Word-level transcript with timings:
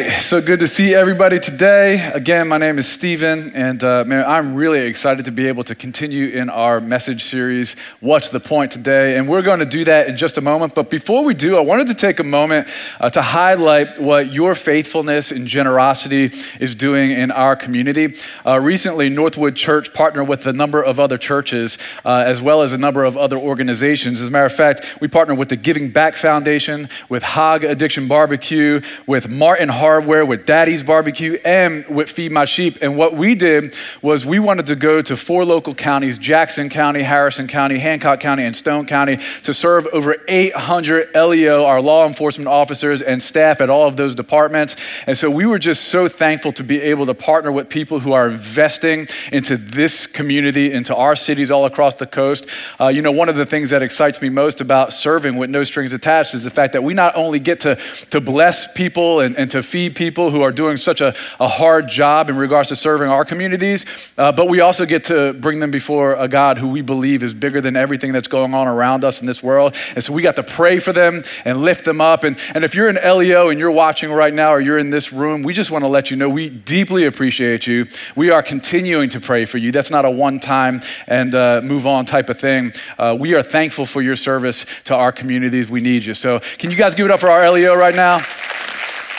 right, 0.00 0.12
so 0.12 0.42
good 0.42 0.60
to 0.60 0.68
see 0.68 0.94
everybody 0.94 1.38
today. 1.38 2.10
Again, 2.12 2.48
my 2.48 2.58
name 2.58 2.78
is 2.78 2.86
Stephen, 2.86 3.52
and 3.54 3.82
uh, 3.82 4.04
man, 4.04 4.24
I'm 4.26 4.54
really 4.54 4.80
excited 4.80 5.24
to 5.24 5.32
be 5.32 5.48
able 5.48 5.64
to 5.64 5.74
continue 5.74 6.28
in 6.28 6.50
our 6.50 6.80
message 6.80 7.22
series, 7.24 7.76
What's 8.00 8.28
the 8.28 8.40
Point 8.40 8.72
today? 8.72 9.16
And 9.16 9.26
we're 9.26 9.42
going 9.42 9.60
to 9.60 9.66
do 9.66 9.84
that 9.84 10.08
in 10.08 10.16
just 10.18 10.36
a 10.36 10.42
moment. 10.42 10.74
But 10.74 10.90
before 10.90 11.24
we 11.24 11.32
do, 11.32 11.56
I 11.56 11.60
wanted 11.60 11.86
to 11.86 11.94
take 11.94 12.18
a 12.18 12.24
moment 12.24 12.68
uh, 13.00 13.08
to 13.10 13.22
highlight 13.22 13.98
what 13.98 14.32
your 14.32 14.54
faithfulness 14.54 15.32
and 15.32 15.46
generosity 15.46 16.30
is 16.60 16.74
doing 16.74 17.12
in 17.12 17.30
our 17.30 17.56
community. 17.56 18.16
Uh, 18.44 18.60
recently, 18.60 19.08
Northwood 19.08 19.56
Church 19.56 19.94
partnered 19.94 20.28
with 20.28 20.46
a 20.46 20.52
number 20.52 20.82
of 20.82 21.00
other 21.00 21.16
churches, 21.16 21.78
uh, 22.04 22.24
as 22.26 22.42
well 22.42 22.60
as 22.60 22.74
a 22.74 22.78
number 22.78 23.04
of 23.04 23.16
other 23.16 23.38
organizations. 23.38 24.20
As 24.20 24.28
a 24.28 24.30
matter 24.30 24.46
of 24.46 24.52
fact, 24.52 25.00
we 25.00 25.08
partnered 25.08 25.38
with 25.38 25.48
the 25.48 25.56
Giving 25.56 25.90
Back 25.90 26.16
Foundation, 26.16 26.90
with 27.08 27.22
Hog 27.22 27.64
Addiction 27.64 28.08
Barbecue, 28.08 28.82
with 29.06 29.28
Martin 29.28 29.70
Hardware, 29.86 30.26
with 30.26 30.46
Daddy's 30.46 30.82
Barbecue, 30.82 31.38
and 31.44 31.86
with 31.86 32.10
Feed 32.10 32.32
My 32.32 32.44
Sheep. 32.44 32.78
And 32.82 32.98
what 32.98 33.14
we 33.14 33.36
did 33.36 33.76
was 34.02 34.26
we 34.26 34.40
wanted 34.40 34.66
to 34.66 34.74
go 34.74 35.00
to 35.00 35.16
four 35.16 35.44
local 35.44 35.76
counties 35.76 36.18
Jackson 36.18 36.68
County, 36.68 37.04
Harrison 37.04 37.46
County, 37.46 37.78
Hancock 37.78 38.18
County, 38.18 38.42
and 38.42 38.56
Stone 38.56 38.86
County 38.86 39.18
to 39.44 39.54
serve 39.54 39.86
over 39.92 40.16
800 40.26 41.14
LEO, 41.14 41.64
our 41.64 41.80
law 41.80 42.04
enforcement 42.04 42.48
officers, 42.48 43.00
and 43.00 43.22
staff 43.22 43.60
at 43.60 43.70
all 43.70 43.86
of 43.86 43.96
those 43.96 44.16
departments. 44.16 44.74
And 45.06 45.16
so 45.16 45.30
we 45.30 45.46
were 45.46 45.60
just 45.60 45.84
so 45.84 46.08
thankful 46.08 46.50
to 46.50 46.64
be 46.64 46.80
able 46.80 47.06
to 47.06 47.14
partner 47.14 47.52
with 47.52 47.68
people 47.68 48.00
who 48.00 48.12
are 48.12 48.28
investing 48.28 49.06
into 49.30 49.56
this 49.56 50.08
community, 50.08 50.72
into 50.72 50.96
our 50.96 51.14
cities 51.14 51.48
all 51.52 51.64
across 51.64 51.94
the 51.94 52.08
coast. 52.08 52.50
Uh, 52.80 52.88
you 52.88 53.02
know, 53.02 53.12
one 53.12 53.28
of 53.28 53.36
the 53.36 53.46
things 53.46 53.70
that 53.70 53.82
excites 53.82 54.20
me 54.20 54.30
most 54.30 54.60
about 54.60 54.92
serving 54.92 55.36
with 55.36 55.48
no 55.48 55.62
strings 55.62 55.92
attached 55.92 56.34
is 56.34 56.42
the 56.42 56.50
fact 56.50 56.72
that 56.72 56.82
we 56.82 56.92
not 56.92 57.14
only 57.14 57.38
get 57.38 57.60
to, 57.60 57.76
to 58.10 58.20
bless 58.20 58.72
people 58.72 59.20
and, 59.20 59.36
and 59.36 59.48
to 59.52 59.62
feed 59.62 59.75
people 59.90 60.30
who 60.30 60.42
are 60.42 60.52
doing 60.52 60.76
such 60.76 61.00
a, 61.00 61.14
a 61.38 61.48
hard 61.48 61.88
job 61.88 62.30
in 62.30 62.36
regards 62.36 62.68
to 62.68 62.76
serving 62.76 63.08
our 63.08 63.24
communities, 63.24 63.84
uh, 64.16 64.32
but 64.32 64.48
we 64.48 64.60
also 64.60 64.86
get 64.86 65.04
to 65.04 65.34
bring 65.34 65.60
them 65.60 65.70
before 65.70 66.14
a 66.14 66.28
God 66.28 66.58
who 66.58 66.68
we 66.68 66.82
believe 66.82 67.22
is 67.22 67.34
bigger 67.34 67.60
than 67.60 67.76
everything 67.76 68.12
that's 68.12 68.28
going 68.28 68.54
on 68.54 68.66
around 68.66 69.04
us 69.04 69.20
in 69.20 69.26
this 69.26 69.42
world. 69.42 69.74
And 69.94 70.02
so 70.02 70.12
we 70.12 70.22
got 70.22 70.36
to 70.36 70.42
pray 70.42 70.78
for 70.78 70.92
them 70.92 71.22
and 71.44 71.62
lift 71.62 71.84
them 71.84 72.00
up. 72.00 72.24
And, 72.24 72.38
and 72.54 72.64
if 72.64 72.74
you're 72.74 72.88
an 72.88 72.96
LEO 72.96 73.50
and 73.50 73.60
you're 73.60 73.70
watching 73.70 74.10
right 74.10 74.32
now 74.32 74.50
or 74.50 74.60
you're 74.60 74.78
in 74.78 74.90
this 74.90 75.12
room, 75.12 75.42
we 75.42 75.52
just 75.52 75.70
want 75.70 75.84
to 75.84 75.88
let 75.88 76.10
you 76.10 76.16
know 76.16 76.28
we 76.28 76.48
deeply 76.48 77.04
appreciate 77.04 77.66
you. 77.66 77.86
We 78.14 78.30
are 78.30 78.42
continuing 78.42 79.08
to 79.10 79.20
pray 79.20 79.44
for 79.44 79.58
you. 79.58 79.72
That's 79.72 79.90
not 79.90 80.04
a 80.04 80.10
one 80.10 80.40
time 80.40 80.80
and 81.06 81.34
uh, 81.34 81.60
move 81.62 81.86
on 81.86 82.06
type 82.06 82.28
of 82.28 82.38
thing. 82.38 82.72
Uh, 82.98 83.16
we 83.18 83.34
are 83.34 83.42
thankful 83.42 83.86
for 83.86 84.02
your 84.02 84.16
service 84.16 84.64
to 84.84 84.94
our 84.94 85.12
communities. 85.12 85.68
We 85.68 85.80
need 85.80 86.04
you. 86.04 86.14
So, 86.14 86.40
can 86.58 86.70
you 86.70 86.76
guys 86.76 86.94
give 86.94 87.06
it 87.06 87.12
up 87.12 87.20
for 87.20 87.28
our 87.28 87.50
LEO 87.50 87.74
right 87.74 87.94
now? 87.94 88.20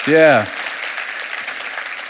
Yeah. 0.07 0.45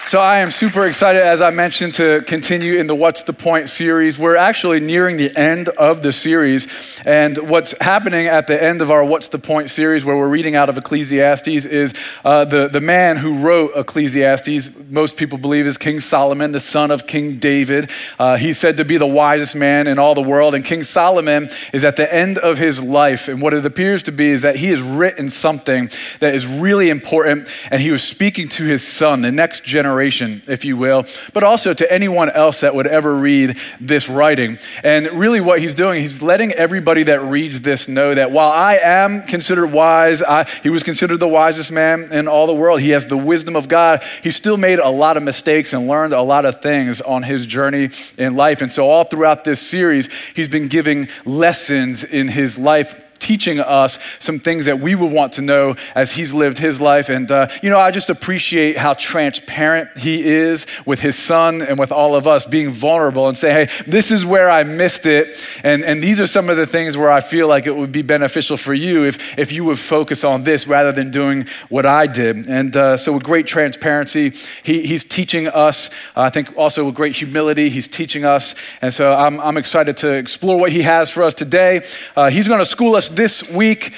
So 0.08 0.22
I 0.22 0.38
am 0.38 0.52
super 0.52 0.86
excited, 0.86 1.22
as 1.22 1.41
I 1.41 1.50
mentioned, 1.50 1.95
to 1.95 2.22
continue 2.22 2.75
in 2.75 2.88
the 2.88 2.95
What's 2.95 3.23
the 3.23 3.33
Point 3.33 3.67
series. 3.67 4.17
We're 4.17 4.38
actually 4.38 4.80
nearing 4.80 5.17
the 5.17 5.38
end 5.38 5.67
of 5.67 6.02
the 6.02 6.13
series. 6.13 7.02
And 7.05 7.38
what's 7.50 7.77
happening 7.81 8.28
at 8.28 8.47
the 8.47 8.63
end 8.63 8.81
of 8.81 8.89
our 8.89 9.03
What's 9.03 9.28
the 9.28 9.38
Point 9.38 9.69
series, 9.69 10.05
where 10.05 10.16
we're 10.16 10.30
reading 10.30 10.55
out 10.55 10.69
of 10.69 10.78
Ecclesiastes, 10.78 11.66
is 11.66 11.94
uh, 12.23 12.45
the, 12.45 12.69
the 12.69 12.80
man 12.80 13.17
who 13.17 13.39
wrote 13.39 13.72
Ecclesiastes, 13.75 14.89
most 14.89 15.17
people 15.17 15.38
believe 15.38 15.67
is 15.67 15.78
King 15.78 16.00
Solomon, 16.00 16.53
the 16.53 16.61
son 16.61 16.89
of 16.89 17.05
King 17.05 17.38
David. 17.38 17.89
Uh, 18.17 18.38
he's 18.38 18.58
said 18.58 18.78
to 18.78 18.85
be 18.85 18.95
the 18.95 19.05
wisest 19.05 19.58
man 19.58 19.88
in 19.88 20.00
all 20.00 20.16
the 20.16 20.22
world. 20.22 20.55
And 20.55 20.63
King 20.63 20.83
Solomon 20.83 21.50
is 21.73 21.83
at 21.83 21.97
the 21.97 22.13
end 22.13 22.38
of 22.38 22.58
his 22.58 22.81
life. 22.81 23.28
And 23.28 23.41
what 23.41 23.53
it 23.53 23.66
appears 23.66 24.03
to 24.03 24.13
be 24.13 24.28
is 24.28 24.44
that 24.44 24.56
he 24.56 24.68
has 24.68 24.81
written 24.81 25.29
something 25.29 25.89
that 26.22 26.34
is 26.34 26.47
really 26.47 26.89
important. 26.89 27.50
And 27.72 27.81
he 27.81 27.91
was 27.91 28.03
speaking 28.03 28.47
to 28.47 28.63
his 28.63 28.88
son, 28.88 29.19
the 29.19 29.34
next 29.34 29.66
generation 29.66 29.97
generation, 29.97 30.44
if 30.47 30.63
you 30.63 30.78
will, 30.78 31.06
but 31.34 31.44
also 31.44 31.74
to 31.74 31.91
anyone 31.91 32.30
else 32.30 32.59
that 32.59 32.75
would 32.75 32.85
ever 32.85 33.16
read 33.16 33.58
this 33.81 34.08
writing. 34.08 34.59
And 34.84 35.08
really, 35.13 35.41
what 35.41 35.59
he's 35.59 35.74
doing, 35.74 36.02
he's 36.02 36.22
letting 36.22 36.52
everybody 36.52 37.02
that 37.03 37.22
reads 37.24 37.62
this 37.62 37.88
know 37.88 38.13
that 38.13 38.31
while 38.31 38.52
I 38.52 38.75
am 38.75 39.24
considered 39.24 39.68
wise, 39.68 40.22
I, 40.22 40.47
he 40.62 40.69
was 40.69 40.84
considered 40.84 41.18
the 41.18 41.28
wisest 41.28 41.72
man 41.72 42.13
in 42.13 42.28
all 42.28 42.46
the 42.46 42.53
world. 42.53 42.81
He 42.81 42.91
has 42.91 43.07
the 43.07 43.18
wisdom 43.18 43.56
of 43.56 43.68
God. 43.68 44.03
He 44.22 44.30
still 44.30 44.57
made 44.57 44.78
a 44.78 44.90
lot 44.90 45.18
of 45.18 45.24
mistakes 45.24 45.74
and 45.74 45.88
learned 45.88 46.13
a 46.13 46.22
lot 46.22 46.46
of 46.46 46.62
things 46.62 47.02
on 47.02 47.24
his 47.24 47.47
journey 47.47 47.90
in 48.19 48.36
life. 48.36 48.62
And 48.62 48.72
so, 48.72 48.88
all 48.88 49.03
throughout 49.03 49.46
this 49.46 49.59
series, 49.59 50.09
he's 50.36 50.50
been 50.50 50.68
giving 50.68 51.07
lessons 51.25 52.03
in 52.03 52.28
his 52.28 52.56
life 52.59 53.03
teaching 53.19 53.59
us 53.59 54.00
some 54.19 54.39
things 54.39 54.66
that 54.66 54.79
we 54.79 54.95
would 54.95 55.11
want 55.11 55.33
to 55.33 55.41
know 55.41 55.75
as 55.95 56.13
he's 56.13 56.33
lived 56.33 56.57
his 56.57 56.79
life. 56.79 57.09
And, 57.09 57.29
uh, 57.31 57.47
you 57.61 57.69
know, 57.69 57.79
I 57.79 57.91
just 57.91 58.09
appreciate 58.09 58.78
how 58.78 58.94
transparent 58.94 59.97
he 59.97 60.23
is 60.23 60.66
with 60.85 61.00
his 61.00 61.17
son 61.17 61.61
and 61.61 61.77
with 61.77 61.91
all 61.91 62.16
of 62.16 62.27
us, 62.27 62.45
being 62.45 62.69
vulnerable 62.69 63.27
and 63.27 63.35
say, 63.35 63.66
hey, 63.66 63.83
this 63.85 64.11
is 64.11 64.25
where 64.25 64.50
I 64.50 64.63
missed 64.63 65.06
it. 65.06 65.39
And, 65.63 65.83
and 65.83 66.01
these 66.01 66.19
are 66.19 66.27
some 66.27 66.50
of 66.50 66.57
the 66.57 66.67
things 66.67 66.97
where 66.97 67.11
I 67.11 67.22
feel 67.22 67.47
like 67.47 67.66
it 67.66 67.75
would 67.75 67.91
be 67.91 68.01
beneficial 68.01 68.57
for 68.57 68.73
you 68.73 69.06
if, 69.06 69.38
if 69.38 69.51
you 69.51 69.63
would 69.66 69.79
focus 69.79 70.23
on 70.23 70.44
this 70.44 70.67
rather 70.67 70.91
than 70.91 71.11
doing 71.11 71.47
what 71.69 71.85
I 71.85 72.07
did. 72.07 72.47
And 72.47 72.75
uh, 72.75 72.97
so, 72.97 73.13
with 73.13 73.23
great 73.23 73.47
transparency, 73.47 74.31
he, 74.63 74.85
he's 74.85 75.03
teaching 75.03 75.47
us, 75.47 75.89
uh, 76.16 76.22
I 76.22 76.29
think 76.29 76.56
also 76.57 76.85
with 76.85 76.95
great 76.95 77.16
humility, 77.16 77.69
he's 77.69 77.88
teaching 77.88 78.25
us. 78.25 78.56
And 78.81 78.94
so, 78.94 79.13
I'm, 79.13 79.39
I'm 79.39 79.57
excited 79.57 79.97
to 79.97 80.13
explore 80.13 80.59
what 80.59 80.72
he 80.72 80.81
has 80.81 81.09
for 81.09 81.23
us 81.23 81.33
today. 81.33 81.85
Uh, 82.16 82.29
he's 82.29 82.47
going 82.47 82.59
to 82.59 82.66
school 82.66 82.95
us 82.95 83.06
this 83.09 83.50
week 83.50 83.94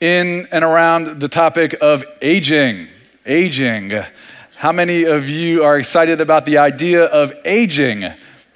in 0.00 0.48
and 0.50 0.64
around 0.64 1.20
the 1.20 1.28
topic 1.28 1.76
of 1.80 2.04
aging. 2.20 2.88
Aging. 3.24 3.92
How 4.56 4.72
many 4.72 5.04
of 5.04 5.28
you 5.28 5.62
are 5.64 5.78
excited 5.78 6.20
about 6.20 6.44
the 6.44 6.58
idea 6.58 7.04
of 7.04 7.32
aging? 7.44 8.04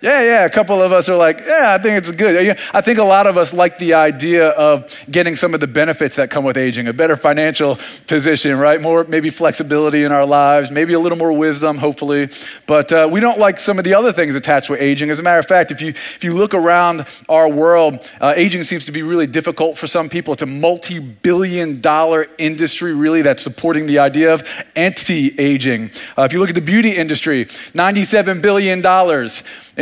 Yeah, 0.02 0.22
yeah, 0.22 0.44
a 0.44 0.50
couple 0.50 0.82
of 0.82 0.92
us 0.92 1.08
are 1.08 1.16
like, 1.16 1.40
yeah, 1.40 1.74
I 1.74 1.78
think 1.78 1.96
it's 1.96 2.10
good. 2.10 2.58
I 2.74 2.82
think 2.82 2.98
a 2.98 3.02
lot 3.02 3.26
of 3.26 3.38
us 3.38 3.54
like 3.54 3.78
the 3.78 3.94
idea 3.94 4.50
of 4.50 4.94
getting 5.10 5.34
some 5.34 5.54
of 5.54 5.60
the 5.60 5.66
benefits 5.66 6.16
that 6.16 6.28
come 6.28 6.44
with 6.44 6.58
aging, 6.58 6.86
a 6.86 6.92
better 6.92 7.16
financial 7.16 7.78
position, 8.06 8.58
right? 8.58 8.78
More 8.78 9.04
maybe 9.04 9.30
flexibility 9.30 10.04
in 10.04 10.12
our 10.12 10.26
lives, 10.26 10.70
maybe 10.70 10.92
a 10.92 11.00
little 11.00 11.16
more 11.16 11.32
wisdom, 11.32 11.78
hopefully. 11.78 12.28
But 12.66 12.92
uh, 12.92 13.08
we 13.10 13.20
don't 13.20 13.38
like 13.38 13.58
some 13.58 13.78
of 13.78 13.84
the 13.84 13.94
other 13.94 14.12
things 14.12 14.34
attached 14.34 14.68
with 14.68 14.82
aging. 14.82 15.08
As 15.08 15.18
a 15.18 15.22
matter 15.22 15.38
of 15.38 15.46
fact, 15.46 15.70
if 15.70 15.80
you, 15.80 15.88
if 15.88 16.22
you 16.22 16.34
look 16.34 16.52
around 16.52 17.06
our 17.26 17.48
world, 17.48 18.06
uh, 18.20 18.34
aging 18.36 18.64
seems 18.64 18.84
to 18.84 18.92
be 18.92 19.00
really 19.02 19.26
difficult 19.26 19.78
for 19.78 19.86
some 19.86 20.10
people. 20.10 20.34
It's 20.34 20.42
a 20.42 20.46
multi 20.46 20.98
billion 20.98 21.80
dollar 21.80 22.26
industry, 22.36 22.92
really, 22.92 23.22
that's 23.22 23.42
supporting 23.42 23.86
the 23.86 24.00
idea 24.00 24.34
of 24.34 24.46
anti 24.76 25.34
aging. 25.40 25.90
Uh, 26.18 26.24
if 26.24 26.34
you 26.34 26.38
look 26.38 26.50
at 26.50 26.54
the 26.54 26.60
beauty 26.60 26.90
industry, 26.90 27.46
$97 27.46 28.42
billion 28.42 28.82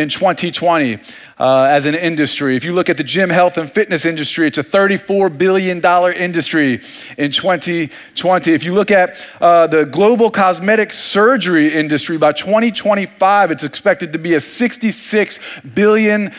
in 0.05 0.11
2020 0.11 0.99
uh, 1.39 1.63
as 1.65 1.87
an 1.87 1.95
industry. 1.95 2.55
If 2.57 2.63
you 2.63 2.75
look 2.75 2.91
at 2.91 2.99
the 2.99 3.03
gym, 3.03 3.31
health, 3.31 3.57
and 3.57 3.69
fitness 3.69 4.05
industry, 4.05 4.47
it's 4.47 4.59
a 4.59 4.63
$34 4.63 5.37
billion 5.37 5.79
industry 6.15 6.75
in 7.17 7.31
2020. 7.31 8.53
If 8.53 8.65
you 8.65 8.75
look 8.75 8.91
at 8.91 9.27
uh, 9.41 9.67
the 9.67 9.87
global 9.87 10.31
cosmetic 10.31 10.93
surgery 10.93 11.73
industry, 11.73 12.19
by 12.19 12.33
2025, 12.33 13.51
it's 13.51 13.65
expected 13.65 14.13
to 14.13 14.19
be 14.19 14.35
a 14.35 14.39
$66 14.39 15.75
billion 15.75 16.31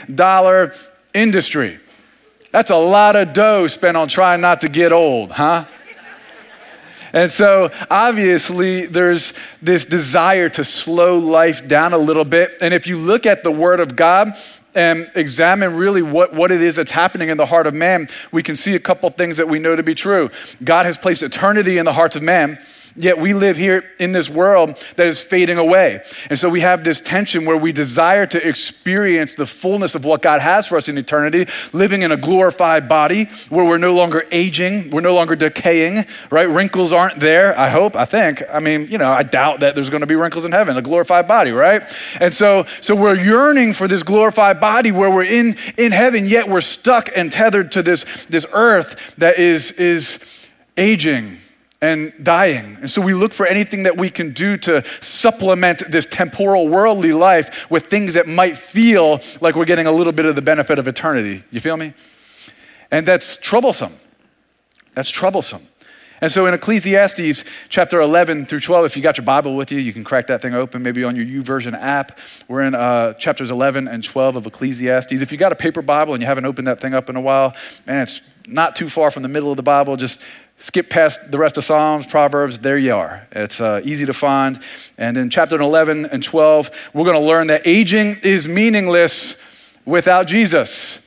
industry. 1.13 1.79
That's 2.51 2.69
a 2.69 2.77
lot 2.77 3.15
of 3.15 3.33
dough 3.33 3.67
spent 3.67 3.97
on 3.97 4.07
trying 4.07 4.41
not 4.41 4.61
to 4.61 4.69
get 4.69 4.93
old, 4.93 5.31
huh? 5.31 5.65
And 7.15 7.31
so 7.31 7.71
obviously 7.89 8.85
there's 8.85 9.33
this 9.61 9.85
desire 9.85 10.49
to 10.49 10.65
slow 10.65 11.17
life 11.17 11.65
down 11.65 11.93
a 11.93 11.97
little 11.97 12.25
bit. 12.25 12.57
And 12.61 12.73
if 12.73 12.87
you 12.87 12.97
look 12.97 13.25
at 13.25 13.41
the 13.41 13.51
Word 13.51 13.79
of 13.79 13.95
God, 13.95 14.37
and 14.75 15.09
examine 15.15 15.73
really 15.75 16.01
what, 16.01 16.33
what 16.33 16.51
it 16.51 16.61
is 16.61 16.75
that's 16.75 16.91
happening 16.91 17.29
in 17.29 17.37
the 17.37 17.45
heart 17.45 17.65
of 17.65 17.73
man, 17.73 18.09
we 18.33 18.43
can 18.43 18.57
see 18.57 18.75
a 18.75 18.79
couple 18.79 19.09
things 19.09 19.37
that 19.37 19.47
we 19.47 19.57
know 19.57 19.73
to 19.73 19.83
be 19.83 19.95
true. 19.95 20.29
God 20.63 20.85
has 20.85 20.97
placed 20.97 21.23
eternity 21.23 21.77
in 21.77 21.85
the 21.85 21.93
hearts 21.93 22.17
of 22.17 22.23
man, 22.23 22.59
Yet 22.97 23.19
we 23.19 23.33
live 23.33 23.57
here 23.57 23.83
in 23.99 24.13
this 24.13 24.29
world 24.29 24.81
that 24.95 25.07
is 25.07 25.21
fading 25.21 25.57
away. 25.57 26.01
And 26.29 26.39
so 26.39 26.49
we 26.49 26.61
have 26.61 26.85
this 26.85 27.01
tension 27.01 27.43
where 27.43 27.57
we 27.57 27.73
desire 27.73 28.25
to 28.27 28.47
experience 28.47 29.33
the 29.33 29.45
fullness 29.45 29.95
of 29.95 30.05
what 30.05 30.21
God 30.21 30.39
has 30.39 30.67
for 30.67 30.77
us 30.77 30.87
in 30.87 30.97
eternity, 30.97 31.45
living 31.73 32.03
in 32.03 32.13
a 32.13 32.17
glorified 32.17 32.87
body 32.87 33.25
where 33.49 33.65
we're 33.65 33.77
no 33.77 33.93
longer 33.93 34.23
aging, 34.31 34.91
we're 34.91 35.01
no 35.01 35.13
longer 35.13 35.35
decaying, 35.35 36.05
right? 36.29 36.47
Wrinkles 36.47 36.93
aren't 36.93 37.19
there, 37.19 37.57
I 37.59 37.67
hope, 37.67 37.97
I 37.97 38.05
think. 38.05 38.41
I 38.49 38.59
mean, 38.59 38.87
you 38.87 38.97
know, 38.97 39.11
I 39.11 39.23
doubt 39.23 39.59
that 39.59 39.75
there's 39.75 39.89
going 39.89 40.01
to 40.01 40.07
be 40.07 40.15
wrinkles 40.15 40.45
in 40.45 40.53
heaven, 40.53 40.77
a 40.77 40.81
glorified 40.81 41.27
body, 41.27 41.51
right? 41.51 41.83
And 42.21 42.33
so 42.33 42.65
so 42.79 42.95
we're 42.95 43.15
yearning 43.15 43.73
for 43.73 43.89
this 43.89 44.03
glorified 44.03 44.61
body 44.61 44.93
where 44.93 45.11
we're 45.11 45.25
in 45.25 45.57
in 45.77 45.91
heaven, 45.91 46.25
yet 46.25 46.47
we're 46.47 46.61
stuck 46.61 47.09
and 47.13 47.31
tethered 47.31 47.73
to 47.73 47.83
this 47.83 48.25
this 48.25 48.45
earth 48.53 49.15
that 49.17 49.37
is 49.37 49.73
is 49.73 50.19
aging 50.77 51.39
and 51.85 52.13
dying. 52.23 52.77
And 52.81 52.89
so 52.89 52.99
we 52.99 53.13
look 53.13 53.31
for 53.31 53.45
anything 53.45 53.83
that 53.83 53.95
we 53.95 54.09
can 54.09 54.31
do 54.33 54.57
to 54.57 54.83
supplement 55.01 55.83
this 55.91 56.07
temporal, 56.07 56.67
worldly 56.67 57.13
life 57.13 57.69
with 57.69 57.85
things 57.85 58.15
that 58.15 58.27
might 58.27 58.57
feel 58.57 59.21
like 59.39 59.55
we're 59.55 59.65
getting 59.65 59.85
a 59.85 59.91
little 59.91 60.11
bit 60.11 60.25
of 60.25 60.35
the 60.35 60.41
benefit 60.41 60.79
of 60.79 60.87
eternity. 60.87 61.43
You 61.51 61.59
feel 61.59 61.77
me? 61.77 61.93
And 62.89 63.05
that's 63.05 63.37
troublesome. 63.37 63.93
That's 64.95 65.11
troublesome. 65.11 65.61
And 66.21 66.31
so 66.31 66.47
in 66.47 66.55
Ecclesiastes 66.55 67.43
chapter 67.69 67.99
11 67.99 68.47
through 68.47 68.61
12, 68.61 68.85
if 68.85 68.97
you 68.97 69.03
got 69.03 69.17
your 69.17 69.25
Bible 69.25 69.55
with 69.55 69.71
you, 69.71 69.77
you 69.77 69.93
can 69.93 70.03
crack 70.03 70.25
that 70.27 70.41
thing 70.41 70.55
open 70.55 70.81
maybe 70.81 71.03
on 71.03 71.15
your 71.15 71.25
YouVersion 71.25 71.79
app. 71.79 72.17
We're 72.47 72.63
in 72.63 72.73
uh, 72.73 73.13
chapters 73.13 73.51
11 73.51 73.87
and 73.87 74.03
12 74.03 74.37
of 74.37 74.47
Ecclesiastes. 74.47 75.11
If 75.11 75.31
you 75.31 75.37
got 75.37 75.51
a 75.51 75.55
paper 75.55 75.83
Bible 75.83 76.15
and 76.15 76.23
you 76.23 76.27
haven't 76.27 76.45
opened 76.45 76.67
that 76.67 76.79
thing 76.79 76.95
up 76.95 77.11
in 77.11 77.15
a 77.15 77.21
while, 77.21 77.53
man, 77.85 78.03
it's 78.03 78.21
not 78.47 78.75
too 78.75 78.89
far 78.89 79.11
from 79.11 79.21
the 79.23 79.29
middle 79.29 79.51
of 79.51 79.57
the 79.57 79.63
Bible. 79.63 79.97
Just 79.97 80.21
skip 80.57 80.89
past 80.89 81.31
the 81.31 81.37
rest 81.37 81.57
of 81.57 81.63
Psalms, 81.63 82.05
Proverbs, 82.05 82.59
there 82.59 82.77
you 82.77 82.95
are. 82.95 83.27
It's 83.31 83.59
uh, 83.59 83.81
easy 83.83 84.05
to 84.05 84.13
find. 84.13 84.59
And 84.97 85.17
in 85.17 85.29
chapter 85.29 85.59
11 85.59 86.05
and 86.05 86.23
12, 86.23 86.89
we're 86.93 87.03
going 87.03 87.19
to 87.19 87.25
learn 87.25 87.47
that 87.47 87.61
aging 87.65 88.17
is 88.23 88.47
meaningless 88.47 89.41
without 89.85 90.27
Jesus. 90.27 91.01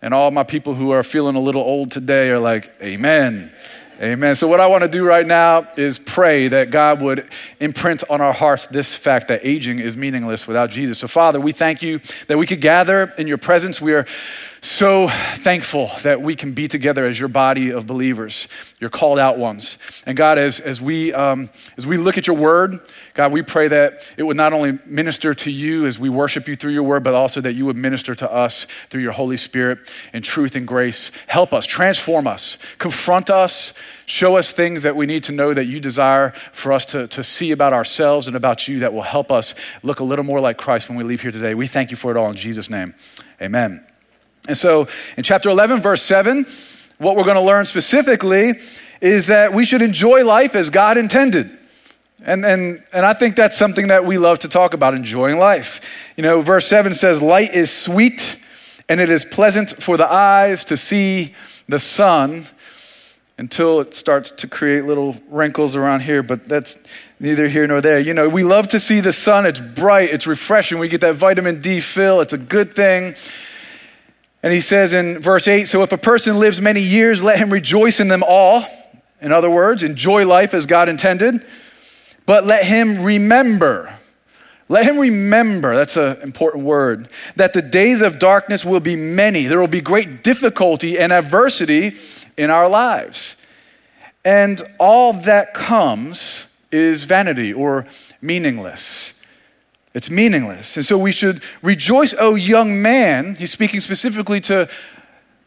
And 0.00 0.12
all 0.12 0.30
my 0.30 0.42
people 0.42 0.74
who 0.74 0.90
are 0.90 1.02
feeling 1.02 1.36
a 1.36 1.40
little 1.40 1.62
old 1.62 1.90
today 1.92 2.30
are 2.30 2.38
like, 2.38 2.72
Amen. 2.82 3.52
Amen. 4.00 4.34
So, 4.34 4.48
what 4.48 4.58
I 4.58 4.66
want 4.66 4.82
to 4.82 4.88
do 4.88 5.04
right 5.04 5.24
now 5.24 5.68
is 5.76 6.00
pray 6.00 6.48
that 6.48 6.72
God 6.72 7.00
would 7.02 7.28
imprint 7.60 8.02
on 8.10 8.20
our 8.20 8.32
hearts 8.32 8.66
this 8.66 8.96
fact 8.96 9.28
that 9.28 9.42
aging 9.44 9.78
is 9.78 9.96
meaningless 9.96 10.48
without 10.48 10.70
Jesus. 10.70 10.98
So, 10.98 11.06
Father, 11.06 11.38
we 11.38 11.52
thank 11.52 11.82
you 11.82 12.00
that 12.26 12.36
we 12.36 12.44
could 12.44 12.60
gather 12.60 13.12
in 13.16 13.28
your 13.28 13.38
presence. 13.38 13.80
We 13.80 13.94
are 13.94 14.04
so 14.64 15.08
thankful 15.08 15.90
that 16.02 16.22
we 16.22 16.36
can 16.36 16.52
be 16.52 16.68
together 16.68 17.04
as 17.04 17.18
your 17.18 17.28
body 17.28 17.70
of 17.70 17.84
believers, 17.84 18.46
your 18.78 18.90
called 18.90 19.18
out 19.18 19.36
ones. 19.36 19.76
And 20.06 20.16
God, 20.16 20.38
as, 20.38 20.60
as, 20.60 20.80
we, 20.80 21.12
um, 21.12 21.50
as 21.76 21.84
we 21.84 21.96
look 21.96 22.16
at 22.16 22.28
your 22.28 22.36
word, 22.36 22.78
God, 23.14 23.32
we 23.32 23.42
pray 23.42 23.66
that 23.66 24.08
it 24.16 24.22
would 24.22 24.36
not 24.36 24.52
only 24.52 24.78
minister 24.86 25.34
to 25.34 25.50
you 25.50 25.84
as 25.86 25.98
we 25.98 26.08
worship 26.08 26.46
you 26.46 26.54
through 26.54 26.70
your 26.70 26.84
word, 26.84 27.02
but 27.02 27.12
also 27.12 27.40
that 27.40 27.54
you 27.54 27.66
would 27.66 27.76
minister 27.76 28.14
to 28.14 28.32
us 28.32 28.68
through 28.88 29.02
your 29.02 29.10
Holy 29.10 29.36
Spirit 29.36 29.78
in 30.12 30.22
truth 30.22 30.54
and 30.54 30.66
grace. 30.66 31.10
Help 31.26 31.52
us, 31.52 31.66
transform 31.66 32.28
us, 32.28 32.56
confront 32.78 33.30
us, 33.30 33.74
show 34.06 34.36
us 34.36 34.52
things 34.52 34.82
that 34.82 34.94
we 34.94 35.06
need 35.06 35.24
to 35.24 35.32
know 35.32 35.52
that 35.52 35.64
you 35.64 35.80
desire 35.80 36.30
for 36.52 36.72
us 36.72 36.84
to, 36.86 37.08
to 37.08 37.24
see 37.24 37.50
about 37.50 37.72
ourselves 37.72 38.28
and 38.28 38.36
about 38.36 38.68
you 38.68 38.78
that 38.78 38.92
will 38.92 39.02
help 39.02 39.32
us 39.32 39.56
look 39.82 39.98
a 39.98 40.04
little 40.04 40.24
more 40.24 40.38
like 40.38 40.56
Christ 40.56 40.88
when 40.88 40.96
we 40.96 41.02
leave 41.02 41.22
here 41.22 41.32
today. 41.32 41.52
We 41.54 41.66
thank 41.66 41.90
you 41.90 41.96
for 41.96 42.12
it 42.12 42.16
all 42.16 42.30
in 42.30 42.36
Jesus' 42.36 42.70
name. 42.70 42.94
Amen. 43.40 43.84
And 44.48 44.56
so 44.56 44.88
in 45.16 45.22
chapter 45.22 45.48
11, 45.48 45.80
verse 45.80 46.02
7, 46.02 46.46
what 46.98 47.16
we're 47.16 47.24
going 47.24 47.36
to 47.36 47.42
learn 47.42 47.66
specifically 47.66 48.54
is 49.00 49.26
that 49.26 49.52
we 49.52 49.64
should 49.64 49.82
enjoy 49.82 50.24
life 50.24 50.54
as 50.54 50.70
God 50.70 50.96
intended. 50.96 51.50
And, 52.24 52.44
and, 52.44 52.82
and 52.92 53.04
I 53.04 53.14
think 53.14 53.34
that's 53.34 53.56
something 53.56 53.88
that 53.88 54.04
we 54.04 54.18
love 54.18 54.38
to 54.40 54.48
talk 54.48 54.74
about, 54.74 54.94
enjoying 54.94 55.38
life. 55.38 55.80
You 56.16 56.22
know, 56.22 56.40
verse 56.40 56.66
7 56.66 56.94
says, 56.94 57.20
Light 57.20 57.52
is 57.52 57.70
sweet 57.70 58.38
and 58.88 59.00
it 59.00 59.10
is 59.10 59.24
pleasant 59.24 59.70
for 59.82 59.96
the 59.96 60.10
eyes 60.10 60.64
to 60.64 60.76
see 60.76 61.34
the 61.68 61.78
sun 61.78 62.46
until 63.38 63.80
it 63.80 63.94
starts 63.94 64.30
to 64.30 64.46
create 64.46 64.84
little 64.84 65.16
wrinkles 65.28 65.74
around 65.74 66.02
here, 66.02 66.22
but 66.22 66.48
that's 66.48 66.76
neither 67.18 67.48
here 67.48 67.66
nor 67.66 67.80
there. 67.80 67.98
You 67.98 68.14
know, 68.14 68.28
we 68.28 68.44
love 68.44 68.68
to 68.68 68.78
see 68.78 69.00
the 69.00 69.12
sun. 69.12 69.46
It's 69.46 69.60
bright, 69.60 70.10
it's 70.10 70.26
refreshing. 70.26 70.78
We 70.78 70.88
get 70.88 71.00
that 71.00 71.14
vitamin 71.14 71.60
D 71.60 71.80
fill, 71.80 72.20
it's 72.20 72.32
a 72.32 72.38
good 72.38 72.74
thing. 72.74 73.14
And 74.42 74.52
he 74.52 74.60
says 74.60 74.92
in 74.92 75.18
verse 75.20 75.46
8 75.46 75.64
So 75.66 75.82
if 75.82 75.92
a 75.92 75.98
person 75.98 76.38
lives 76.38 76.60
many 76.60 76.80
years, 76.80 77.22
let 77.22 77.38
him 77.38 77.50
rejoice 77.50 78.00
in 78.00 78.08
them 78.08 78.24
all. 78.26 78.64
In 79.20 79.32
other 79.32 79.50
words, 79.50 79.82
enjoy 79.82 80.26
life 80.26 80.52
as 80.52 80.66
God 80.66 80.88
intended, 80.88 81.46
but 82.26 82.44
let 82.44 82.64
him 82.64 83.04
remember. 83.04 83.94
Let 84.68 84.84
him 84.84 84.98
remember, 84.98 85.76
that's 85.76 85.96
an 85.96 86.22
important 86.22 86.64
word, 86.64 87.08
that 87.36 87.52
the 87.52 87.62
days 87.62 88.00
of 88.00 88.18
darkness 88.18 88.64
will 88.64 88.80
be 88.80 88.96
many. 88.96 89.44
There 89.44 89.60
will 89.60 89.68
be 89.68 89.82
great 89.82 90.24
difficulty 90.24 90.98
and 90.98 91.12
adversity 91.12 91.96
in 92.36 92.48
our 92.48 92.68
lives. 92.68 93.36
And 94.24 94.62
all 94.78 95.12
that 95.12 95.52
comes 95.52 96.46
is 96.70 97.04
vanity 97.04 97.52
or 97.52 97.86
meaningless. 98.20 99.14
It's 99.94 100.08
meaningless. 100.08 100.76
And 100.76 100.84
so 100.86 100.96
we 100.96 101.12
should 101.12 101.42
rejoice, 101.60 102.14
O 102.18 102.34
young 102.34 102.80
man. 102.80 103.34
He's 103.34 103.50
speaking 103.50 103.80
specifically 103.80 104.40
to 104.42 104.68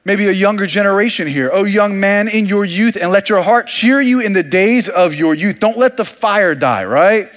maybe 0.04 0.28
a 0.28 0.32
younger 0.32 0.68
generation 0.68 1.28
here. 1.28 1.50
O 1.52 1.64
young 1.64 2.00
man, 2.00 2.28
in 2.28 2.46
your 2.46 2.64
youth, 2.64 2.96
and 2.96 3.12
let 3.12 3.30
your 3.30 3.42
heart 3.42 3.68
cheer 3.68 4.00
you 4.00 4.20
in 4.20 4.34
the 4.34 4.44
days 4.44 4.88
of 4.88 5.16
your 5.16 5.34
youth. 5.34 5.60
Don't 5.60 5.78
let 5.78 5.98
the 5.98 6.06
fire 6.06 6.54
die, 6.54 6.86
right? 6.86 7.32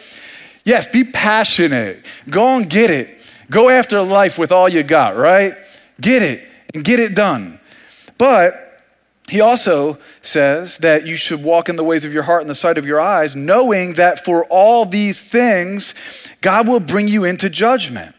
Yes, 0.64 0.86
be 0.86 1.02
passionate. 1.02 2.04
Go 2.28 2.56
and 2.56 2.68
get 2.68 2.90
it. 2.90 3.18
Go 3.50 3.70
after 3.70 4.02
life 4.02 4.38
with 4.38 4.52
all 4.52 4.68
you 4.68 4.82
got, 4.82 5.16
right? 5.16 5.56
Get 6.00 6.22
it 6.22 6.46
and 6.74 6.84
get 6.84 7.00
it 7.00 7.14
done. 7.14 7.58
But 8.18 8.67
he 9.28 9.40
also 9.40 9.98
says 10.22 10.78
that 10.78 11.06
you 11.06 11.14
should 11.16 11.42
walk 11.42 11.68
in 11.68 11.76
the 11.76 11.84
ways 11.84 12.04
of 12.04 12.12
your 12.14 12.22
heart 12.22 12.40
and 12.40 12.50
the 12.50 12.54
sight 12.54 12.78
of 12.78 12.86
your 12.86 13.00
eyes, 13.00 13.36
knowing 13.36 13.94
that 13.94 14.24
for 14.24 14.44
all 14.46 14.84
these 14.84 15.28
things, 15.28 15.94
God 16.40 16.66
will 16.66 16.80
bring 16.80 17.08
you 17.08 17.24
into 17.24 17.50
judgment. 17.50 18.14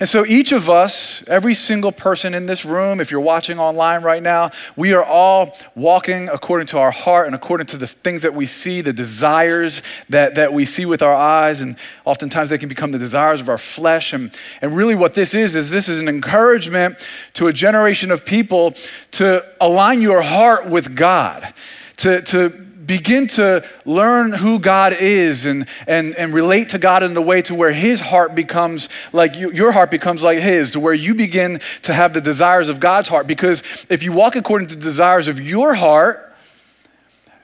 And 0.00 0.08
so, 0.08 0.24
each 0.26 0.52
of 0.52 0.68
us, 0.68 1.26
every 1.28 1.54
single 1.54 1.92
person 1.92 2.34
in 2.34 2.46
this 2.46 2.64
room, 2.64 3.00
if 3.00 3.10
you're 3.10 3.20
watching 3.20 3.58
online 3.58 4.02
right 4.02 4.22
now, 4.22 4.50
we 4.76 4.92
are 4.92 5.04
all 5.04 5.56
walking 5.74 6.28
according 6.28 6.66
to 6.68 6.78
our 6.78 6.90
heart 6.90 7.26
and 7.26 7.34
according 7.34 7.66
to 7.68 7.76
the 7.76 7.86
things 7.86 8.22
that 8.22 8.34
we 8.34 8.46
see, 8.46 8.80
the 8.80 8.92
desires 8.92 9.82
that, 10.08 10.34
that 10.34 10.52
we 10.52 10.64
see 10.64 10.86
with 10.86 11.02
our 11.02 11.14
eyes. 11.14 11.60
And 11.60 11.76
oftentimes 12.04 12.50
they 12.50 12.58
can 12.58 12.68
become 12.68 12.92
the 12.92 12.98
desires 12.98 13.40
of 13.40 13.48
our 13.48 13.58
flesh. 13.58 14.12
And, 14.12 14.36
and 14.60 14.76
really, 14.76 14.94
what 14.94 15.14
this 15.14 15.34
is, 15.34 15.54
is 15.54 15.70
this 15.70 15.88
is 15.88 16.00
an 16.00 16.08
encouragement 16.08 17.06
to 17.34 17.46
a 17.46 17.52
generation 17.52 18.10
of 18.10 18.24
people 18.24 18.74
to 19.12 19.44
align 19.60 20.00
your 20.00 20.22
heart 20.22 20.68
with 20.68 20.96
God, 20.96 21.52
to, 21.98 22.20
to 22.22 22.63
begin 22.84 23.26
to 23.28 23.64
learn 23.84 24.32
who 24.32 24.58
God 24.58 24.92
is 24.92 25.46
and, 25.46 25.66
and, 25.86 26.14
and 26.16 26.34
relate 26.34 26.70
to 26.70 26.78
God 26.78 27.02
in 27.02 27.16
a 27.16 27.22
way 27.22 27.42
to 27.42 27.54
where 27.54 27.72
his 27.72 28.00
heart 28.00 28.34
becomes 28.34 28.88
like 29.12 29.36
you, 29.36 29.50
your 29.52 29.72
heart 29.72 29.90
becomes 29.90 30.22
like 30.22 30.38
his, 30.38 30.72
to 30.72 30.80
where 30.80 30.94
you 30.94 31.14
begin 31.14 31.60
to 31.82 31.92
have 31.92 32.12
the 32.12 32.20
desires 32.20 32.68
of 32.68 32.80
God's 32.80 33.08
heart. 33.08 33.26
Because 33.26 33.62
if 33.88 34.02
you 34.02 34.12
walk 34.12 34.36
according 34.36 34.68
to 34.68 34.76
the 34.76 34.82
desires 34.82 35.28
of 35.28 35.40
your 35.40 35.74
heart, 35.74 36.34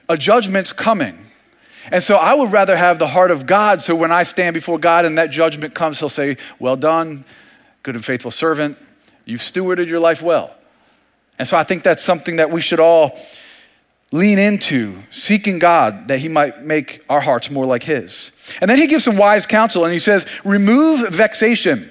a 0.09 0.17
judgment's 0.17 0.73
coming. 0.73 1.17
And 1.91 2.03
so 2.03 2.15
I 2.15 2.35
would 2.35 2.51
rather 2.51 2.77
have 2.77 2.99
the 2.99 3.07
heart 3.07 3.31
of 3.31 3.45
God. 3.45 3.81
So 3.81 3.95
when 3.95 4.11
I 4.11 4.23
stand 4.23 4.53
before 4.53 4.77
God 4.77 5.05
and 5.05 5.17
that 5.17 5.31
judgment 5.31 5.73
comes, 5.73 5.99
he'll 5.99 6.09
say, 6.09 6.37
Well 6.59 6.75
done, 6.75 7.25
good 7.83 7.95
and 7.95 8.05
faithful 8.05 8.31
servant. 8.31 8.77
You've 9.25 9.41
stewarded 9.41 9.87
your 9.87 9.99
life 9.99 10.21
well. 10.21 10.55
And 11.39 11.47
so 11.47 11.57
I 11.57 11.63
think 11.63 11.83
that's 11.83 12.03
something 12.03 12.35
that 12.35 12.51
we 12.51 12.61
should 12.61 12.79
all 12.79 13.17
lean 14.11 14.37
into 14.37 14.97
seeking 15.09 15.57
God 15.59 16.09
that 16.09 16.19
He 16.19 16.27
might 16.27 16.63
make 16.63 17.03
our 17.09 17.21
hearts 17.21 17.49
more 17.49 17.65
like 17.65 17.83
His. 17.83 18.31
And 18.59 18.69
then 18.69 18.77
He 18.77 18.87
gives 18.87 19.03
some 19.03 19.17
wise 19.17 19.45
counsel 19.45 19.83
and 19.83 19.93
He 19.93 19.99
says, 19.99 20.25
Remove 20.43 21.09
vexation, 21.13 21.89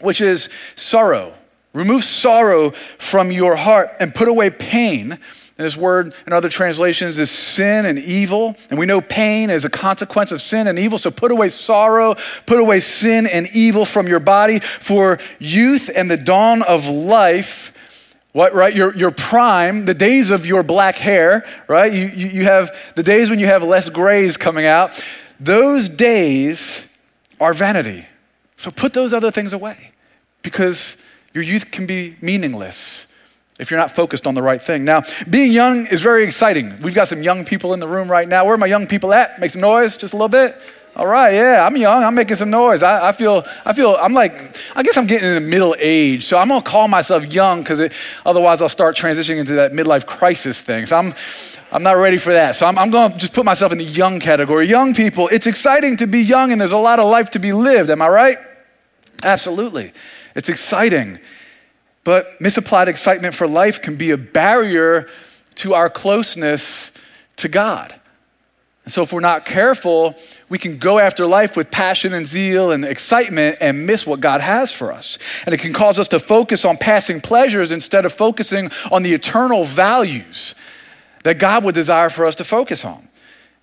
which 0.00 0.20
is 0.20 0.48
sorrow. 0.74 1.34
Remove 1.72 2.04
sorrow 2.04 2.70
from 2.98 3.30
your 3.30 3.56
heart 3.56 3.90
and 3.98 4.14
put 4.14 4.28
away 4.28 4.50
pain. 4.50 5.12
And 5.12 5.66
this 5.66 5.76
word 5.76 6.14
in 6.26 6.32
other 6.32 6.48
translations 6.48 7.18
is 7.18 7.30
sin 7.30 7.86
and 7.86 7.98
evil. 7.98 8.56
And 8.68 8.78
we 8.78 8.84
know 8.84 9.00
pain 9.00 9.48
is 9.48 9.64
a 9.64 9.70
consequence 9.70 10.32
of 10.32 10.42
sin 10.42 10.66
and 10.66 10.78
evil. 10.78 10.98
So 10.98 11.10
put 11.10 11.30
away 11.30 11.48
sorrow, 11.48 12.16
put 12.46 12.58
away 12.58 12.80
sin 12.80 13.26
and 13.26 13.46
evil 13.54 13.84
from 13.84 14.06
your 14.06 14.20
body. 14.20 14.58
For 14.58 15.18
youth 15.38 15.88
and 15.94 16.10
the 16.10 16.16
dawn 16.16 16.62
of 16.62 16.86
life 16.88 17.71
what, 18.32 18.54
right? 18.54 18.74
Your, 18.74 18.94
your 18.96 19.10
prime, 19.10 19.84
the 19.84 19.94
days 19.94 20.30
of 20.30 20.46
your 20.46 20.62
black 20.62 20.96
hair, 20.96 21.44
right? 21.68 21.92
You, 21.92 22.06
you, 22.06 22.26
you 22.28 22.44
have 22.44 22.94
the 22.94 23.02
days 23.02 23.28
when 23.28 23.38
you 23.38 23.46
have 23.46 23.62
less 23.62 23.88
grays 23.90 24.36
coming 24.36 24.64
out. 24.64 25.02
Those 25.38 25.88
days 25.88 26.88
are 27.40 27.52
vanity. 27.52 28.06
So 28.56 28.70
put 28.70 28.94
those 28.94 29.12
other 29.12 29.30
things 29.30 29.52
away 29.52 29.92
because 30.42 30.96
your 31.34 31.44
youth 31.44 31.70
can 31.70 31.86
be 31.86 32.16
meaningless 32.20 33.06
if 33.58 33.70
you're 33.70 33.80
not 33.80 33.94
focused 33.94 34.26
on 34.26 34.34
the 34.34 34.42
right 34.42 34.62
thing. 34.62 34.84
Now, 34.84 35.02
being 35.28 35.52
young 35.52 35.86
is 35.86 36.00
very 36.00 36.24
exciting. 36.24 36.80
We've 36.80 36.94
got 36.94 37.08
some 37.08 37.22
young 37.22 37.44
people 37.44 37.74
in 37.74 37.80
the 37.80 37.88
room 37.88 38.10
right 38.10 38.26
now. 38.26 38.44
Where 38.44 38.54
are 38.54 38.58
my 38.58 38.66
young 38.66 38.86
people 38.86 39.12
at? 39.12 39.38
Make 39.40 39.50
some 39.50 39.60
noise 39.60 39.96
just 39.96 40.14
a 40.14 40.16
little 40.16 40.28
bit. 40.28 40.56
All 40.94 41.06
right, 41.06 41.32
yeah, 41.32 41.64
I'm 41.64 41.74
young. 41.74 42.04
I'm 42.04 42.14
making 42.14 42.36
some 42.36 42.50
noise. 42.50 42.82
I, 42.82 43.08
I, 43.08 43.12
feel, 43.12 43.46
I 43.64 43.72
feel, 43.72 43.96
I'm 43.98 44.12
like, 44.12 44.58
I 44.76 44.82
guess 44.82 44.98
I'm 44.98 45.06
getting 45.06 45.26
in 45.26 45.34
the 45.34 45.40
middle 45.40 45.74
age. 45.78 46.22
So 46.24 46.36
I'm 46.36 46.48
gonna 46.48 46.60
call 46.60 46.86
myself 46.86 47.32
young 47.32 47.62
because 47.62 47.90
otherwise 48.26 48.60
I'll 48.60 48.68
start 48.68 48.94
transitioning 48.94 49.38
into 49.38 49.54
that 49.54 49.72
midlife 49.72 50.04
crisis 50.04 50.60
thing. 50.60 50.84
So 50.84 50.98
I'm, 50.98 51.14
I'm 51.72 51.82
not 51.82 51.92
ready 51.92 52.18
for 52.18 52.34
that. 52.34 52.56
So 52.56 52.66
I'm, 52.66 52.78
I'm 52.78 52.90
gonna 52.90 53.16
just 53.16 53.32
put 53.32 53.46
myself 53.46 53.72
in 53.72 53.78
the 53.78 53.84
young 53.84 54.20
category. 54.20 54.68
Young 54.68 54.92
people, 54.92 55.28
it's 55.28 55.46
exciting 55.46 55.96
to 55.96 56.06
be 56.06 56.20
young 56.20 56.52
and 56.52 56.60
there's 56.60 56.72
a 56.72 56.76
lot 56.76 56.98
of 56.98 57.08
life 57.10 57.30
to 57.30 57.38
be 57.38 57.54
lived. 57.54 57.88
Am 57.88 58.02
I 58.02 58.08
right? 58.08 58.38
Absolutely. 59.22 59.94
It's 60.34 60.50
exciting. 60.50 61.20
But 62.04 62.38
misapplied 62.38 62.88
excitement 62.88 63.34
for 63.34 63.46
life 63.46 63.80
can 63.80 63.96
be 63.96 64.10
a 64.10 64.18
barrier 64.18 65.08
to 65.56 65.72
our 65.72 65.88
closeness 65.88 66.90
to 67.36 67.48
God. 67.48 67.98
And 68.84 68.92
so, 68.92 69.02
if 69.02 69.12
we're 69.12 69.20
not 69.20 69.44
careful, 69.44 70.16
we 70.48 70.58
can 70.58 70.78
go 70.78 70.98
after 70.98 71.24
life 71.24 71.56
with 71.56 71.70
passion 71.70 72.12
and 72.12 72.26
zeal 72.26 72.72
and 72.72 72.84
excitement 72.84 73.58
and 73.60 73.86
miss 73.86 74.06
what 74.06 74.18
God 74.20 74.40
has 74.40 74.72
for 74.72 74.92
us. 74.92 75.18
And 75.46 75.54
it 75.54 75.58
can 75.58 75.72
cause 75.72 76.00
us 76.00 76.08
to 76.08 76.18
focus 76.18 76.64
on 76.64 76.76
passing 76.78 77.20
pleasures 77.20 77.70
instead 77.70 78.04
of 78.04 78.12
focusing 78.12 78.70
on 78.90 79.04
the 79.04 79.14
eternal 79.14 79.64
values 79.64 80.56
that 81.22 81.38
God 81.38 81.62
would 81.62 81.76
desire 81.76 82.10
for 82.10 82.24
us 82.24 82.34
to 82.36 82.44
focus 82.44 82.84
on. 82.84 83.08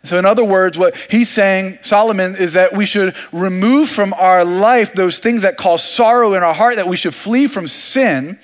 So, 0.04 0.18
in 0.18 0.26
other 0.26 0.46
words, 0.46 0.78
what 0.78 0.96
he's 1.12 1.28
saying, 1.28 1.80
Solomon, 1.82 2.38
is 2.38 2.54
that 2.54 2.74
we 2.74 2.86
should 2.86 3.14
remove 3.34 3.90
from 3.90 4.14
our 4.14 4.46
life 4.46 4.94
those 4.94 5.20
things 5.20 5.42
that 5.42 5.58
cause 5.58 5.84
sorrow 5.84 6.34
in 6.34 6.44
our 6.44 6.54
heart, 6.54 6.78
that 6.78 6.88
we 6.88 6.96
should 6.96 7.14
flee 7.14 7.48
from 7.48 7.68
sin 7.68 8.40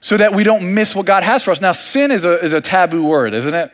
so 0.00 0.16
that 0.16 0.34
we 0.34 0.42
don't 0.42 0.74
miss 0.74 0.96
what 0.96 1.06
God 1.06 1.22
has 1.22 1.44
for 1.44 1.52
us. 1.52 1.60
Now, 1.60 1.72
sin 1.72 2.10
is 2.10 2.24
a, 2.24 2.42
is 2.42 2.52
a 2.52 2.60
taboo 2.60 3.04
word, 3.04 3.34
isn't 3.34 3.54
it? 3.54 3.70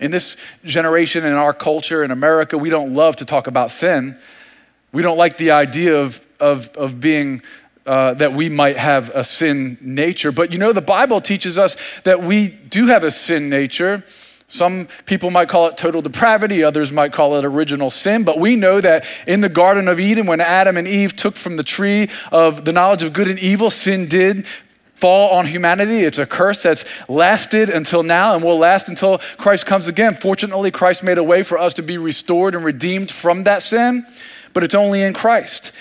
In 0.00 0.10
this 0.10 0.36
generation, 0.64 1.24
in 1.24 1.34
our 1.34 1.52
culture, 1.52 2.02
in 2.02 2.10
America, 2.10 2.58
we 2.58 2.70
don't 2.70 2.94
love 2.94 3.16
to 3.16 3.24
talk 3.24 3.46
about 3.46 3.70
sin. 3.70 4.18
We 4.92 5.02
don't 5.02 5.18
like 5.18 5.38
the 5.38 5.52
idea 5.52 6.00
of, 6.00 6.24
of, 6.40 6.68
of 6.76 7.00
being, 7.00 7.42
uh, 7.86 8.14
that 8.14 8.32
we 8.32 8.48
might 8.48 8.76
have 8.76 9.10
a 9.10 9.22
sin 9.22 9.78
nature. 9.80 10.32
But 10.32 10.52
you 10.52 10.58
know, 10.58 10.72
the 10.72 10.82
Bible 10.82 11.20
teaches 11.20 11.58
us 11.58 11.76
that 12.02 12.22
we 12.22 12.48
do 12.48 12.86
have 12.86 13.04
a 13.04 13.10
sin 13.10 13.48
nature. 13.48 14.04
Some 14.46 14.88
people 15.06 15.30
might 15.30 15.48
call 15.48 15.66
it 15.68 15.76
total 15.76 16.02
depravity, 16.02 16.62
others 16.62 16.92
might 16.92 17.12
call 17.12 17.36
it 17.36 17.44
original 17.44 17.90
sin, 17.90 18.24
but 18.24 18.38
we 18.38 18.56
know 18.56 18.80
that 18.80 19.06
in 19.26 19.40
the 19.40 19.48
Garden 19.48 19.88
of 19.88 19.98
Eden, 19.98 20.26
when 20.26 20.40
Adam 20.40 20.76
and 20.76 20.86
Eve 20.86 21.16
took 21.16 21.34
from 21.34 21.56
the 21.56 21.64
tree 21.64 22.10
of 22.30 22.64
the 22.64 22.72
knowledge 22.72 23.02
of 23.02 23.12
good 23.12 23.26
and 23.26 23.38
evil, 23.38 23.70
sin 23.70 24.06
did 24.06 24.46
fall 25.04 25.30
on 25.30 25.46
humanity. 25.46 25.98
It's 25.98 26.18
a 26.18 26.26
curse 26.26 26.62
that's 26.62 26.84
lasted 27.08 27.68
until 27.68 28.02
now 28.02 28.34
and 28.34 28.42
will 28.42 28.58
last 28.58 28.88
until 28.88 29.18
Christ 29.36 29.66
comes 29.66 29.88
again. 29.88 30.14
Fortunately, 30.14 30.70
Christ 30.70 31.02
made 31.02 31.18
a 31.18 31.24
way 31.24 31.42
for 31.42 31.58
us 31.58 31.74
to 31.74 31.82
be 31.82 31.98
restored 31.98 32.54
and 32.54 32.64
redeemed 32.64 33.10
from 33.10 33.44
that 33.44 33.62
sin 33.62 34.06
but 34.54 34.64
it's 34.64 34.74
only 34.74 35.02
in 35.02 35.12
Christ. 35.12 35.72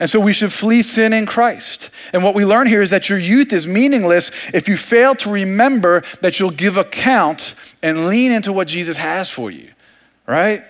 And 0.00 0.08
so 0.08 0.18
we 0.18 0.32
should 0.32 0.52
flee 0.52 0.80
sin 0.82 1.12
in 1.12 1.26
Christ. 1.26 1.90
And 2.12 2.24
what 2.24 2.34
we 2.34 2.46
learn 2.46 2.66
here 2.66 2.80
is 2.80 2.90
that 2.90 3.10
your 3.10 3.18
youth 3.18 3.52
is 3.52 3.66
meaningless 3.66 4.30
if 4.54 4.68
you 4.68 4.76
fail 4.76 5.14
to 5.16 5.30
remember 5.30 6.02
that 6.22 6.40
you'll 6.40 6.50
give 6.50 6.76
account 6.78 7.54
and 7.82 8.06
lean 8.06 8.32
into 8.32 8.52
what 8.52 8.68
Jesus 8.68 8.96
has 8.96 9.28
for 9.28 9.50
you, 9.50 9.70
right? 10.26 10.64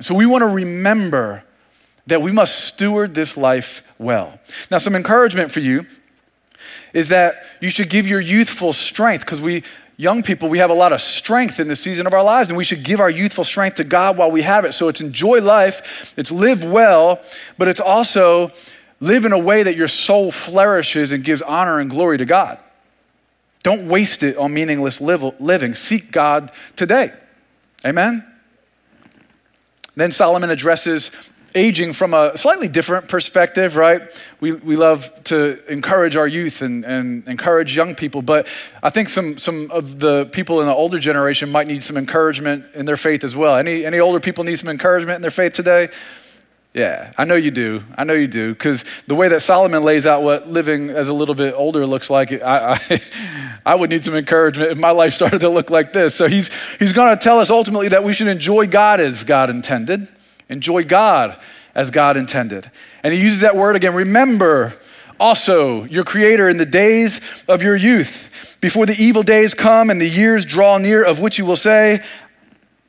So 0.00 0.14
we 0.14 0.26
want 0.26 0.42
to 0.42 0.48
remember 0.48 1.44
that 2.06 2.22
we 2.22 2.32
must 2.32 2.64
steward 2.64 3.14
this 3.14 3.36
life 3.36 3.82
well. 3.98 4.38
Now, 4.70 4.78
some 4.78 4.96
encouragement 4.96 5.52
for 5.52 5.60
you 5.60 5.86
is 6.94 7.10
that 7.10 7.44
you 7.60 7.68
should 7.68 7.90
give 7.90 8.06
your 8.06 8.20
youthful 8.20 8.72
strength 8.72 9.24
because 9.26 9.42
we 9.42 9.62
young 9.96 10.22
people, 10.22 10.48
we 10.48 10.58
have 10.58 10.70
a 10.70 10.74
lot 10.74 10.92
of 10.92 11.00
strength 11.00 11.60
in 11.60 11.68
the 11.68 11.76
season 11.76 12.06
of 12.06 12.12
our 12.12 12.24
lives, 12.24 12.50
and 12.50 12.56
we 12.56 12.64
should 12.64 12.82
give 12.82 13.00
our 13.00 13.10
youthful 13.10 13.44
strength 13.44 13.76
to 13.76 13.84
God 13.84 14.16
while 14.16 14.30
we 14.30 14.42
have 14.42 14.64
it. 14.64 14.72
So 14.72 14.88
it's 14.88 15.00
enjoy 15.00 15.40
life, 15.40 16.14
it's 16.16 16.32
live 16.32 16.64
well, 16.64 17.20
but 17.58 17.68
it's 17.68 17.80
also 17.80 18.50
live 19.00 19.24
in 19.24 19.32
a 19.32 19.38
way 19.38 19.62
that 19.62 19.76
your 19.76 19.88
soul 19.88 20.32
flourishes 20.32 21.12
and 21.12 21.22
gives 21.22 21.42
honor 21.42 21.78
and 21.78 21.90
glory 21.90 22.18
to 22.18 22.24
God. 22.24 22.58
Don't 23.62 23.88
waste 23.88 24.22
it 24.22 24.36
on 24.36 24.52
meaningless 24.52 25.00
living. 25.00 25.74
Seek 25.74 26.10
God 26.10 26.52
today. 26.76 27.12
Amen? 27.84 28.24
Then 29.96 30.10
Solomon 30.10 30.50
addresses 30.50 31.10
aging 31.54 31.92
from 31.92 32.14
a 32.14 32.36
slightly 32.36 32.68
different 32.68 33.08
perspective, 33.08 33.76
right? 33.76 34.02
We, 34.40 34.52
we 34.52 34.76
love 34.76 35.22
to 35.24 35.60
encourage 35.72 36.16
our 36.16 36.26
youth 36.26 36.62
and, 36.62 36.84
and 36.84 37.28
encourage 37.28 37.76
young 37.76 37.94
people, 37.94 38.22
but 38.22 38.46
I 38.82 38.90
think 38.90 39.08
some, 39.08 39.38
some 39.38 39.70
of 39.70 40.00
the 40.00 40.26
people 40.26 40.60
in 40.60 40.66
the 40.66 40.74
older 40.74 40.98
generation 40.98 41.50
might 41.50 41.68
need 41.68 41.82
some 41.82 41.96
encouragement 41.96 42.66
in 42.74 42.86
their 42.86 42.96
faith 42.96 43.22
as 43.22 43.36
well. 43.36 43.56
Any, 43.56 43.84
any 43.84 44.00
older 44.00 44.20
people 44.20 44.44
need 44.44 44.58
some 44.58 44.68
encouragement 44.68 45.16
in 45.16 45.22
their 45.22 45.30
faith 45.30 45.52
today? 45.52 45.88
Yeah, 46.74 47.12
I 47.16 47.24
know 47.24 47.36
you 47.36 47.52
do. 47.52 47.84
I 47.96 48.02
know 48.02 48.14
you 48.14 48.26
do. 48.26 48.52
Because 48.52 48.84
the 49.06 49.14
way 49.14 49.28
that 49.28 49.40
Solomon 49.40 49.84
lays 49.84 50.06
out 50.06 50.24
what 50.24 50.48
living 50.48 50.90
as 50.90 51.08
a 51.08 51.12
little 51.12 51.36
bit 51.36 51.54
older 51.54 51.86
looks 51.86 52.10
like, 52.10 52.32
I, 52.32 52.72
I, 52.72 53.00
I, 53.66 53.74
would 53.76 53.90
need 53.90 54.02
some 54.02 54.16
encouragement 54.16 54.72
if 54.72 54.78
my 54.78 54.90
life 54.90 55.12
started 55.12 55.40
to 55.42 55.48
look 55.48 55.70
like 55.70 55.92
this. 55.92 56.16
So 56.16 56.26
he's, 56.26 56.50
he's 56.80 56.92
going 56.92 57.16
to 57.16 57.22
tell 57.22 57.38
us 57.38 57.48
ultimately 57.48 57.88
that 57.90 58.02
we 58.02 58.12
should 58.12 58.26
enjoy 58.26 58.66
God 58.66 58.98
as 58.98 59.22
God 59.22 59.50
intended. 59.50 60.08
Enjoy 60.48 60.84
God 60.84 61.40
as 61.74 61.90
God 61.90 62.16
intended. 62.16 62.70
And 63.02 63.12
he 63.12 63.20
uses 63.20 63.40
that 63.40 63.56
word 63.56 63.76
again 63.76 63.94
remember 63.94 64.74
also 65.18 65.84
your 65.84 66.04
Creator 66.04 66.48
in 66.48 66.56
the 66.56 66.66
days 66.66 67.20
of 67.48 67.62
your 67.62 67.76
youth, 67.76 68.56
before 68.60 68.86
the 68.86 68.96
evil 68.98 69.22
days 69.22 69.54
come 69.54 69.90
and 69.90 70.00
the 70.00 70.08
years 70.08 70.44
draw 70.44 70.78
near, 70.78 71.04
of 71.04 71.20
which 71.20 71.38
you 71.38 71.46
will 71.46 71.56
say, 71.56 72.02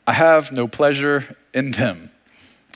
I 0.08 0.14
have 0.14 0.52
no 0.52 0.68
pleasure 0.68 1.36
in 1.54 1.72
them. 1.72 2.10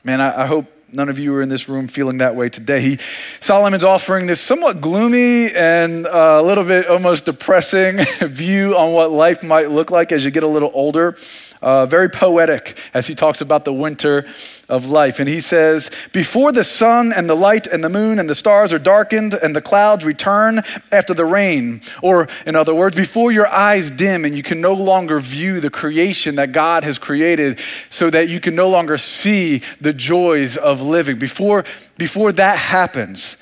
Man, 0.03 0.21
I, 0.21 0.43
I 0.43 0.45
hope 0.45 0.65
none 0.91 1.09
of 1.09 1.19
you 1.19 1.35
are 1.35 1.41
in 1.41 1.49
this 1.49 1.69
room 1.69 1.87
feeling 1.87 2.17
that 2.17 2.35
way 2.35 2.49
today. 2.49 2.81
He, 2.81 2.97
Solomon's 3.39 3.83
offering 3.83 4.27
this 4.27 4.41
somewhat 4.41 4.81
gloomy 4.81 5.53
and 5.53 6.07
uh, 6.07 6.39
a 6.41 6.43
little 6.43 6.63
bit 6.63 6.87
almost 6.87 7.25
depressing 7.25 7.97
view 8.21 8.75
on 8.75 8.93
what 8.93 9.11
life 9.11 9.43
might 9.43 9.69
look 9.69 9.91
like 9.91 10.11
as 10.11 10.25
you 10.25 10.31
get 10.31 10.43
a 10.43 10.47
little 10.47 10.71
older. 10.73 11.17
Uh, 11.61 11.85
very 11.85 12.09
poetic 12.09 12.77
as 12.93 13.07
he 13.07 13.15
talks 13.15 13.41
about 13.41 13.65
the 13.65 13.73
winter 13.73 14.25
of 14.69 14.85
life. 14.85 15.19
And 15.19 15.27
he 15.27 15.41
says, 15.41 15.91
Before 16.13 16.53
the 16.53 16.63
sun 16.63 17.11
and 17.11 17.29
the 17.29 17.35
light 17.35 17.67
and 17.67 17.83
the 17.83 17.89
moon 17.89 18.17
and 18.17 18.29
the 18.29 18.35
stars 18.35 18.71
are 18.71 18.79
darkened 18.79 19.33
and 19.33 19.53
the 19.53 19.61
clouds 19.61 20.05
return 20.05 20.61
after 20.89 21.13
the 21.13 21.25
rain, 21.25 21.81
or 22.01 22.29
in 22.45 22.55
other 22.55 22.73
words, 22.73 22.95
before 22.95 23.33
your 23.33 23.47
eyes 23.47 23.91
dim 23.91 24.23
and 24.23 24.37
you 24.37 24.43
can 24.43 24.61
no 24.61 24.71
longer 24.71 25.19
view 25.19 25.59
the 25.59 25.69
creation 25.69 26.35
that 26.35 26.53
God 26.53 26.85
has 26.85 26.97
created 26.97 27.59
so 27.89 28.09
that 28.09 28.29
you 28.29 28.39
can 28.39 28.55
no 28.55 28.69
longer 28.69 28.97
see 28.97 29.61
the 29.81 29.91
joys 29.91 30.55
of 30.55 30.81
living, 30.81 31.19
before, 31.19 31.65
before 31.97 32.31
that 32.31 32.57
happens, 32.57 33.35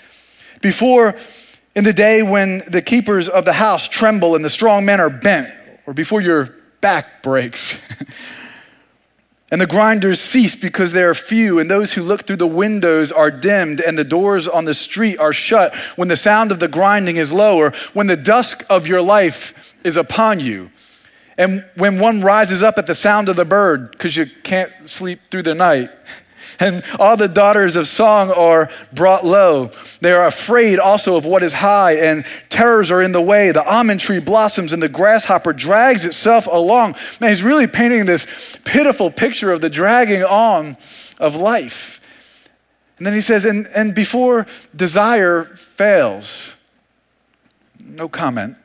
before 0.62 1.15
in 1.75 1.83
the 1.83 1.93
day 1.93 2.24
when 2.24 2.63
the 2.67 2.81
keepers 2.81 3.29
of 3.29 3.45
the 3.45 3.53
house 3.53 3.88
tremble 3.88 4.33
and 4.33 4.43
the 4.43 4.50
strong 4.50 4.86
men 4.86 5.00
are 5.00 5.12
bent, 5.12 5.53
or 5.86 5.93
before 5.93 6.19
your 6.19 6.56
back 6.88 7.22
breaks. 7.22 7.77
and 9.51 9.60
the 9.60 9.67
grinders 9.67 10.22
cease 10.22 10.56
because 10.56 10.94
they 10.94 11.03
are 11.03 11.13
few, 11.13 11.60
and 11.60 11.70
those 11.70 11.91
who 11.91 12.01
look 12.01 12.22
through 12.22 12.38
the 12.38 12.48
windows 12.48 13.12
are 13.12 13.29
dimmed, 13.29 13.82
and 13.82 13.98
the 13.98 14.06
doors 14.06 14.48
on 14.48 14.63
the 14.63 14.74
street 14.74 15.17
are 15.17 15.34
shut 15.34 15.75
when 15.98 16.08
the 16.08 16.15
sound 16.15 16.50
of 16.50 16.62
the 16.62 16.70
grinding 16.70 17.17
is 17.17 17.34
lower, 17.34 17.74
when 17.94 18.08
the 18.08 18.15
dusk 18.15 18.63
of 18.70 18.88
your 18.88 19.01
life 19.01 19.75
is 19.84 19.98
upon 19.98 20.39
you. 20.39 20.72
And 21.38 21.65
when 21.75 22.00
one 22.00 22.22
rises 22.22 22.63
up 22.63 22.77
at 22.77 22.86
the 22.86 22.96
sound 22.96 23.27
of 23.27 23.36
the 23.36 23.44
bird, 23.44 23.91
because 23.91 24.15
you 24.15 24.25
can't 24.44 24.72
sleep 24.86 25.20
through 25.29 25.44
the 25.44 25.56
night, 25.56 25.91
and 26.59 26.83
all 26.99 27.17
the 27.17 27.27
daughters 27.27 27.75
of 27.75 27.87
song 27.87 28.31
are 28.31 28.69
brought 28.91 29.25
low. 29.25 29.71
They 30.01 30.11
are 30.11 30.25
afraid 30.25 30.79
also 30.79 31.15
of 31.15 31.25
what 31.25 31.43
is 31.43 31.53
high, 31.53 31.93
and 31.93 32.25
terrors 32.49 32.91
are 32.91 33.01
in 33.01 33.11
the 33.11 33.21
way. 33.21 33.51
The 33.51 33.63
almond 33.63 33.99
tree 33.99 34.19
blossoms, 34.19 34.73
and 34.73 34.81
the 34.81 34.89
grasshopper 34.89 35.53
drags 35.53 36.05
itself 36.05 36.47
along. 36.47 36.95
Man, 37.19 37.29
he's 37.29 37.43
really 37.43 37.67
painting 37.67 38.05
this 38.05 38.57
pitiful 38.65 39.11
picture 39.11 39.51
of 39.51 39.61
the 39.61 39.69
dragging 39.69 40.23
on 40.23 40.77
of 41.19 41.35
life. 41.35 42.01
And 42.97 43.05
then 43.05 43.13
he 43.13 43.21
says, 43.21 43.45
and, 43.45 43.67
and 43.75 43.93
before 43.93 44.47
desire 44.75 45.43
fails, 45.43 46.55
no 47.79 48.09
comment. 48.09 48.57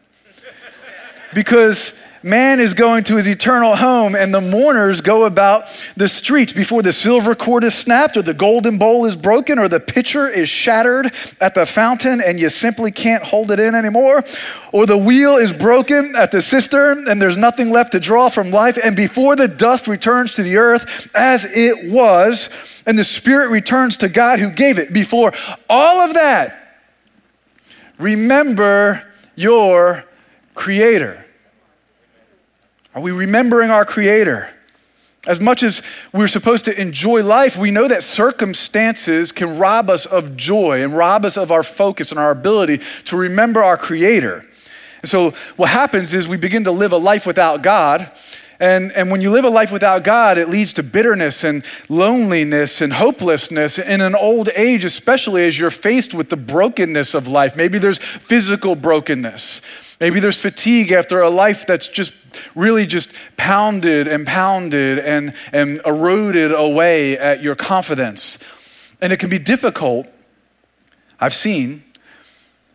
Because 1.34 1.94
man 2.23 2.61
is 2.61 2.75
going 2.75 3.05
to 3.05 3.17
his 3.17 3.29
eternal 3.29 3.76
home, 3.76 4.14
and 4.14 4.33
the 4.33 4.41
mourners 4.41 5.00
go 5.00 5.25
about 5.25 5.64
the 5.97 6.09
streets 6.09 6.52
before 6.52 6.83
the 6.83 6.93
silver 6.93 7.35
cord 7.35 7.64
is 7.64 7.75
snapped, 7.75 8.17
or 8.17 8.23
the 8.23 8.35
golden 8.35 8.79
bowl 8.79 9.05
is 9.07 9.17
broken, 9.17 9.59
or 9.59 9.69
the 9.69 9.81
pitcher 9.81 10.29
is 10.29 10.49
shattered 10.49 11.12
at 11.41 11.55
the 11.55 11.67
fountain, 11.67 12.21
and 12.25 12.38
you 12.38 12.49
simply 12.49 12.91
can't 12.91 13.25
hold 13.25 13.50
it 13.50 13.59
in 13.59 13.75
anymore, 13.75 14.23
or 14.73 14.87
the 14.87 14.99
wheel 14.99 15.37
is 15.37 15.52
broken 15.52 16.14
at 16.17 16.31
the 16.31 16.43
cistern, 16.43 17.07
and 17.09 17.21
there's 17.21 17.37
nothing 17.37 17.71
left 17.71 17.93
to 17.93 18.00
draw 18.00 18.29
from 18.29 18.50
life, 18.50 18.79
and 18.83 18.95
before 18.97 19.37
the 19.37 19.49
dust 19.49 19.88
returns 19.88 20.33
to 20.33 20.43
the 20.43 20.57
earth 20.57 21.09
as 21.14 21.45
it 21.45 21.91
was, 21.91 22.50
and 22.87 22.99
the 22.99 23.05
spirit 23.05 23.49
returns 23.49 23.97
to 23.97 24.09
God 24.09 24.38
who 24.38 24.50
gave 24.50 24.79
it, 24.79 24.93
before 24.93 25.33
all 25.69 26.00
of 26.00 26.14
that, 26.14 26.83
remember 27.99 29.02
your 29.35 30.05
Creator. 30.55 31.22
Are 32.94 33.00
we 33.00 33.11
remembering 33.11 33.70
our 33.70 33.84
Creator? 33.84 34.50
As 35.26 35.40
much 35.40 35.62
as 35.62 35.82
we're 36.12 36.28
supposed 36.28 36.64
to 36.66 36.78
enjoy 36.78 37.22
life, 37.22 37.56
we 37.56 37.70
know 37.70 37.88
that 37.88 38.02
circumstances 38.02 39.32
can 39.32 39.56
rob 39.56 39.88
us 39.88 40.04
of 40.04 40.37
joy 40.37 40.82
and 40.82 40.94
rob 40.94 41.25
us 41.25 41.38
of 41.38 41.50
our 41.52 41.62
focus 41.62 42.11
and 42.11 42.18
our 42.18 42.30
ability 42.30 42.80
to 43.04 43.16
remember 43.16 43.62
our 43.62 43.76
Creator. 43.76 44.44
And 45.00 45.08
so, 45.08 45.30
what 45.56 45.70
happens 45.70 46.12
is 46.12 46.28
we 46.28 46.37
begin 46.37 46.64
to 46.64 46.70
live 46.70 46.92
a 46.92 46.96
life 46.96 47.26
without 47.26 47.62
God. 47.62 48.11
And, 48.62 48.92
and 48.92 49.11
when 49.11 49.21
you 49.21 49.33
live 49.33 49.45
a 49.45 49.49
life 49.49 49.73
without 49.73 50.04
God, 50.04 50.38
it 50.38 50.49
leads 50.49 50.73
to 50.75 50.85
bitterness 50.85 51.42
and 51.42 51.64
loneliness 51.88 52.81
and 52.81 52.92
hopelessness 52.92 53.76
in 53.76 54.00
an 54.00 54.14
old 54.14 54.50
age, 54.54 54.85
especially 54.85 55.45
as 55.49 55.59
you're 55.59 55.73
faced 55.73 56.14
with 56.14 56.28
the 56.28 56.37
brokenness 56.37 57.12
of 57.14 57.26
life. 57.26 57.57
Maybe 57.57 57.78
there's 57.78 57.99
physical 57.99 58.76
brokenness. 58.76 59.62
Maybe 59.99 60.21
there's 60.21 60.40
fatigue 60.40 60.92
after 60.92 61.21
a 61.21 61.28
life 61.28 61.66
that's 61.66 61.88
just 61.88 62.14
really 62.54 62.87
just 62.87 63.12
pounded 63.37 64.07
and 64.07 64.25
pounded 64.25 65.00
and, 65.00 65.35
and 65.52 65.81
eroded 65.85 66.52
away 66.52 67.19
at 67.19 67.42
your 67.42 67.57
confidence. 67.57 68.38
And 69.00 69.12
it 69.12 69.19
can 69.19 69.28
be 69.28 69.40
difficult, 69.40 70.07
I've 71.19 71.35
seen, 71.35 71.83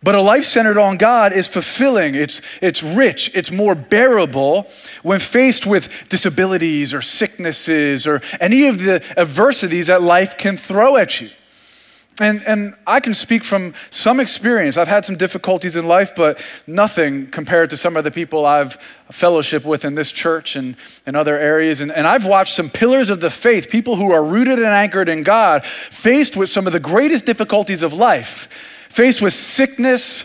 But 0.02 0.14
a 0.14 0.20
life 0.20 0.44
centered 0.44 0.78
on 0.78 0.96
God 0.96 1.32
is 1.32 1.48
fulfilling, 1.48 2.14
it's, 2.14 2.40
it's 2.62 2.82
rich, 2.84 3.32
it's 3.34 3.50
more 3.50 3.74
bearable 3.74 4.68
when 5.02 5.18
faced 5.18 5.66
with 5.66 6.08
disabilities 6.08 6.94
or 6.94 7.02
sicknesses 7.02 8.06
or 8.06 8.22
any 8.40 8.68
of 8.68 8.82
the 8.84 9.02
adversities 9.16 9.88
that 9.88 10.00
life 10.00 10.38
can 10.38 10.56
throw 10.56 10.96
at 10.96 11.20
you. 11.20 11.30
And, 12.20 12.42
and 12.46 12.74
I 12.86 12.98
can 13.00 13.14
speak 13.14 13.44
from 13.44 13.74
some 13.90 14.18
experience. 14.18 14.76
I've 14.76 14.88
had 14.88 15.04
some 15.04 15.16
difficulties 15.16 15.76
in 15.76 15.86
life, 15.86 16.14
but 16.16 16.44
nothing 16.66 17.28
compared 17.28 17.70
to 17.70 17.76
some 17.76 17.96
of 17.96 18.02
the 18.02 18.10
people 18.10 18.44
I've 18.44 18.76
fellowship 19.10 19.64
with 19.64 19.84
in 19.84 19.94
this 19.94 20.10
church 20.10 20.56
and 20.56 20.76
in 21.06 21.14
other 21.14 21.38
areas. 21.38 21.80
And, 21.80 21.92
and 21.92 22.06
I've 22.06 22.26
watched 22.26 22.54
some 22.54 22.70
pillars 22.70 23.08
of 23.08 23.20
the 23.20 23.30
faith, 23.30 23.70
people 23.70 23.96
who 23.96 24.12
are 24.12 24.22
rooted 24.22 24.58
and 24.58 24.66
anchored 24.66 25.08
in 25.08 25.22
God, 25.22 25.64
faced 25.64 26.36
with 26.36 26.50
some 26.50 26.66
of 26.66 26.72
the 26.72 26.80
greatest 26.80 27.24
difficulties 27.24 27.82
of 27.82 27.92
life, 27.92 28.48
faced 28.88 29.22
with 29.22 29.32
sickness, 29.32 30.24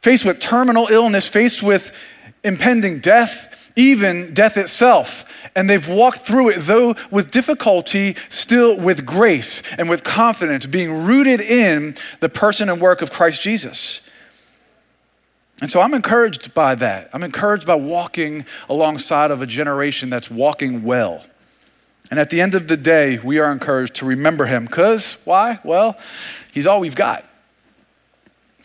faced 0.00 0.24
with 0.24 0.40
terminal 0.40 0.88
illness, 0.88 1.28
faced 1.28 1.62
with 1.62 1.96
impending 2.42 3.00
death, 3.00 3.70
even 3.76 4.34
death 4.34 4.56
itself 4.56 5.24
and 5.54 5.68
they've 5.68 5.88
walked 5.88 6.20
through 6.20 6.50
it, 6.50 6.60
though 6.60 6.94
with 7.10 7.30
difficulty, 7.30 8.16
still 8.28 8.78
with 8.78 9.04
grace 9.04 9.62
and 9.76 9.88
with 9.88 10.04
confidence, 10.04 10.66
being 10.66 11.04
rooted 11.04 11.40
in 11.40 11.96
the 12.20 12.28
person 12.28 12.68
and 12.68 12.80
work 12.80 13.02
of 13.02 13.10
Christ 13.10 13.42
Jesus. 13.42 14.00
And 15.60 15.70
so 15.70 15.80
I'm 15.80 15.92
encouraged 15.92 16.54
by 16.54 16.74
that. 16.76 17.10
I'm 17.12 17.22
encouraged 17.22 17.66
by 17.66 17.74
walking 17.74 18.46
alongside 18.68 19.30
of 19.30 19.42
a 19.42 19.46
generation 19.46 20.08
that's 20.08 20.30
walking 20.30 20.84
well. 20.84 21.24
And 22.10 22.18
at 22.18 22.30
the 22.30 22.40
end 22.40 22.54
of 22.54 22.66
the 22.66 22.76
day, 22.76 23.18
we 23.18 23.38
are 23.38 23.52
encouraged 23.52 23.96
to 23.96 24.06
remember 24.06 24.46
him 24.46 24.64
because 24.64 25.14
why? 25.24 25.60
Well, 25.62 25.98
he's 26.52 26.66
all 26.66 26.80
we've 26.80 26.96
got. 26.96 27.24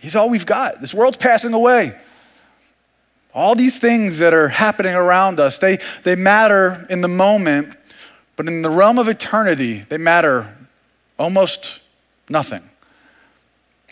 He's 0.06 0.16
all 0.16 0.30
we've 0.30 0.46
got. 0.46 0.82
This 0.82 0.94
world's 0.94 1.18
passing 1.18 1.54
away. 1.54 1.98
All 3.34 3.56
these 3.56 3.80
things 3.80 4.20
that 4.20 4.36
are 4.36 4.50
happening 4.50 4.94
around 4.94 5.40
us, 5.40 5.58
they, 5.58 5.80
they 6.04 6.14
matter 6.14 6.86
in 6.92 7.02
the 7.02 7.08
moment, 7.08 7.76
but 8.36 8.48
in 8.48 8.62
the 8.62 8.70
realm 8.70 9.00
of 9.00 9.08
eternity, 9.08 9.80
they 9.90 9.98
matter 9.98 10.56
almost 11.18 11.82
nothing. 12.30 12.62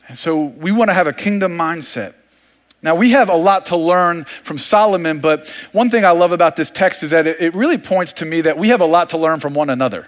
And 0.07 0.15
so 0.15 0.43
we 0.43 0.71
want 0.71 0.91
to 0.91 0.93
have 0.93 1.07
a 1.07 1.13
kingdom 1.13 1.57
mindset. 1.57 2.13
Now, 2.83 2.93
we 2.93 3.09
have 3.09 3.29
a 3.29 3.35
lot 3.35 3.65
to 3.65 3.75
learn 3.75 4.25
from 4.25 4.59
Solomon, 4.59 5.17
but 5.17 5.49
one 5.71 5.89
thing 5.89 6.05
I 6.05 6.11
love 6.11 6.31
about 6.31 6.55
this 6.55 6.69
text 6.69 7.01
is 7.01 7.09
that 7.09 7.25
it, 7.25 7.41
it 7.41 7.55
really 7.55 7.79
points 7.79 8.13
to 8.13 8.25
me 8.25 8.41
that 8.41 8.55
we 8.55 8.67
have 8.67 8.81
a 8.81 8.85
lot 8.85 9.09
to 9.09 9.17
learn 9.17 9.39
from 9.39 9.55
one 9.55 9.71
another. 9.71 10.07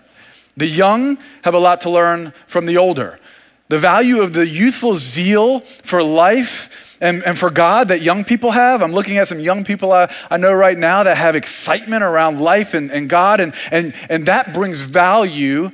The 0.55 0.67
young 0.67 1.17
have 1.41 1.55
a 1.55 1.59
lot 1.59 1.81
to 1.81 1.89
learn 1.89 2.31
from 2.45 2.67
the 2.67 2.77
older. 2.77 3.19
The 3.67 3.79
value 3.79 4.21
of 4.21 4.33
the 4.33 4.47
youthful 4.47 4.95
zeal 4.95 5.61
for 5.61 6.03
life 6.03 6.97
and, 7.01 7.23
and 7.23 7.37
for 7.37 7.49
God 7.49 7.87
that 7.87 8.01
young 8.01 8.23
people 8.23 8.51
have. 8.51 8.81
I'm 8.81 8.93
looking 8.93 9.17
at 9.17 9.27
some 9.27 9.39
young 9.39 9.63
people 9.63 9.91
I, 9.91 10.13
I 10.29 10.37
know 10.37 10.53
right 10.53 10.77
now 10.77 11.03
that 11.03 11.17
have 11.17 11.35
excitement 11.35 12.03
around 12.03 12.39
life 12.39 12.73
and, 12.73 12.91
and 12.91 13.09
God, 13.09 13.39
and, 13.39 13.55
and, 13.71 13.93
and 14.07 14.27
that 14.27 14.53
brings 14.53 14.81
value 14.81 15.71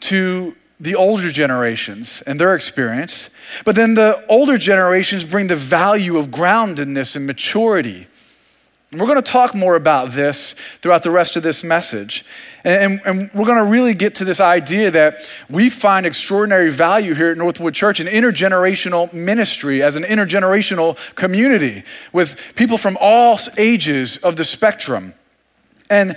to 0.00 0.56
the 0.80 0.94
older 0.94 1.30
generations 1.30 2.22
and 2.22 2.40
their 2.40 2.54
experience. 2.54 3.30
But 3.64 3.76
then 3.76 3.94
the 3.94 4.24
older 4.28 4.58
generations 4.58 5.24
bring 5.24 5.46
the 5.46 5.56
value 5.56 6.18
of 6.18 6.28
groundedness 6.28 7.16
and 7.16 7.26
maturity 7.26 8.07
we're 8.92 9.06
going 9.06 9.16
to 9.16 9.22
talk 9.22 9.54
more 9.54 9.76
about 9.76 10.12
this 10.12 10.54
throughout 10.80 11.02
the 11.02 11.10
rest 11.10 11.36
of 11.36 11.42
this 11.42 11.62
message. 11.62 12.24
And, 12.64 13.02
and, 13.02 13.02
and 13.04 13.30
we're 13.34 13.44
going 13.44 13.62
to 13.62 13.70
really 13.70 13.92
get 13.92 14.14
to 14.16 14.24
this 14.24 14.40
idea 14.40 14.90
that 14.90 15.28
we 15.50 15.68
find 15.68 16.06
extraordinary 16.06 16.70
value 16.70 17.12
here 17.12 17.30
at 17.30 17.36
Northwood 17.36 17.74
Church, 17.74 18.00
an 18.00 18.06
intergenerational 18.06 19.12
ministry, 19.12 19.82
as 19.82 19.96
an 19.96 20.04
intergenerational 20.04 20.96
community 21.16 21.82
with 22.14 22.54
people 22.56 22.78
from 22.78 22.96
all 22.98 23.38
ages 23.58 24.16
of 24.18 24.36
the 24.36 24.44
spectrum. 24.44 25.12
And, 25.90 26.16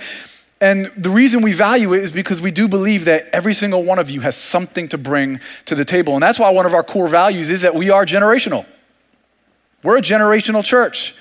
and 0.58 0.86
the 0.96 1.10
reason 1.10 1.42
we 1.42 1.52
value 1.52 1.92
it 1.92 2.02
is 2.02 2.10
because 2.10 2.40
we 2.40 2.50
do 2.50 2.68
believe 2.68 3.04
that 3.04 3.28
every 3.34 3.52
single 3.52 3.84
one 3.84 3.98
of 3.98 4.08
you 4.08 4.22
has 4.22 4.34
something 4.34 4.88
to 4.88 4.96
bring 4.96 5.40
to 5.66 5.74
the 5.74 5.84
table. 5.84 6.14
And 6.14 6.22
that's 6.22 6.38
why 6.38 6.50
one 6.50 6.64
of 6.64 6.72
our 6.72 6.82
core 6.82 7.08
values 7.08 7.50
is 7.50 7.60
that 7.60 7.74
we 7.74 7.90
are 7.90 8.06
generational. 8.06 8.64
We're 9.82 9.98
a 9.98 10.02
generational 10.02 10.64
church. 10.64 11.14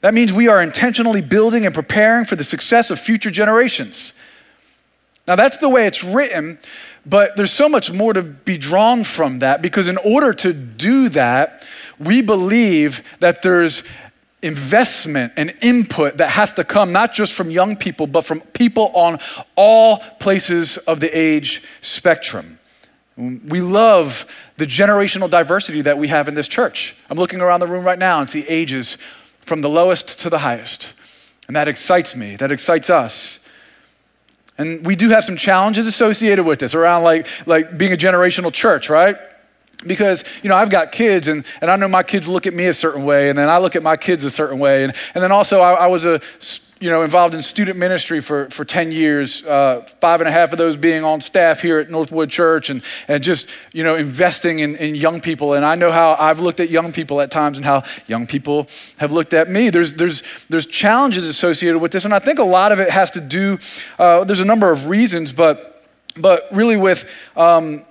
That 0.00 0.14
means 0.14 0.32
we 0.32 0.48
are 0.48 0.62
intentionally 0.62 1.20
building 1.20 1.66
and 1.66 1.74
preparing 1.74 2.24
for 2.24 2.36
the 2.36 2.44
success 2.44 2.90
of 2.90 2.98
future 2.98 3.30
generations. 3.30 4.14
Now, 5.26 5.36
that's 5.36 5.58
the 5.58 5.68
way 5.68 5.86
it's 5.86 6.02
written, 6.02 6.58
but 7.04 7.36
there's 7.36 7.52
so 7.52 7.68
much 7.68 7.92
more 7.92 8.12
to 8.12 8.22
be 8.22 8.56
drawn 8.56 9.04
from 9.04 9.40
that 9.40 9.62
because, 9.62 9.88
in 9.88 9.98
order 9.98 10.32
to 10.34 10.52
do 10.52 11.08
that, 11.10 11.66
we 11.98 12.22
believe 12.22 13.02
that 13.20 13.42
there's 13.42 13.84
investment 14.42 15.34
and 15.36 15.54
input 15.60 16.16
that 16.16 16.30
has 16.30 16.54
to 16.54 16.64
come 16.64 16.92
not 16.92 17.12
just 17.12 17.34
from 17.34 17.50
young 17.50 17.76
people, 17.76 18.06
but 18.06 18.24
from 18.24 18.40
people 18.40 18.90
on 18.94 19.18
all 19.54 19.98
places 20.18 20.78
of 20.78 21.00
the 21.00 21.10
age 21.16 21.62
spectrum. 21.82 22.58
We 23.16 23.60
love 23.60 24.24
the 24.56 24.66
generational 24.66 25.28
diversity 25.28 25.82
that 25.82 25.98
we 25.98 26.08
have 26.08 26.26
in 26.26 26.34
this 26.34 26.48
church. 26.48 26.96
I'm 27.10 27.18
looking 27.18 27.42
around 27.42 27.60
the 27.60 27.66
room 27.66 27.84
right 27.84 27.98
now 27.98 28.20
and 28.20 28.30
see 28.30 28.46
ages 28.48 28.96
from 29.40 29.60
the 29.60 29.68
lowest 29.68 30.20
to 30.20 30.30
the 30.30 30.38
highest. 30.38 30.94
And 31.46 31.56
that 31.56 31.66
excites 31.68 32.14
me, 32.14 32.36
that 32.36 32.52
excites 32.52 32.90
us. 32.90 33.40
And 34.56 34.84
we 34.86 34.94
do 34.94 35.08
have 35.08 35.24
some 35.24 35.36
challenges 35.36 35.86
associated 35.86 36.44
with 36.44 36.58
this 36.58 36.74
around 36.74 37.02
like, 37.02 37.26
like 37.46 37.78
being 37.78 37.92
a 37.92 37.96
generational 37.96 38.52
church, 38.52 38.90
right? 38.90 39.16
Because, 39.86 40.24
you 40.42 40.50
know, 40.50 40.56
I've 40.56 40.68
got 40.68 40.92
kids 40.92 41.28
and, 41.28 41.46
and 41.62 41.70
I 41.70 41.76
know 41.76 41.88
my 41.88 42.02
kids 42.02 42.28
look 42.28 42.46
at 42.46 42.52
me 42.52 42.66
a 42.66 42.74
certain 42.74 43.04
way 43.04 43.30
and 43.30 43.38
then 43.38 43.48
I 43.48 43.56
look 43.56 43.74
at 43.74 43.82
my 43.82 43.96
kids 43.96 44.22
a 44.24 44.30
certain 44.30 44.58
way. 44.58 44.84
And, 44.84 44.92
and 45.14 45.24
then 45.24 45.32
also 45.32 45.60
I, 45.60 45.72
I 45.72 45.86
was 45.86 46.04
a 46.04 46.20
you 46.80 46.88
know, 46.88 47.02
involved 47.02 47.34
in 47.34 47.42
student 47.42 47.78
ministry 47.78 48.22
for, 48.22 48.48
for 48.48 48.64
10 48.64 48.90
years, 48.90 49.44
uh, 49.44 49.82
five 50.00 50.22
and 50.22 50.28
a 50.28 50.32
half 50.32 50.50
of 50.50 50.56
those 50.56 50.78
being 50.78 51.04
on 51.04 51.20
staff 51.20 51.60
here 51.60 51.78
at 51.78 51.90
Northwood 51.90 52.30
Church 52.30 52.70
and, 52.70 52.82
and 53.06 53.22
just, 53.22 53.50
you 53.72 53.84
know, 53.84 53.96
investing 53.96 54.60
in, 54.60 54.76
in 54.76 54.94
young 54.94 55.20
people. 55.20 55.52
And 55.52 55.62
I 55.62 55.74
know 55.74 55.92
how 55.92 56.16
I've 56.18 56.40
looked 56.40 56.58
at 56.58 56.70
young 56.70 56.90
people 56.90 57.20
at 57.20 57.30
times 57.30 57.58
and 57.58 57.66
how 57.66 57.82
young 58.06 58.26
people 58.26 58.66
have 58.96 59.12
looked 59.12 59.34
at 59.34 59.50
me. 59.50 59.68
There's, 59.68 59.92
there's, 59.94 60.22
there's 60.48 60.64
challenges 60.64 61.24
associated 61.24 61.80
with 61.80 61.92
this. 61.92 62.06
And 62.06 62.14
I 62.14 62.18
think 62.18 62.38
a 62.38 62.44
lot 62.44 62.72
of 62.72 62.80
it 62.80 62.88
has 62.88 63.10
to 63.10 63.20
do, 63.20 63.58
uh, 63.98 64.24
there's 64.24 64.40
a 64.40 64.46
number 64.46 64.72
of 64.72 64.88
reasons, 64.88 65.32
but, 65.32 65.84
but 66.16 66.48
really 66.50 66.78
with, 66.78 67.10
um, 67.36 67.84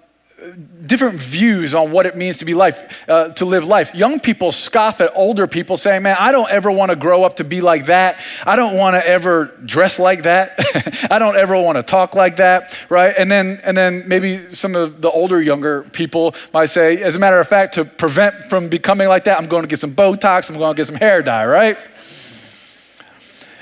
different 0.86 1.20
views 1.20 1.76
on 1.76 1.92
what 1.92 2.06
it 2.06 2.18
means 2.18 2.38
to 2.38 2.46
be 2.46 2.54
life, 2.54 3.04
uh, 3.08 3.30
to 3.30 3.46
live 3.46 3.66
life. 3.66 3.94
Young 3.94 4.20
people 4.20 4.52
scoff 4.52 5.02
at 5.02 5.12
older 5.16 5.48
people 5.48 5.78
saying, 5.78 6.04
man, 6.04 6.16
I 6.20 6.32
don't 6.32 6.50
ever 6.50 6.72
want 6.72 6.90
to 6.90 6.96
grow 6.96 7.24
up 7.24 7.38
to 7.38 7.44
be 7.44 7.62
like 7.62 7.86
that. 7.86 8.20
I 8.46 8.56
don't 8.56 8.76
want 8.76 8.96
to 8.96 9.08
ever 9.08 9.46
dress 9.66 10.00
like 10.00 10.24
that. 10.24 10.60
I 11.12 11.20
don't 11.20 11.36
ever 11.36 11.60
want 11.60 11.78
to 11.78 11.84
talk 11.84 12.16
like 12.16 12.38
that, 12.38 12.78
right? 12.90 13.14
And 13.18 13.32
then, 13.32 13.60
and 13.64 13.78
then 13.78 14.08
maybe 14.08 14.54
some 14.54 14.76
of 14.76 15.02
the 15.02 15.12
older, 15.12 15.42
younger 15.42 15.84
people 15.84 16.36
might 16.54 16.68
say, 16.68 17.02
as 17.02 17.16
a 17.16 17.20
matter 17.20 17.40
of 17.40 17.48
fact, 17.48 17.76
to 17.76 17.86
prevent 17.86 18.46
from 18.46 18.68
becoming 18.68 19.08
like 19.08 19.26
that, 19.26 19.38
I'm 19.38 19.48
going 19.48 19.64
to 19.64 19.68
get 19.68 19.80
some 19.80 19.94
Botox, 19.94 20.50
I'm 20.50 20.58
going 20.58 20.76
to 20.76 20.78
get 20.78 20.88
some 20.88 20.96
hair 20.96 21.22
dye, 21.22 21.46
right? 21.46 21.78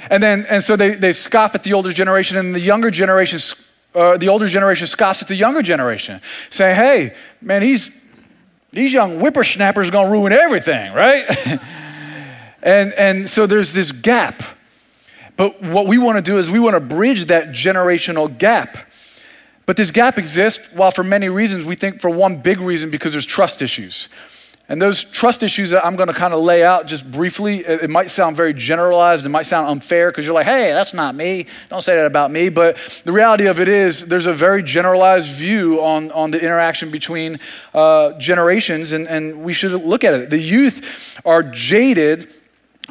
And 0.10 0.24
then, 0.24 0.46
and 0.50 0.64
so 0.64 0.76
they, 0.76 0.92
they 0.92 1.12
scoff 1.12 1.56
at 1.56 1.64
the 1.64 1.74
older 1.74 1.92
generation, 1.92 2.38
and 2.38 2.56
the 2.56 2.62
younger 2.62 2.92
generation 2.92 3.40
uh, 3.98 4.18
the 4.18 4.30
older 4.30 4.48
generation 4.48 4.86
scoffs 4.86 5.22
at 5.24 5.28
the 5.28 5.36
younger 5.36 5.64
generation, 5.64 6.22
saying, 6.52 6.76
hey, 6.76 7.16
man, 7.42 7.64
he's, 7.64 7.90
these 8.72 8.94
young 8.94 9.20
whippersnappers 9.20 9.90
are 9.90 9.92
going 9.92 10.06
to 10.06 10.12
ruin 10.12 10.32
everything, 10.32 10.94
right? 10.94 11.26
and, 12.62 12.94
and 12.94 13.28
so 13.28 13.48
there's 13.48 13.74
this 13.74 13.92
gap. 13.92 14.44
But 15.36 15.62
what 15.64 15.88
we 15.88 15.98
want 15.98 16.18
to 16.18 16.22
do 16.22 16.38
is 16.38 16.52
we 16.52 16.60
want 16.60 16.76
to 16.76 16.80
bridge 16.80 17.26
that 17.26 17.50
generational 17.50 18.38
gap. 18.38 18.78
But 19.66 19.78
this 19.78 19.92
gap 19.92 20.18
exists, 20.18 20.72
while 20.74 20.92
for 20.92 21.04
many 21.04 21.28
reasons, 21.28 21.66
we 21.66 21.76
think 21.76 22.00
for 22.00 22.10
one 22.10 22.38
big 22.38 22.60
reason 22.60 22.92
because 22.92 23.14
there's 23.14 23.26
trust 23.26 23.62
issues. 23.62 24.10
And 24.70 24.82
those 24.82 25.06
trust 25.06 25.44
issues 25.44 25.70
that 25.70 25.86
I'm 25.86 25.96
going 25.96 26.08
to 26.08 26.14
kind 26.14 26.34
of 26.34 26.42
lay 26.42 26.62
out 26.62 26.88
just 26.88 27.10
briefly, 27.10 27.60
it, 27.60 27.90
might 27.90 28.10
sound 28.10 28.36
very 28.36 28.54
generalized. 28.54 29.26
It 29.26 29.30
might 29.30 29.46
sound 29.46 29.70
unfair 29.70 30.12
because 30.12 30.26
you're 30.26 30.36
like, 30.36 30.46
hey, 30.46 30.74
that's 30.74 30.94
not 30.94 31.16
me. 31.16 31.46
Don't 31.70 31.82
say 31.82 31.96
that 31.96 32.06
about 32.06 32.32
me. 32.32 32.50
But 32.50 32.76
the 33.06 33.14
reality 33.14 33.46
of 33.46 33.62
it 33.62 33.70
is, 33.70 34.06
there's 34.08 34.26
a 34.26 34.34
very 34.34 34.62
generalized 34.62 35.30
view 35.30 35.82
on, 35.82 36.12
on 36.12 36.32
the 36.32 36.44
interaction 36.44 36.92
between 36.92 37.40
uh, 37.74 38.14
generations, 38.20 38.92
and, 38.92 39.08
and 39.08 39.42
we 39.42 39.54
should 39.54 39.72
look 39.72 40.04
at 40.04 40.14
it. 40.14 40.30
The 40.30 40.40
youth 40.40 41.18
are 41.26 41.44
jaded 41.44 42.30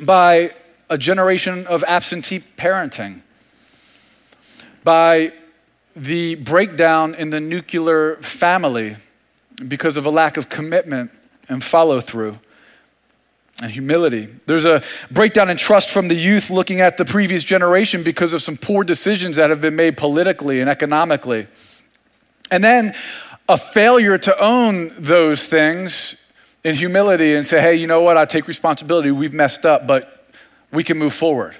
by 0.00 0.52
a 0.88 0.96
generation 0.96 1.66
of 1.66 1.84
absentee 1.84 2.40
parenting, 2.56 3.20
by 4.82 5.32
the 5.94 6.36
breakdown 6.36 7.14
in 7.14 7.30
the 7.30 7.40
nuclear 7.40 8.16
family 8.16 8.96
because 9.68 9.96
of 9.96 10.06
a 10.06 10.10
lack 10.10 10.36
of 10.36 10.48
commitment 10.48 11.10
and 11.48 11.62
follow 11.62 12.00
through 12.00 12.38
and 13.62 13.70
humility. 13.70 14.28
There's 14.46 14.66
a 14.66 14.82
breakdown 15.10 15.48
in 15.48 15.56
trust 15.56 15.90
from 15.90 16.08
the 16.08 16.14
youth 16.14 16.50
looking 16.50 16.80
at 16.80 16.98
the 16.98 17.04
previous 17.04 17.42
generation 17.42 18.02
because 18.02 18.32
of 18.32 18.42
some 18.42 18.56
poor 18.56 18.84
decisions 18.84 19.36
that 19.36 19.50
have 19.50 19.60
been 19.60 19.76
made 19.76 19.96
politically 19.96 20.60
and 20.60 20.68
economically. 20.68 21.46
And 22.50 22.62
then 22.62 22.94
a 23.48 23.56
failure 23.56 24.18
to 24.18 24.38
own 24.42 24.92
those 24.98 25.46
things 25.46 26.22
in 26.64 26.74
humility 26.74 27.34
and 27.34 27.46
say, 27.46 27.60
hey, 27.60 27.76
you 27.76 27.86
know 27.86 28.02
what? 28.02 28.16
I 28.16 28.24
take 28.24 28.46
responsibility. 28.48 29.10
We've 29.10 29.32
messed 29.32 29.64
up, 29.64 29.86
but 29.86 30.26
we 30.72 30.82
can 30.84 30.98
move 30.98 31.14
forward. 31.14 31.56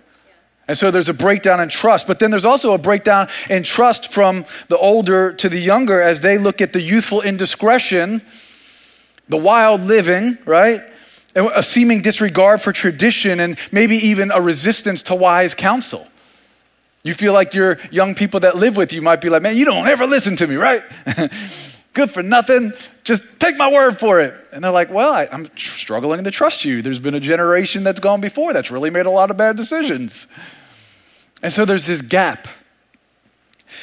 And 0.68 0.76
so 0.76 0.90
there's 0.90 1.08
a 1.08 1.14
breakdown 1.14 1.60
in 1.60 1.68
trust, 1.68 2.08
but 2.08 2.18
then 2.18 2.30
there's 2.30 2.44
also 2.44 2.74
a 2.74 2.78
breakdown 2.78 3.28
in 3.48 3.62
trust 3.62 4.12
from 4.12 4.44
the 4.68 4.76
older 4.76 5.32
to 5.34 5.48
the 5.48 5.60
younger 5.60 6.02
as 6.02 6.22
they 6.22 6.38
look 6.38 6.60
at 6.60 6.72
the 6.72 6.80
youthful 6.80 7.22
indiscretion, 7.22 8.20
the 9.28 9.36
wild 9.36 9.82
living, 9.82 10.38
right? 10.44 10.80
A 11.34 11.62
seeming 11.62 12.00
disregard 12.00 12.62
for 12.62 12.72
tradition 12.72 13.40
and 13.40 13.58
maybe 13.70 13.96
even 13.96 14.30
a 14.30 14.40
resistance 14.40 15.02
to 15.04 15.14
wise 15.14 15.54
counsel. 15.54 16.06
You 17.02 17.14
feel 17.14 17.32
like 17.32 17.54
your 17.54 17.78
young 17.90 18.14
people 18.14 18.40
that 18.40 18.56
live 18.56 18.76
with 18.76 18.92
you 18.92 19.02
might 19.02 19.20
be 19.20 19.28
like, 19.28 19.42
man, 19.42 19.56
you 19.56 19.64
don't 19.64 19.86
ever 19.86 20.06
listen 20.06 20.34
to 20.36 20.46
me, 20.46 20.56
right? 20.56 20.82
Good 21.92 22.10
for 22.10 22.22
nothing. 22.22 22.72
Just 23.04 23.38
take 23.38 23.56
my 23.56 23.70
word 23.70 23.98
for 23.98 24.20
it. 24.20 24.34
And 24.52 24.64
they're 24.64 24.72
like, 24.72 24.90
well, 24.90 25.12
I, 25.12 25.28
am 25.30 25.48
struggling 25.56 26.24
to 26.24 26.30
trust 26.30 26.64
you. 26.64 26.82
There's 26.82 26.98
been 26.98 27.14
a 27.14 27.20
generation 27.20 27.84
that's 27.84 28.00
gone 28.00 28.20
before 28.20 28.52
that's 28.52 28.70
really 28.70 28.90
made 28.90 29.06
a 29.06 29.10
lot 29.10 29.30
of 29.30 29.36
bad 29.36 29.56
decisions. 29.56 30.26
And 31.42 31.52
so 31.52 31.64
there's 31.64 31.86
this 31.86 32.02
gap. 32.02 32.48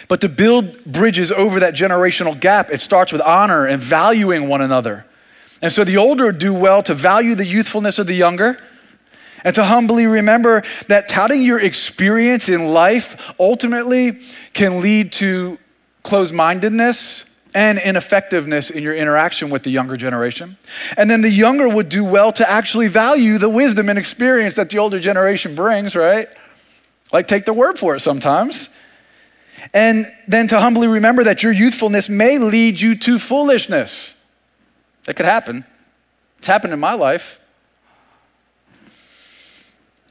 But 0.07 0.21
to 0.21 0.29
build 0.29 0.83
bridges 0.85 1.31
over 1.31 1.59
that 1.59 1.75
generational 1.75 2.39
gap, 2.39 2.69
it 2.71 2.81
starts 2.81 3.13
with 3.13 3.21
honor 3.21 3.65
and 3.65 3.81
valuing 3.81 4.47
one 4.47 4.61
another. 4.61 5.05
And 5.63 5.71
so 5.71 5.85
the 5.85 5.95
older 5.95 6.33
do 6.33 6.53
well 6.53 6.83
to 6.83 6.93
value 6.93 7.35
the 7.35 7.45
youthfulness 7.45 7.97
of 7.97 8.05
the 8.05 8.13
younger 8.13 8.59
and 9.45 9.55
to 9.55 9.63
humbly 9.63 10.05
remember 10.05 10.61
that 10.89 11.07
touting 11.07 11.41
your 11.41 11.57
experience 11.57 12.49
in 12.49 12.67
life 12.67 13.33
ultimately 13.39 14.19
can 14.51 14.81
lead 14.81 15.13
to 15.13 15.57
closed 16.03 16.33
mindedness 16.33 17.23
and 17.55 17.79
ineffectiveness 17.79 18.71
in 18.71 18.83
your 18.83 18.93
interaction 18.93 19.49
with 19.49 19.63
the 19.63 19.69
younger 19.69 19.95
generation. 19.95 20.57
And 20.97 21.09
then 21.09 21.21
the 21.21 21.29
younger 21.29 21.69
would 21.69 21.87
do 21.87 22.03
well 22.03 22.33
to 22.33 22.49
actually 22.49 22.89
value 22.89 23.37
the 23.37 23.49
wisdom 23.49 23.87
and 23.87 23.97
experience 23.97 24.55
that 24.55 24.69
the 24.69 24.79
older 24.79 24.99
generation 24.99 25.55
brings, 25.55 25.95
right? 25.95 26.27
Like, 27.13 27.27
take 27.27 27.45
their 27.45 27.53
word 27.53 27.79
for 27.79 27.95
it 27.95 28.01
sometimes. 28.01 28.67
And 29.73 30.07
then 30.27 30.49
to 30.49 30.59
humbly 30.59 30.89
remember 30.89 31.23
that 31.23 31.41
your 31.41 31.53
youthfulness 31.53 32.09
may 32.09 32.37
lead 32.37 32.81
you 32.81 32.95
to 32.95 33.17
foolishness. 33.17 34.15
That 35.05 35.15
could 35.15 35.25
happen. 35.25 35.65
It's 36.37 36.47
happened 36.47 36.73
in 36.73 36.79
my 36.79 36.93
life. 36.93 37.39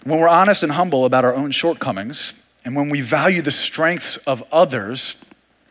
When 0.05 0.19
we're 0.19 0.29
honest 0.29 0.63
and 0.63 0.73
humble 0.73 1.05
about 1.05 1.25
our 1.25 1.35
own 1.35 1.51
shortcomings, 1.51 2.35
and 2.65 2.75
when 2.75 2.89
we 2.89 3.01
value 3.01 3.43
the 3.43 3.51
strengths 3.51 4.17
of 4.19 4.43
others, 4.53 5.17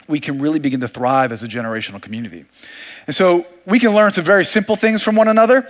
we 0.08 0.20
can 0.20 0.40
really 0.40 0.60
begin 0.60 0.80
to 0.82 0.88
thrive 0.88 1.32
as 1.32 1.44
a 1.44 1.48
generational 1.48 2.02
community. 2.02 2.46
And 3.08 3.16
so 3.16 3.46
we 3.66 3.80
can 3.80 3.94
learn 3.94 4.12
some 4.12 4.24
very 4.24 4.46
simple 4.46 4.76
things 4.76 5.04
from 5.04 5.16
one 5.16 5.28
another. 5.28 5.68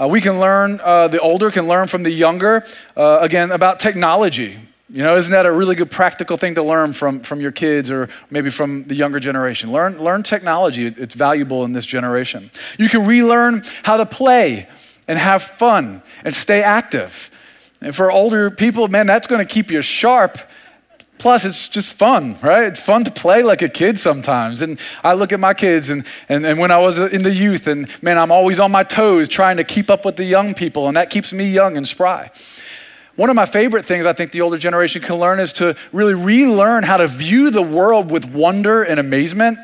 Uh, 0.00 0.08
we 0.08 0.20
can 0.20 0.40
learn, 0.40 0.80
uh, 0.82 1.08
the 1.08 1.20
older 1.20 1.50
can 1.50 1.66
learn 1.68 1.86
from 1.86 2.02
the 2.02 2.10
younger, 2.10 2.64
uh, 2.96 3.18
again, 3.20 3.52
about 3.52 3.78
technology. 3.78 4.58
You 4.90 5.02
know, 5.02 5.16
isn't 5.16 5.32
that 5.32 5.46
a 5.46 5.52
really 5.52 5.76
good 5.76 5.90
practical 5.90 6.36
thing 6.36 6.56
to 6.56 6.62
learn 6.62 6.92
from, 6.92 7.20
from 7.20 7.40
your 7.40 7.52
kids 7.52 7.90
or 7.90 8.10
maybe 8.30 8.50
from 8.50 8.84
the 8.84 8.94
younger 8.94 9.18
generation? 9.18 9.72
Learn, 9.72 9.98
learn 9.98 10.22
technology, 10.22 10.86
it's 10.86 11.14
valuable 11.14 11.64
in 11.64 11.72
this 11.72 11.86
generation. 11.86 12.50
You 12.78 12.90
can 12.90 13.06
relearn 13.06 13.62
how 13.82 13.96
to 13.96 14.04
play 14.04 14.68
and 15.08 15.18
have 15.18 15.42
fun 15.42 16.02
and 16.22 16.34
stay 16.34 16.62
active. 16.62 17.30
And 17.80 17.94
for 17.94 18.10
older 18.10 18.50
people, 18.50 18.88
man, 18.88 19.06
that's 19.06 19.26
going 19.26 19.46
to 19.46 19.50
keep 19.50 19.70
you 19.70 19.80
sharp. 19.80 20.38
Plus, 21.16 21.46
it's 21.46 21.68
just 21.68 21.94
fun, 21.94 22.36
right? 22.42 22.64
It's 22.64 22.80
fun 22.80 23.04
to 23.04 23.10
play 23.10 23.42
like 23.42 23.62
a 23.62 23.68
kid 23.70 23.96
sometimes. 23.96 24.60
And 24.60 24.78
I 25.02 25.14
look 25.14 25.32
at 25.32 25.40
my 25.40 25.54
kids, 25.54 25.88
and, 25.88 26.04
and, 26.28 26.44
and 26.44 26.58
when 26.58 26.70
I 26.70 26.78
was 26.78 26.98
in 26.98 27.22
the 27.22 27.32
youth, 27.32 27.66
and 27.66 27.88
man, 28.02 28.18
I'm 28.18 28.30
always 28.30 28.60
on 28.60 28.70
my 28.70 28.82
toes 28.82 29.28
trying 29.28 29.56
to 29.56 29.64
keep 29.64 29.90
up 29.90 30.04
with 30.04 30.16
the 30.16 30.24
young 30.24 30.52
people, 30.52 30.88
and 30.88 30.96
that 30.98 31.08
keeps 31.08 31.32
me 31.32 31.48
young 31.48 31.78
and 31.78 31.88
spry. 31.88 32.30
One 33.16 33.30
of 33.30 33.36
my 33.36 33.46
favorite 33.46 33.86
things 33.86 34.06
I 34.06 34.12
think 34.12 34.32
the 34.32 34.40
older 34.40 34.58
generation 34.58 35.00
can 35.00 35.16
learn 35.16 35.38
is 35.38 35.52
to 35.54 35.76
really 35.92 36.14
relearn 36.14 36.82
how 36.82 36.96
to 36.96 37.06
view 37.06 37.50
the 37.50 37.62
world 37.62 38.10
with 38.10 38.24
wonder 38.26 38.82
and 38.82 38.98
amazement 38.98 39.58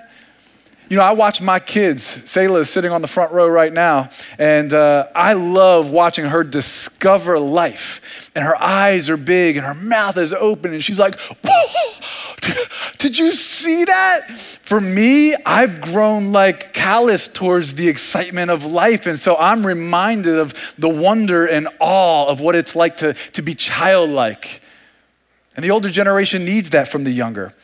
you 0.90 0.96
know, 0.96 1.02
I 1.02 1.12
watch 1.12 1.40
my 1.40 1.60
kids. 1.60 2.02
Selah 2.02 2.60
is 2.60 2.68
sitting 2.68 2.90
on 2.90 3.00
the 3.00 3.06
front 3.06 3.30
row 3.30 3.48
right 3.48 3.72
now, 3.72 4.10
and 4.38 4.74
uh, 4.74 5.06
I 5.14 5.34
love 5.34 5.92
watching 5.92 6.24
her 6.24 6.42
discover 6.42 7.38
life. 7.38 8.30
And 8.34 8.44
her 8.44 8.60
eyes 8.60 9.08
are 9.08 9.16
big, 9.16 9.56
and 9.56 9.64
her 9.64 9.74
mouth 9.74 10.16
is 10.16 10.34
open, 10.34 10.72
and 10.72 10.82
she's 10.82 10.98
like! 10.98 11.14
Did 12.98 13.18
you 13.18 13.30
see 13.30 13.84
that? 13.84 14.30
For 14.62 14.80
me, 14.80 15.36
I've 15.46 15.80
grown 15.80 16.32
like 16.32 16.72
callous 16.72 17.28
towards 17.28 17.74
the 17.74 17.88
excitement 17.88 18.50
of 18.50 18.64
life. 18.64 19.06
And 19.06 19.18
so 19.18 19.36
I'm 19.36 19.64
reminded 19.66 20.38
of 20.38 20.54
the 20.76 20.88
wonder 20.88 21.46
and 21.46 21.68
awe 21.78 22.26
of 22.28 22.40
what 22.40 22.56
it's 22.56 22.74
like 22.74 22.96
to, 22.98 23.14
to 23.32 23.42
be 23.42 23.54
childlike. 23.54 24.60
And 25.54 25.64
the 25.64 25.70
older 25.70 25.90
generation 25.90 26.44
needs 26.44 26.70
that 26.70 26.88
from 26.88 27.04
the 27.04 27.10
younger. 27.10 27.54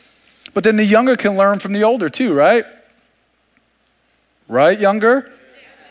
But 0.53 0.63
then 0.63 0.75
the 0.75 0.85
younger 0.85 1.15
can 1.15 1.35
learn 1.35 1.59
from 1.59 1.73
the 1.73 1.83
older 1.83 2.09
too, 2.09 2.33
right? 2.33 2.65
Right, 4.47 4.79
younger? 4.79 5.31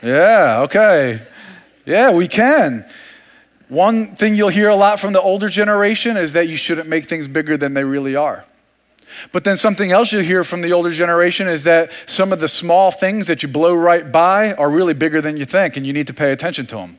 Yeah, 0.03 0.61
okay. 0.63 1.21
Yeah, 1.85 2.13
we 2.13 2.27
can. 2.29 2.87
One 3.69 4.15
thing 4.15 4.37
you'll 4.37 4.49
hear 4.49 4.69
a 4.69 4.77
lot 4.77 5.01
from 5.01 5.13
the 5.13 5.21
older 5.21 5.49
generation 5.49 6.17
is 6.17 6.33
that 6.35 6.49
you 6.49 6.57
shouldn't 6.57 6.89
make 6.89 7.05
things 7.05 7.29
bigger 7.29 7.57
than 7.57 7.75
they 7.75 7.85
really 7.85 8.15
are. 8.15 8.45
But 9.33 9.45
then 9.45 9.57
something 9.57 9.93
else 9.93 10.13
you'll 10.13 10.23
hear 10.23 10.45
from 10.45 10.61
the 10.63 10.73
older 10.73 10.93
generation 10.93 11.49
is 11.49 11.65
that 11.65 11.93
some 12.07 12.33
of 12.33 12.41
the 12.41 12.49
small 12.49 12.91
things 12.91 13.27
that 13.27 13.43
you 13.43 13.49
blow 13.49 13.75
right 13.75 14.11
by 14.11 14.53
are 14.55 14.71
really 14.71 14.95
bigger 14.95 15.21
than 15.21 15.37
you 15.37 15.45
think, 15.45 15.77
and 15.77 15.87
you 15.87 15.93
need 15.93 16.07
to 16.07 16.15
pay 16.15 16.33
attention 16.33 16.67
to 16.67 16.77
them. 16.77 16.99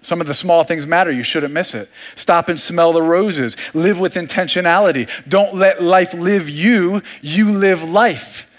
Some 0.00 0.20
of 0.20 0.26
the 0.26 0.34
small 0.34 0.64
things 0.64 0.84
matter. 0.84 1.12
You 1.12 1.22
shouldn't 1.22 1.52
miss 1.52 1.74
it. 1.74 1.88
Stop 2.16 2.48
and 2.48 2.58
smell 2.58 2.92
the 2.92 3.02
roses. 3.02 3.56
Live 3.72 4.00
with 4.00 4.14
intentionality. 4.14 5.08
Don't 5.28 5.54
let 5.54 5.82
life 5.82 6.12
live 6.12 6.48
you, 6.48 7.02
you 7.20 7.52
live 7.52 7.84
life, 7.84 8.50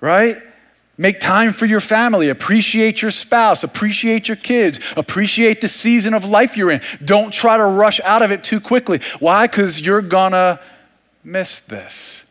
right? 0.00 0.36
Make 1.00 1.20
time 1.20 1.52
for 1.52 1.64
your 1.64 1.78
family. 1.78 2.28
Appreciate 2.28 3.00
your 3.00 3.12
spouse. 3.12 3.62
Appreciate 3.62 4.26
your 4.26 4.36
kids. 4.36 4.80
Appreciate 4.96 5.60
the 5.60 5.68
season 5.68 6.12
of 6.12 6.24
life 6.24 6.56
you're 6.56 6.72
in. 6.72 6.80
Don't 7.04 7.32
try 7.32 7.56
to 7.56 7.64
rush 7.64 8.00
out 8.00 8.22
of 8.22 8.32
it 8.32 8.42
too 8.42 8.58
quickly. 8.58 9.00
Why? 9.20 9.46
Because 9.46 9.80
you're 9.80 10.02
gonna 10.02 10.58
miss 11.22 11.60
this. 11.60 12.26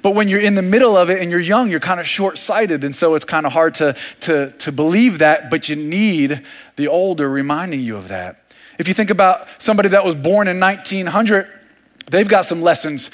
But 0.00 0.14
when 0.14 0.28
you're 0.28 0.40
in 0.40 0.54
the 0.54 0.62
middle 0.62 0.96
of 0.96 1.10
it 1.10 1.20
and 1.20 1.28
you're 1.28 1.40
young, 1.40 1.70
you're 1.70 1.80
kind 1.80 1.98
of 1.98 2.06
short 2.06 2.38
sighted. 2.38 2.84
And 2.84 2.94
so 2.94 3.16
it's 3.16 3.24
kind 3.24 3.46
of 3.46 3.52
hard 3.52 3.74
to, 3.74 3.96
to, 4.20 4.52
to 4.52 4.70
believe 4.70 5.18
that, 5.18 5.50
but 5.50 5.68
you 5.68 5.74
need 5.74 6.42
the 6.76 6.86
older 6.86 7.28
reminding 7.28 7.80
you 7.80 7.96
of 7.96 8.08
that. 8.08 8.54
If 8.78 8.86
you 8.86 8.94
think 8.94 9.10
about 9.10 9.48
somebody 9.60 9.88
that 9.88 10.04
was 10.04 10.14
born 10.14 10.46
in 10.46 10.60
1900, 10.60 11.48
they've 12.10 12.28
got 12.28 12.44
some 12.44 12.62
lessons 12.62 13.10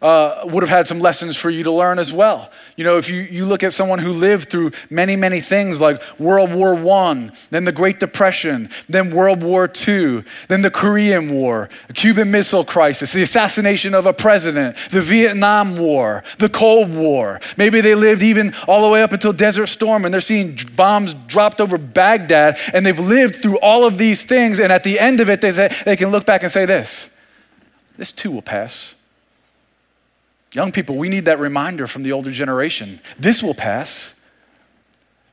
uh, 0.00 0.42
would 0.44 0.62
have 0.62 0.70
had 0.70 0.86
some 0.86 1.00
lessons 1.00 1.36
for 1.36 1.50
you 1.50 1.64
to 1.64 1.72
learn 1.72 1.98
as 1.98 2.12
well. 2.12 2.50
You 2.76 2.84
know, 2.84 2.98
if 2.98 3.08
you, 3.08 3.22
you 3.22 3.44
look 3.44 3.64
at 3.64 3.72
someone 3.72 3.98
who 3.98 4.12
lived 4.12 4.48
through 4.48 4.70
many, 4.90 5.16
many 5.16 5.40
things 5.40 5.80
like 5.80 6.00
World 6.20 6.52
War 6.52 6.74
I, 6.74 7.30
then 7.50 7.64
the 7.64 7.72
Great 7.72 7.98
Depression, 7.98 8.68
then 8.88 9.10
World 9.10 9.42
War 9.42 9.68
II, 9.68 10.22
then 10.46 10.62
the 10.62 10.70
Korean 10.70 11.32
War, 11.32 11.68
the 11.88 11.94
Cuban 11.94 12.30
Missile 12.30 12.64
Crisis, 12.64 13.12
the 13.12 13.22
assassination 13.22 13.92
of 13.92 14.06
a 14.06 14.12
president, 14.12 14.76
the 14.90 15.00
Vietnam 15.00 15.76
War, 15.76 16.22
the 16.38 16.48
Cold 16.48 16.94
War. 16.94 17.40
Maybe 17.56 17.80
they 17.80 17.96
lived 17.96 18.22
even 18.22 18.54
all 18.68 18.82
the 18.82 18.90
way 18.90 19.02
up 19.02 19.12
until 19.12 19.32
Desert 19.32 19.66
Storm 19.66 20.04
and 20.04 20.14
they're 20.14 20.20
seeing 20.20 20.56
bombs 20.76 21.14
dropped 21.14 21.60
over 21.60 21.76
Baghdad 21.76 22.56
and 22.72 22.86
they've 22.86 22.98
lived 22.98 23.42
through 23.42 23.58
all 23.58 23.84
of 23.84 23.98
these 23.98 24.24
things. 24.24 24.60
And 24.60 24.72
at 24.72 24.84
the 24.84 25.00
end 25.00 25.18
of 25.18 25.28
it, 25.28 25.40
they, 25.40 25.50
say, 25.50 25.74
they 25.84 25.96
can 25.96 26.10
look 26.10 26.24
back 26.24 26.44
and 26.44 26.52
say 26.52 26.66
this 26.66 27.10
this 27.96 28.12
too 28.12 28.30
will 28.30 28.42
pass. 28.42 28.94
Young 30.52 30.72
people, 30.72 30.96
we 30.96 31.08
need 31.08 31.26
that 31.26 31.38
reminder 31.38 31.86
from 31.86 32.02
the 32.02 32.12
older 32.12 32.30
generation. 32.30 33.00
This 33.18 33.42
will 33.42 33.54
pass. 33.54 34.18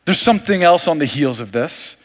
There's 0.04 0.19
something 0.19 0.62
else 0.62 0.88
on 0.88 0.99
the 0.99 1.06
heels 1.06 1.39
of 1.39 1.51
this. 1.51 1.97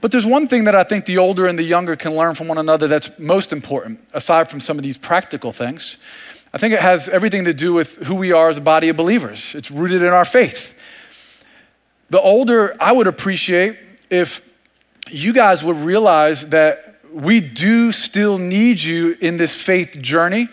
But 0.00 0.10
there's 0.10 0.26
one 0.26 0.48
thing 0.48 0.64
that 0.64 0.74
I 0.74 0.82
think 0.82 1.06
the 1.06 1.18
older 1.18 1.46
and 1.46 1.56
the 1.56 1.62
younger 1.62 1.94
can 1.94 2.16
learn 2.16 2.34
from 2.34 2.48
one 2.48 2.58
another 2.58 2.88
that's 2.88 3.16
most 3.20 3.52
important, 3.52 4.00
aside 4.12 4.50
from 4.50 4.58
some 4.58 4.76
of 4.76 4.82
these 4.82 4.98
practical 4.98 5.52
things. 5.52 5.96
I 6.52 6.58
think 6.58 6.74
it 6.74 6.80
has 6.80 7.08
everything 7.08 7.44
to 7.44 7.54
do 7.54 7.72
with 7.72 7.96
who 8.06 8.16
we 8.16 8.32
are 8.32 8.48
as 8.48 8.58
a 8.58 8.62
body 8.62 8.88
of 8.88 8.96
believers. 8.96 9.54
It's 9.54 9.70
rooted 9.70 10.02
in 10.02 10.08
our 10.08 10.24
faith. 10.24 10.76
The 12.10 12.20
older, 12.20 12.76
I 12.82 12.92
would 12.92 13.06
appreciate 13.06 13.78
if 14.10 14.46
you 15.08 15.32
guys 15.32 15.62
would 15.62 15.76
realize 15.76 16.48
that 16.48 16.98
we 17.12 17.40
do 17.40 17.92
still 17.92 18.38
need 18.38 18.82
you 18.82 19.16
in 19.20 19.36
this 19.36 19.54
faith 19.60 20.02
journey 20.02 20.48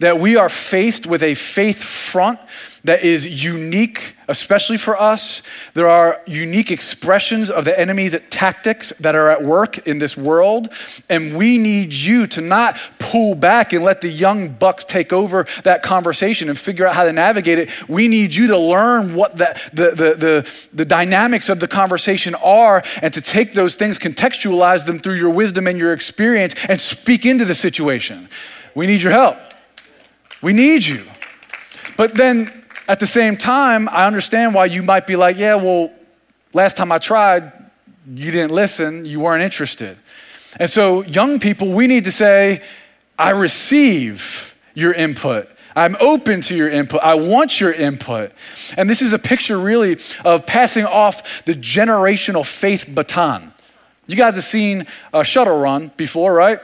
that 0.00 0.18
we 0.18 0.36
are 0.36 0.48
faced 0.48 1.06
with 1.06 1.22
a 1.22 1.34
faith 1.34 1.82
front 1.82 2.38
that 2.86 3.02
is 3.02 3.44
unique, 3.44 4.14
especially 4.28 4.78
for 4.78 5.00
us. 5.00 5.42
There 5.74 5.88
are 5.88 6.20
unique 6.26 6.70
expressions 6.70 7.50
of 7.50 7.64
the 7.64 7.78
enemy's 7.78 8.16
tactics 8.30 8.90
that 9.00 9.14
are 9.16 9.28
at 9.28 9.42
work 9.42 9.78
in 9.86 9.98
this 9.98 10.16
world. 10.16 10.72
And 11.08 11.36
we 11.36 11.58
need 11.58 11.92
you 11.92 12.28
to 12.28 12.40
not 12.40 12.78
pull 12.98 13.34
back 13.34 13.72
and 13.72 13.84
let 13.84 14.00
the 14.02 14.08
young 14.08 14.48
bucks 14.48 14.84
take 14.84 15.12
over 15.12 15.46
that 15.64 15.82
conversation 15.82 16.48
and 16.48 16.56
figure 16.56 16.86
out 16.86 16.94
how 16.94 17.04
to 17.04 17.12
navigate 17.12 17.58
it. 17.58 17.88
We 17.88 18.06
need 18.06 18.34
you 18.34 18.46
to 18.48 18.58
learn 18.58 19.14
what 19.14 19.36
the, 19.36 19.60
the, 19.72 19.90
the, 19.90 20.14
the, 20.14 20.66
the 20.72 20.84
dynamics 20.84 21.48
of 21.48 21.58
the 21.58 21.68
conversation 21.68 22.36
are 22.36 22.84
and 23.02 23.12
to 23.14 23.20
take 23.20 23.52
those 23.52 23.74
things, 23.74 23.98
contextualize 23.98 24.86
them 24.86 25.00
through 25.00 25.14
your 25.14 25.30
wisdom 25.30 25.66
and 25.66 25.76
your 25.76 25.92
experience, 25.92 26.54
and 26.68 26.80
speak 26.80 27.26
into 27.26 27.44
the 27.44 27.54
situation. 27.54 28.28
We 28.76 28.86
need 28.86 29.02
your 29.02 29.12
help. 29.12 29.38
We 30.46 30.52
need 30.52 30.86
you. 30.86 31.02
But 31.96 32.14
then 32.14 32.64
at 32.86 33.00
the 33.00 33.06
same 33.06 33.36
time, 33.36 33.88
I 33.88 34.06
understand 34.06 34.54
why 34.54 34.66
you 34.66 34.80
might 34.80 35.04
be 35.04 35.16
like, 35.16 35.36
yeah, 35.36 35.56
well, 35.56 35.92
last 36.52 36.76
time 36.76 36.92
I 36.92 36.98
tried, 36.98 37.52
you 38.06 38.30
didn't 38.30 38.52
listen, 38.52 39.04
you 39.04 39.18
weren't 39.18 39.42
interested. 39.42 39.98
And 40.60 40.70
so, 40.70 41.02
young 41.02 41.40
people, 41.40 41.72
we 41.72 41.88
need 41.88 42.04
to 42.04 42.12
say, 42.12 42.62
I 43.18 43.30
receive 43.30 44.56
your 44.72 44.92
input. 44.92 45.48
I'm 45.74 45.96
open 45.98 46.42
to 46.42 46.54
your 46.54 46.70
input. 46.70 47.00
I 47.02 47.16
want 47.16 47.60
your 47.60 47.72
input. 47.72 48.30
And 48.76 48.88
this 48.88 49.02
is 49.02 49.12
a 49.12 49.18
picture 49.18 49.58
really 49.58 49.98
of 50.24 50.46
passing 50.46 50.84
off 50.84 51.44
the 51.44 51.54
generational 51.54 52.46
faith 52.46 52.86
baton. 52.88 53.52
You 54.06 54.14
guys 54.14 54.36
have 54.36 54.44
seen 54.44 54.86
a 55.12 55.24
shuttle 55.24 55.58
run 55.58 55.90
before, 55.96 56.34
right? 56.34 56.60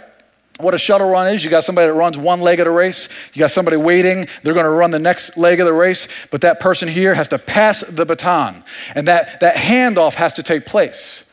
What 0.62 0.74
a 0.74 0.78
shuttle 0.78 1.10
run 1.10 1.28
is. 1.28 1.44
You 1.44 1.50
got 1.50 1.64
somebody 1.64 1.88
that 1.88 1.94
runs 1.94 2.16
one 2.16 2.40
leg 2.40 2.60
of 2.60 2.66
the 2.66 2.72
race, 2.72 3.08
you 3.34 3.40
got 3.40 3.50
somebody 3.50 3.76
waiting, 3.76 4.26
they're 4.42 4.54
going 4.54 4.64
to 4.64 4.70
run 4.70 4.90
the 4.90 4.98
next 4.98 5.36
leg 5.36 5.60
of 5.60 5.66
the 5.66 5.72
race, 5.72 6.08
but 6.30 6.40
that 6.42 6.60
person 6.60 6.88
here 6.88 7.14
has 7.14 7.28
to 7.28 7.38
pass 7.38 7.80
the 7.80 8.06
baton, 8.06 8.64
and 8.94 9.08
that, 9.08 9.40
that 9.40 9.56
handoff 9.56 10.14
has 10.14 10.32
to 10.34 10.42
take 10.42 10.64
place. 10.64 11.24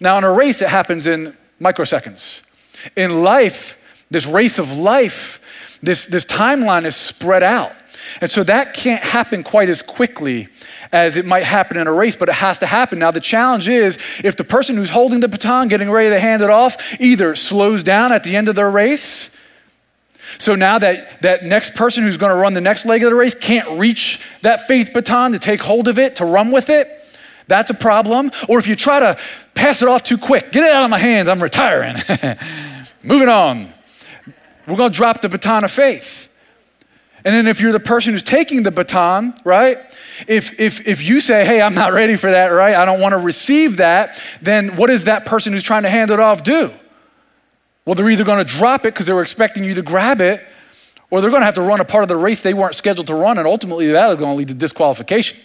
Now, 0.00 0.18
in 0.18 0.24
a 0.24 0.32
race, 0.32 0.62
it 0.62 0.68
happens 0.68 1.06
in 1.06 1.36
microseconds. 1.60 2.42
In 2.96 3.22
life, 3.22 3.78
this 4.10 4.26
race 4.26 4.58
of 4.58 4.76
life, 4.76 5.78
this, 5.82 6.06
this 6.06 6.24
timeline 6.24 6.84
is 6.84 6.94
spread 6.94 7.42
out. 7.42 7.72
And 8.20 8.30
so 8.30 8.42
that 8.44 8.74
can't 8.74 9.02
happen 9.02 9.42
quite 9.42 9.68
as 9.68 9.82
quickly 9.82 10.48
as 10.92 11.16
it 11.16 11.26
might 11.26 11.44
happen 11.44 11.76
in 11.76 11.86
a 11.86 11.92
race, 11.92 12.16
but 12.16 12.28
it 12.28 12.36
has 12.36 12.58
to 12.60 12.66
happen. 12.66 12.98
Now, 12.98 13.10
the 13.10 13.20
challenge 13.20 13.68
is 13.68 13.98
if 14.22 14.36
the 14.36 14.44
person 14.44 14.76
who's 14.76 14.90
holding 14.90 15.20
the 15.20 15.28
baton, 15.28 15.68
getting 15.68 15.90
ready 15.90 16.10
to 16.10 16.20
hand 16.20 16.42
it 16.42 16.50
off, 16.50 17.00
either 17.00 17.34
slows 17.34 17.82
down 17.82 18.12
at 18.12 18.24
the 18.24 18.36
end 18.36 18.48
of 18.48 18.54
their 18.54 18.70
race, 18.70 19.36
so 20.38 20.54
now 20.54 20.78
that, 20.78 21.22
that 21.22 21.44
next 21.44 21.74
person 21.74 22.04
who's 22.04 22.16
going 22.16 22.30
to 22.30 22.36
run 22.36 22.52
the 22.52 22.60
next 22.60 22.84
leg 22.84 23.02
of 23.02 23.10
the 23.10 23.16
race 23.16 23.34
can't 23.34 23.78
reach 23.78 24.24
that 24.42 24.66
faith 24.66 24.92
baton 24.92 25.32
to 25.32 25.38
take 25.38 25.62
hold 25.62 25.88
of 25.88 25.98
it, 25.98 26.16
to 26.16 26.24
run 26.24 26.50
with 26.50 26.68
it, 26.68 26.88
that's 27.48 27.70
a 27.70 27.74
problem. 27.74 28.30
Or 28.48 28.58
if 28.58 28.66
you 28.66 28.76
try 28.76 29.00
to 29.00 29.18
pass 29.54 29.82
it 29.82 29.88
off 29.88 30.02
too 30.02 30.18
quick, 30.18 30.52
get 30.52 30.64
it 30.64 30.72
out 30.72 30.84
of 30.84 30.90
my 30.90 30.98
hands, 30.98 31.28
I'm 31.28 31.42
retiring. 31.42 31.96
Moving 33.02 33.28
on. 33.28 33.72
We're 34.66 34.76
going 34.76 34.90
to 34.90 34.96
drop 34.96 35.20
the 35.20 35.28
baton 35.28 35.64
of 35.64 35.70
faith. 35.70 36.28
And 37.26 37.34
then 37.34 37.48
if 37.48 37.60
you're 37.60 37.72
the 37.72 37.80
person 37.80 38.12
who's 38.14 38.22
taking 38.22 38.62
the 38.62 38.70
baton, 38.70 39.34
right? 39.42 39.78
If, 40.28 40.60
if, 40.60 40.86
if 40.86 41.02
you 41.02 41.20
say, 41.20 41.44
hey, 41.44 41.60
I'm 41.60 41.74
not 41.74 41.92
ready 41.92 42.14
for 42.14 42.30
that, 42.30 42.50
right? 42.50 42.76
I 42.76 42.84
don't 42.84 43.00
want 43.00 43.14
to 43.14 43.18
receive 43.18 43.78
that, 43.78 44.22
then 44.40 44.76
what 44.76 44.86
does 44.86 45.04
that 45.04 45.26
person 45.26 45.52
who's 45.52 45.64
trying 45.64 45.82
to 45.82 45.90
hand 45.90 46.12
it 46.12 46.20
off 46.20 46.44
do? 46.44 46.70
Well, 47.84 47.96
they're 47.96 48.08
either 48.08 48.22
going 48.22 48.38
to 48.38 48.44
drop 48.44 48.82
it 48.82 48.94
because 48.94 49.06
they 49.06 49.12
were 49.12 49.22
expecting 49.22 49.64
you 49.64 49.74
to 49.74 49.82
grab 49.82 50.20
it, 50.20 50.40
or 51.10 51.20
they're 51.20 51.30
going 51.30 51.42
to 51.42 51.46
have 51.46 51.54
to 51.54 51.62
run 51.62 51.80
a 51.80 51.84
part 51.84 52.04
of 52.04 52.08
the 52.08 52.16
race 52.16 52.42
they 52.42 52.54
weren't 52.54 52.76
scheduled 52.76 53.08
to 53.08 53.14
run, 53.16 53.38
and 53.38 53.46
ultimately 53.48 53.88
that 53.88 54.08
is 54.12 54.18
going 54.20 54.30
to 54.30 54.36
lead 54.36 54.48
to 54.48 54.54
disqualification. 54.54 55.36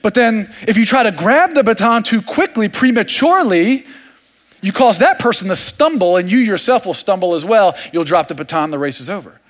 But 0.00 0.14
then 0.14 0.54
if 0.68 0.76
you 0.76 0.86
try 0.86 1.02
to 1.02 1.10
grab 1.10 1.54
the 1.54 1.64
baton 1.64 2.04
too 2.04 2.22
quickly, 2.22 2.68
prematurely, 2.68 3.84
you 4.62 4.70
cause 4.72 5.00
that 5.00 5.18
person 5.18 5.48
to 5.48 5.56
stumble, 5.56 6.18
and 6.18 6.30
you 6.30 6.38
yourself 6.38 6.86
will 6.86 6.94
stumble 6.94 7.34
as 7.34 7.44
well. 7.44 7.76
You'll 7.92 8.04
drop 8.04 8.28
the 8.28 8.36
baton, 8.36 8.70
the 8.70 8.78
race 8.78 9.00
is 9.00 9.10
over. 9.10 9.40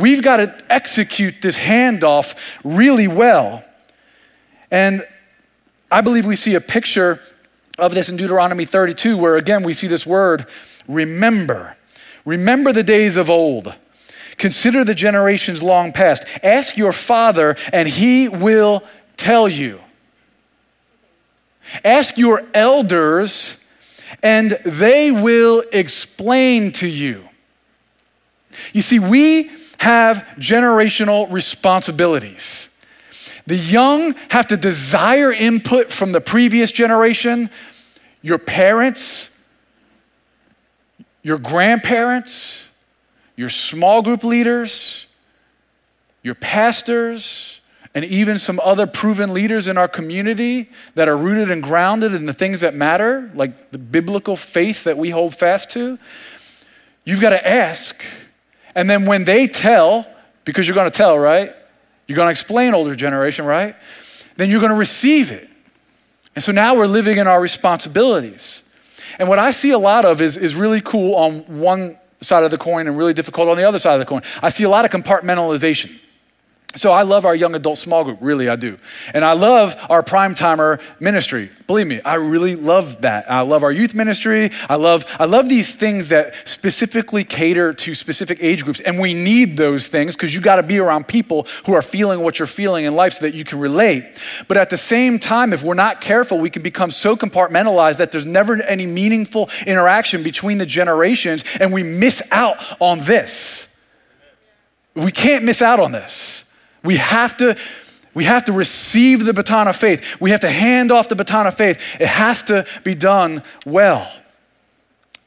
We've 0.00 0.22
got 0.22 0.38
to 0.38 0.64
execute 0.70 1.42
this 1.42 1.58
handoff 1.58 2.34
really 2.64 3.06
well. 3.08 3.62
And 4.70 5.02
I 5.90 6.00
believe 6.00 6.24
we 6.26 6.36
see 6.36 6.54
a 6.54 6.60
picture 6.60 7.20
of 7.78 7.94
this 7.94 8.08
in 8.08 8.16
Deuteronomy 8.16 8.64
32, 8.64 9.16
where 9.16 9.36
again 9.36 9.62
we 9.62 9.74
see 9.74 9.86
this 9.86 10.06
word 10.06 10.46
remember. 10.88 11.76
Remember 12.24 12.72
the 12.72 12.82
days 12.82 13.16
of 13.16 13.28
old. 13.28 13.74
Consider 14.36 14.84
the 14.84 14.94
generations 14.94 15.62
long 15.62 15.92
past. 15.92 16.24
Ask 16.42 16.76
your 16.76 16.92
father, 16.92 17.56
and 17.72 17.88
he 17.88 18.28
will 18.28 18.82
tell 19.16 19.48
you. 19.48 19.80
Ask 21.84 22.16
your 22.16 22.44
elders, 22.54 23.62
and 24.22 24.52
they 24.64 25.10
will 25.10 25.62
explain 25.72 26.72
to 26.72 26.88
you. 26.88 27.28
You 28.72 28.82
see, 28.82 28.98
we 28.98 29.50
have 29.80 30.18
generational 30.38 31.30
responsibilities. 31.32 32.78
The 33.46 33.56
young 33.56 34.14
have 34.30 34.46
to 34.48 34.56
desire 34.56 35.32
input 35.32 35.90
from 35.90 36.12
the 36.12 36.20
previous 36.20 36.70
generation. 36.70 37.48
Your 38.20 38.38
parents, 38.38 39.36
your 41.22 41.38
grandparents, 41.38 42.68
your 43.36 43.48
small 43.48 44.02
group 44.02 44.22
leaders, 44.22 45.06
your 46.22 46.34
pastors, 46.34 47.62
and 47.94 48.04
even 48.04 48.36
some 48.36 48.60
other 48.62 48.86
proven 48.86 49.32
leaders 49.32 49.66
in 49.66 49.78
our 49.78 49.88
community 49.88 50.70
that 50.94 51.08
are 51.08 51.16
rooted 51.16 51.50
and 51.50 51.62
grounded 51.62 52.12
in 52.12 52.26
the 52.26 52.34
things 52.34 52.60
that 52.60 52.74
matter, 52.74 53.30
like 53.34 53.70
the 53.70 53.78
biblical 53.78 54.36
faith 54.36 54.84
that 54.84 54.98
we 54.98 55.08
hold 55.08 55.34
fast 55.34 55.70
to. 55.70 55.98
You've 57.06 57.22
got 57.22 57.30
to 57.30 57.48
ask 57.48 58.04
and 58.74 58.88
then 58.88 59.06
when 59.06 59.24
they 59.24 59.46
tell, 59.46 60.06
because 60.44 60.66
you're 60.66 60.74
going 60.74 60.90
to 60.90 60.96
tell, 60.96 61.18
right? 61.18 61.52
You're 62.06 62.16
going 62.16 62.26
to 62.26 62.30
explain 62.30 62.74
older 62.74 62.94
generation, 62.94 63.44
right? 63.44 63.76
Then 64.36 64.50
you're 64.50 64.60
going 64.60 64.72
to 64.72 64.78
receive 64.78 65.30
it. 65.30 65.48
And 66.34 66.42
so 66.42 66.52
now 66.52 66.74
we're 66.74 66.86
living 66.86 67.18
in 67.18 67.26
our 67.26 67.40
responsibilities. 67.40 68.62
And 69.18 69.28
what 69.28 69.38
I 69.38 69.50
see 69.50 69.70
a 69.70 69.78
lot 69.78 70.04
of 70.04 70.20
is, 70.20 70.36
is 70.36 70.54
really 70.54 70.80
cool 70.80 71.14
on 71.14 71.40
one 71.60 71.98
side 72.20 72.44
of 72.44 72.50
the 72.50 72.58
coin 72.58 72.86
and 72.86 72.96
really 72.96 73.12
difficult 73.12 73.48
on 73.48 73.56
the 73.56 73.64
other 73.64 73.78
side 73.78 73.94
of 73.94 74.00
the 74.00 74.06
coin. 74.06 74.22
I 74.42 74.48
see 74.48 74.64
a 74.64 74.68
lot 74.68 74.84
of 74.84 74.90
compartmentalization. 74.90 75.98
So 76.76 76.92
I 76.92 77.02
love 77.02 77.26
our 77.26 77.34
young 77.34 77.56
adult 77.56 77.78
small 77.78 78.04
group, 78.04 78.18
really, 78.20 78.48
I 78.48 78.54
do. 78.54 78.78
And 79.12 79.24
I 79.24 79.32
love 79.32 79.74
our 79.90 80.04
prime 80.04 80.36
timer 80.36 80.78
ministry. 81.00 81.50
Believe 81.66 81.88
me, 81.88 82.00
I 82.02 82.14
really 82.14 82.54
love 82.54 83.00
that. 83.00 83.28
I 83.28 83.40
love 83.40 83.64
our 83.64 83.72
youth 83.72 83.92
ministry. 83.92 84.50
I 84.68 84.76
love, 84.76 85.04
I 85.18 85.24
love 85.24 85.48
these 85.48 85.74
things 85.74 86.08
that 86.08 86.48
specifically 86.48 87.24
cater 87.24 87.74
to 87.74 87.94
specific 87.96 88.38
age 88.40 88.62
groups. 88.62 88.78
And 88.78 89.00
we 89.00 89.14
need 89.14 89.56
those 89.56 89.88
things 89.88 90.14
because 90.14 90.32
you 90.32 90.40
got 90.40 90.56
to 90.56 90.62
be 90.62 90.78
around 90.78 91.08
people 91.08 91.48
who 91.66 91.74
are 91.74 91.82
feeling 91.82 92.20
what 92.20 92.38
you're 92.38 92.46
feeling 92.46 92.84
in 92.84 92.94
life 92.94 93.14
so 93.14 93.26
that 93.26 93.34
you 93.34 93.42
can 93.42 93.58
relate. 93.58 94.04
But 94.46 94.56
at 94.56 94.70
the 94.70 94.76
same 94.76 95.18
time, 95.18 95.52
if 95.52 95.64
we're 95.64 95.74
not 95.74 96.00
careful, 96.00 96.38
we 96.38 96.50
can 96.50 96.62
become 96.62 96.92
so 96.92 97.16
compartmentalized 97.16 97.96
that 97.96 98.12
there's 98.12 98.26
never 98.26 98.62
any 98.62 98.86
meaningful 98.86 99.50
interaction 99.66 100.22
between 100.22 100.58
the 100.58 100.66
generations 100.66 101.42
and 101.58 101.72
we 101.72 101.82
miss 101.82 102.22
out 102.30 102.58
on 102.80 103.00
this. 103.00 103.68
We 104.94 105.10
can't 105.10 105.44
miss 105.44 105.62
out 105.62 105.80
on 105.80 105.90
this. 105.90 106.44
We 106.82 106.96
have 106.96 107.36
to 107.38 107.56
we 108.12 108.24
have 108.24 108.44
to 108.46 108.52
receive 108.52 109.24
the 109.24 109.32
baton 109.32 109.68
of 109.68 109.76
faith. 109.76 110.20
We 110.20 110.30
have 110.30 110.40
to 110.40 110.50
hand 110.50 110.90
off 110.90 111.08
the 111.08 111.14
baton 111.14 111.46
of 111.46 111.54
faith. 111.54 111.78
It 112.00 112.08
has 112.08 112.42
to 112.44 112.66
be 112.82 112.94
done 112.94 113.42
well. 113.64 114.10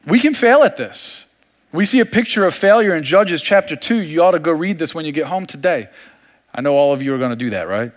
We 0.05 0.19
can 0.19 0.33
fail 0.33 0.63
at 0.63 0.75
this. 0.75 1.27
We 1.71 1.85
see 1.85 2.01
a 2.01 2.05
picture 2.05 2.45
of 2.45 2.53
failure 2.53 2.93
in 2.93 3.03
Judges 3.03 3.41
chapter 3.41 3.75
2. 3.75 4.01
You 4.01 4.23
ought 4.23 4.31
to 4.31 4.39
go 4.39 4.51
read 4.51 4.79
this 4.79 4.93
when 4.93 5.05
you 5.05 5.11
get 5.11 5.27
home 5.27 5.45
today. 5.45 5.87
I 6.53 6.61
know 6.61 6.75
all 6.75 6.93
of 6.93 7.01
you 7.01 7.15
are 7.15 7.17
going 7.17 7.31
to 7.31 7.35
do 7.37 7.51
that, 7.51 7.67
right? 7.67 7.91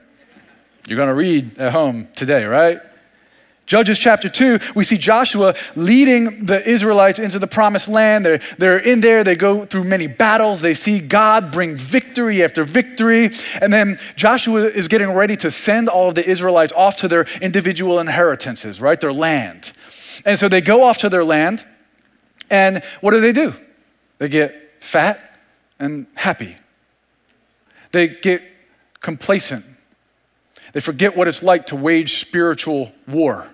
You're 0.87 0.97
going 0.97 1.09
to 1.09 1.15
read 1.15 1.59
at 1.59 1.73
home 1.73 2.09
today, 2.15 2.45
right? 2.45 2.81
Judges 3.67 3.99
chapter 3.99 4.29
2, 4.29 4.61
we 4.77 4.85
see 4.85 4.97
Joshua 4.97 5.55
leading 5.75 6.47
the 6.47 6.67
Israelites 6.69 7.19
into 7.19 7.41
the 7.41 7.49
promised 7.49 7.89
land. 7.89 8.25
They're, 8.25 8.41
they're 8.59 8.79
in 8.79 9.01
there, 9.01 9.25
they 9.25 9.35
go 9.35 9.65
through 9.65 9.83
many 9.85 10.07
battles. 10.07 10.61
They 10.61 10.73
see 10.73 11.01
God 11.01 11.51
bring 11.51 11.75
victory 11.75 12.45
after 12.45 12.63
victory. 12.63 13.31
And 13.61 13.73
then 13.73 13.99
Joshua 14.15 14.67
is 14.67 14.87
getting 14.87 15.11
ready 15.11 15.37
to 15.39 15.51
send 15.51 15.89
all 15.89 16.11
of 16.11 16.15
the 16.15 16.25
Israelites 16.25 16.73
off 16.75 16.97
to 16.99 17.09
their 17.09 17.27
individual 17.43 17.99
inheritances, 17.99 18.81
right? 18.81 19.01
Their 19.01 19.13
land. 19.13 19.73
And 20.25 20.39
so 20.39 20.49
they 20.49 20.61
go 20.61 20.85
off 20.85 20.99
to 20.99 21.09
their 21.09 21.25
land, 21.25 21.67
and 22.49 22.83
what 23.01 23.11
do 23.11 23.21
they 23.21 23.33
do? 23.33 23.53
They 24.19 24.29
get 24.29 24.81
fat 24.81 25.41
and 25.81 26.07
happy, 26.15 26.55
they 27.91 28.07
get 28.07 28.43
complacent. 29.01 29.65
They 30.73 30.81
forget 30.81 31.17
what 31.17 31.27
it's 31.27 31.43
like 31.43 31.67
to 31.69 31.77
wage 31.77 32.19
spiritual 32.21 32.93
war. 33.09 33.51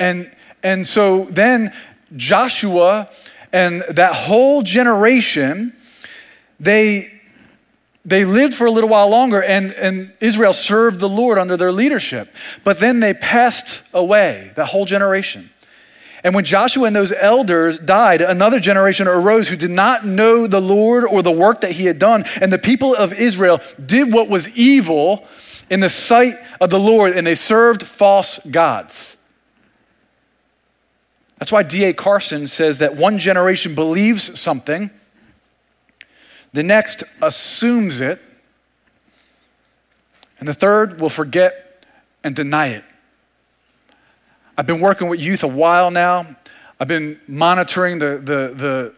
And, 0.00 0.34
and 0.64 0.84
so 0.86 1.24
then 1.26 1.72
Joshua 2.16 3.08
and 3.52 3.82
that 3.82 4.14
whole 4.14 4.62
generation, 4.62 5.74
they, 6.58 7.08
they 8.04 8.24
lived 8.24 8.54
for 8.54 8.66
a 8.66 8.70
little 8.70 8.90
while 8.90 9.10
longer, 9.10 9.42
and, 9.42 9.72
and 9.72 10.12
Israel 10.20 10.52
served 10.52 11.00
the 11.00 11.08
Lord 11.08 11.38
under 11.38 11.56
their 11.56 11.70
leadership. 11.70 12.34
But 12.64 12.78
then 12.78 13.00
they 13.00 13.14
passed 13.14 13.82
away, 13.92 14.52
that 14.56 14.66
whole 14.66 14.86
generation. 14.86 15.50
And 16.22 16.34
when 16.34 16.44
Joshua 16.44 16.86
and 16.86 16.94
those 16.94 17.12
elders 17.12 17.78
died, 17.78 18.20
another 18.20 18.60
generation 18.60 19.08
arose 19.08 19.48
who 19.48 19.56
did 19.56 19.70
not 19.70 20.04
know 20.04 20.46
the 20.46 20.60
Lord 20.60 21.04
or 21.04 21.22
the 21.22 21.30
work 21.30 21.62
that 21.62 21.72
he 21.72 21.86
had 21.86 21.98
done. 21.98 22.24
And 22.40 22.52
the 22.52 22.58
people 22.58 22.94
of 22.94 23.12
Israel 23.14 23.60
did 23.84 24.12
what 24.12 24.28
was 24.28 24.54
evil 24.56 25.26
in 25.70 25.80
the 25.80 25.88
sight 25.88 26.34
of 26.60 26.70
the 26.70 26.78
Lord, 26.78 27.16
and 27.16 27.26
they 27.26 27.34
served 27.34 27.84
false 27.84 28.38
gods. 28.46 29.16
That's 31.40 31.50
why 31.50 31.62
D.A. 31.62 31.94
Carson 31.94 32.46
says 32.46 32.78
that 32.78 32.96
one 32.96 33.18
generation 33.18 33.74
believes 33.74 34.38
something, 34.38 34.90
the 36.52 36.62
next 36.62 37.02
assumes 37.22 38.00
it, 38.00 38.20
and 40.38 40.46
the 40.46 40.54
third 40.54 41.00
will 41.00 41.08
forget 41.08 41.86
and 42.22 42.36
deny 42.36 42.68
it. 42.68 42.84
I've 44.56 44.66
been 44.66 44.80
working 44.80 45.08
with 45.08 45.20
youth 45.20 45.42
a 45.42 45.48
while 45.48 45.90
now. 45.90 46.36
I've 46.78 46.88
been 46.88 47.18
monitoring 47.26 47.98
the, 47.98 48.18
the, 48.18 48.54
the 48.54 48.94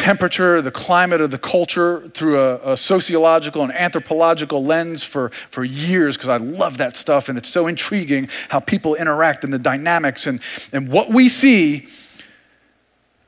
temperature, 0.00 0.62
the 0.62 0.70
climate 0.70 1.20
or 1.20 1.26
the 1.26 1.38
culture 1.38 2.08
through 2.08 2.40
a, 2.40 2.72
a 2.72 2.76
sociological 2.76 3.62
and 3.62 3.70
anthropological 3.72 4.64
lens 4.64 5.04
for, 5.04 5.28
for 5.50 5.62
years 5.62 6.16
because 6.16 6.30
I 6.30 6.38
love 6.38 6.78
that 6.78 6.96
stuff 6.96 7.28
and 7.28 7.36
it's 7.36 7.50
so 7.50 7.66
intriguing 7.66 8.30
how 8.48 8.60
people 8.60 8.94
interact 8.94 9.44
and 9.44 9.52
the 9.52 9.58
dynamics. 9.58 10.26
And, 10.26 10.40
and 10.72 10.90
what 10.90 11.10
we 11.10 11.28
see 11.28 11.86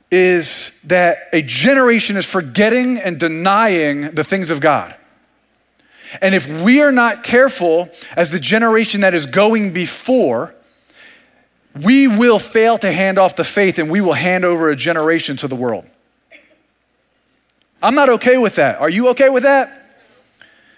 is 0.09 0.79
that 0.85 1.29
a 1.31 1.43
generation 1.43 2.17
is 2.17 2.25
forgetting 2.25 2.97
and 2.97 3.19
denying 3.19 4.11
the 4.11 4.23
things 4.23 4.49
of 4.49 4.59
God. 4.59 4.95
And 6.21 6.33
if 6.33 6.47
we 6.63 6.81
are 6.81 6.91
not 6.91 7.23
careful 7.23 7.89
as 8.15 8.31
the 8.31 8.39
generation 8.39 9.01
that 9.01 9.13
is 9.13 9.27
going 9.27 9.73
before, 9.73 10.55
we 11.83 12.07
will 12.07 12.39
fail 12.39 12.79
to 12.79 12.91
hand 12.91 13.19
off 13.19 13.35
the 13.35 13.43
faith 13.43 13.77
and 13.77 13.91
we 13.91 14.01
will 14.01 14.13
hand 14.13 14.43
over 14.43 14.69
a 14.69 14.75
generation 14.75 15.37
to 15.37 15.47
the 15.47 15.55
world. 15.55 15.85
I'm 17.83 17.95
not 17.95 18.07
okay 18.09 18.37
with 18.37 18.55
that. 18.55 18.79
Are 18.79 18.89
you 18.89 19.09
okay 19.09 19.29
with 19.29 19.43
that? 19.43 19.81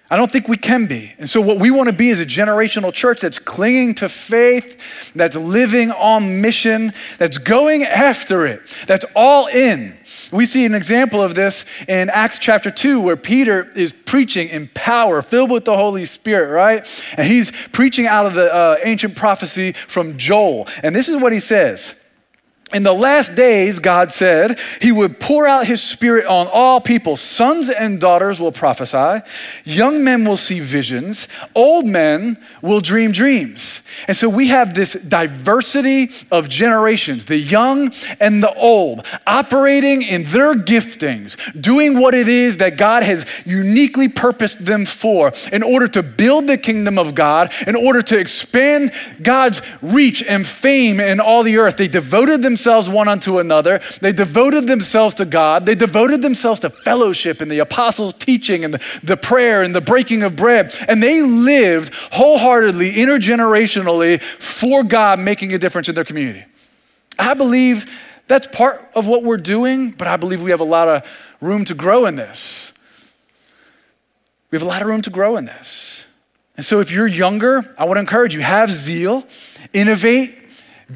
I 0.10 0.18
don't 0.18 0.32
think 0.32 0.48
we 0.48 0.58
can 0.58 0.86
be. 0.86 1.14
And 1.18 1.28
so, 1.28 1.42
what 1.42 1.58
we 1.58 1.72
want 1.72 1.90
to 1.90 1.96
be 1.96 2.10
is 2.10 2.20
a 2.20 2.26
generational 2.26 2.94
church 2.94 3.22
that's 3.22 3.40
clinging 3.40 3.96
to 3.96 4.10
faith, 4.10 5.12
that's 5.16 5.36
living 5.36 5.92
on 5.92 6.42
mission, 6.42 6.94
that's 7.18 7.40
going 7.40 7.84
after 7.84 8.46
it, 8.46 8.62
that's 8.88 9.06
all 9.16 9.48
in. 9.48 9.96
We 10.32 10.46
see 10.46 10.64
an 10.66 10.76
example 10.76 11.22
of 11.22 11.34
this 11.34 11.66
in 11.88 12.10
Acts 12.10 12.38
chapter 12.38 12.70
2, 12.70 13.02
where 13.02 13.18
Peter 13.18 13.72
is 13.76 13.94
preaching 13.94 14.50
in 14.50 14.70
power, 14.76 15.24
filled 15.24 15.50
with 15.50 15.66
the 15.66 15.76
Holy 15.76 16.06
Spirit, 16.06 16.54
right? 16.54 17.04
And 17.18 17.28
he's 17.28 17.52
preaching 17.72 18.06
out 18.06 18.28
of 18.28 18.36
the 18.36 18.54
uh, 18.54 18.78
ancient 18.84 19.16
prophecy 19.16 19.72
from 19.72 20.18
Joel. 20.18 20.68
And 20.84 20.96
this 20.96 21.10
is 21.10 21.18
what 21.18 21.34
he 21.34 21.40
says. 21.40 22.00
In 22.74 22.82
the 22.82 22.94
last 22.94 23.36
days, 23.36 23.78
God 23.78 24.12
said, 24.12 24.60
He 24.82 24.92
would 24.92 25.20
pour 25.20 25.46
out 25.46 25.68
His 25.68 25.84
Spirit 25.84 26.26
on 26.26 26.50
all 26.52 26.82
people. 26.82 27.16
Sons 27.16 27.70
and 27.70 28.02
daughters 28.02 28.42
will 28.42 28.52
prophesy, 28.52 29.24
young 29.64 30.04
men 30.04 30.26
will 30.26 30.36
see 30.36 30.60
visions, 30.60 31.28
old 31.54 31.86
men 31.86 32.38
will 32.64 32.82
dream 32.82 33.12
dreams. 33.12 33.84
And 34.08 34.18
so 34.18 34.28
we 34.28 34.48
have 34.48 34.74
this 34.74 34.94
diversity 34.94 36.10
of 36.32 36.50
generations, 36.50 37.26
the 37.26 37.38
young 37.38 37.94
and 38.20 38.42
the 38.42 38.54
old, 38.56 39.06
operating 39.28 40.02
in 40.02 40.24
their 40.24 40.56
giftings, 40.56 41.38
doing 41.60 42.00
what 42.00 42.16
it 42.16 42.28
is 42.28 42.58
that 42.58 42.78
God 42.78 43.04
has 43.04 43.28
uniquely 43.46 44.10
purposed 44.10 44.66
them 44.66 44.86
for 44.86 45.32
in 45.52 45.62
order 45.62 45.88
to 45.90 46.02
build 46.02 46.48
the 46.48 46.58
kingdom 46.58 46.98
of 46.98 47.14
God, 47.14 47.54
in 47.68 47.76
order 47.76 48.02
to 48.02 48.20
expand 48.20 48.92
God's 49.22 49.62
reach 49.84 50.24
and 50.24 50.48
fame 50.48 51.00
in 51.00 51.20
all 51.20 51.44
the 51.44 51.58
earth. 51.58 51.78
They 51.78 51.88
devoted 51.88 52.42
themselves 52.42 52.55
themselves 52.56 52.90
one 52.90 53.10
unto 53.10 53.40
another. 53.40 53.82
They 54.00 54.14
devoted 54.14 54.66
themselves 54.66 55.14
to 55.16 55.26
God. 55.26 55.66
They 55.66 55.76
devoted 55.76 56.22
themselves 56.22 56.62
to 56.62 56.70
fellowship 56.70 57.42
and 57.42 57.52
the 57.52 57.60
apostles' 57.60 58.14
teaching 58.14 58.64
and 58.64 58.74
the, 58.74 59.00
the 59.04 59.18
prayer 59.18 59.62
and 59.62 59.76
the 59.76 59.82
breaking 59.82 60.24
of 60.24 60.38
bread. 60.38 60.74
And 60.88 61.04
they 61.04 61.22
lived 61.22 61.94
wholeheartedly, 62.14 62.94
intergenerationally 62.94 64.22
for 64.22 64.84
God, 64.86 65.20
making 65.20 65.54
a 65.54 65.58
difference 65.58 65.90
in 65.90 65.96
their 65.96 66.06
community. 66.06 66.46
I 67.20 67.34
believe 67.34 67.92
that's 68.28 68.48
part 68.48 68.90
of 68.96 69.06
what 69.06 69.24
we're 69.24 69.36
doing, 69.36 69.92
but 69.92 70.08
I 70.08 70.16
believe 70.16 70.42
we 70.42 70.52
have 70.52 70.62
a 70.62 70.64
lot 70.64 70.88
of 70.88 71.04
room 71.42 71.66
to 71.66 71.74
grow 71.74 72.06
in 72.06 72.16
this. 72.16 72.72
We 74.50 74.56
have 74.56 74.64
a 74.66 74.70
lot 74.70 74.82
of 74.82 74.88
room 74.88 75.02
to 75.02 75.10
grow 75.10 75.36
in 75.36 75.44
this. 75.44 76.08
And 76.56 76.66
so 76.66 76.80
if 76.80 76.90
you're 76.90 77.06
younger, 77.06 77.76
I 77.78 77.84
want 77.84 77.98
to 77.98 78.00
encourage 78.00 78.34
you 78.34 78.42
have 78.42 78.72
zeal, 78.72 79.28
innovate, 79.74 80.40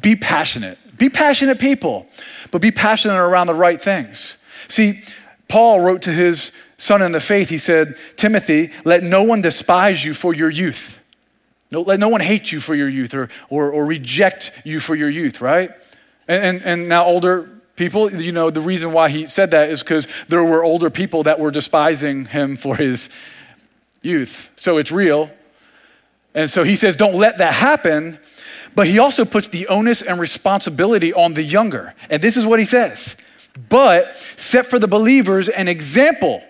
be 0.00 0.16
passionate. 0.16 0.78
Be 1.00 1.08
passionate 1.08 1.58
people, 1.58 2.06
but 2.50 2.60
be 2.60 2.70
passionate 2.70 3.16
around 3.16 3.46
the 3.46 3.54
right 3.54 3.80
things. 3.80 4.36
See, 4.68 5.02
Paul 5.48 5.80
wrote 5.80 6.02
to 6.02 6.10
his 6.10 6.52
son 6.76 7.00
in 7.00 7.12
the 7.12 7.20
faith, 7.20 7.48
he 7.48 7.56
said, 7.56 7.96
Timothy, 8.16 8.70
let 8.84 9.02
no 9.02 9.22
one 9.22 9.40
despise 9.40 10.04
you 10.04 10.12
for 10.12 10.34
your 10.34 10.50
youth. 10.50 11.02
No, 11.72 11.80
let 11.80 11.98
no 11.98 12.10
one 12.10 12.20
hate 12.20 12.52
you 12.52 12.60
for 12.60 12.74
your 12.74 12.88
youth 12.88 13.14
or, 13.14 13.30
or, 13.48 13.70
or 13.70 13.86
reject 13.86 14.52
you 14.64 14.78
for 14.78 14.94
your 14.94 15.08
youth, 15.08 15.40
right? 15.40 15.70
And, 16.28 16.44
and, 16.44 16.62
and 16.66 16.88
now, 16.88 17.06
older 17.06 17.48
people, 17.76 18.12
you 18.12 18.32
know, 18.32 18.50
the 18.50 18.60
reason 18.60 18.92
why 18.92 19.08
he 19.08 19.24
said 19.24 19.52
that 19.52 19.70
is 19.70 19.82
because 19.82 20.06
there 20.28 20.44
were 20.44 20.62
older 20.62 20.90
people 20.90 21.22
that 21.22 21.40
were 21.40 21.50
despising 21.50 22.26
him 22.26 22.56
for 22.56 22.76
his 22.76 23.08
youth. 24.02 24.50
So 24.54 24.76
it's 24.76 24.92
real. 24.92 25.30
And 26.34 26.50
so 26.50 26.62
he 26.62 26.76
says, 26.76 26.94
don't 26.94 27.14
let 27.14 27.38
that 27.38 27.54
happen. 27.54 28.18
But 28.74 28.86
he 28.86 28.98
also 28.98 29.24
puts 29.24 29.48
the 29.48 29.66
onus 29.68 30.02
and 30.02 30.20
responsibility 30.20 31.12
on 31.12 31.34
the 31.34 31.42
younger. 31.42 31.94
And 32.08 32.22
this 32.22 32.36
is 32.36 32.46
what 32.46 32.58
he 32.58 32.64
says 32.64 33.16
But 33.68 34.16
set 34.36 34.66
for 34.66 34.78
the 34.78 34.88
believers 34.88 35.48
an 35.48 35.68
example. 35.68 36.42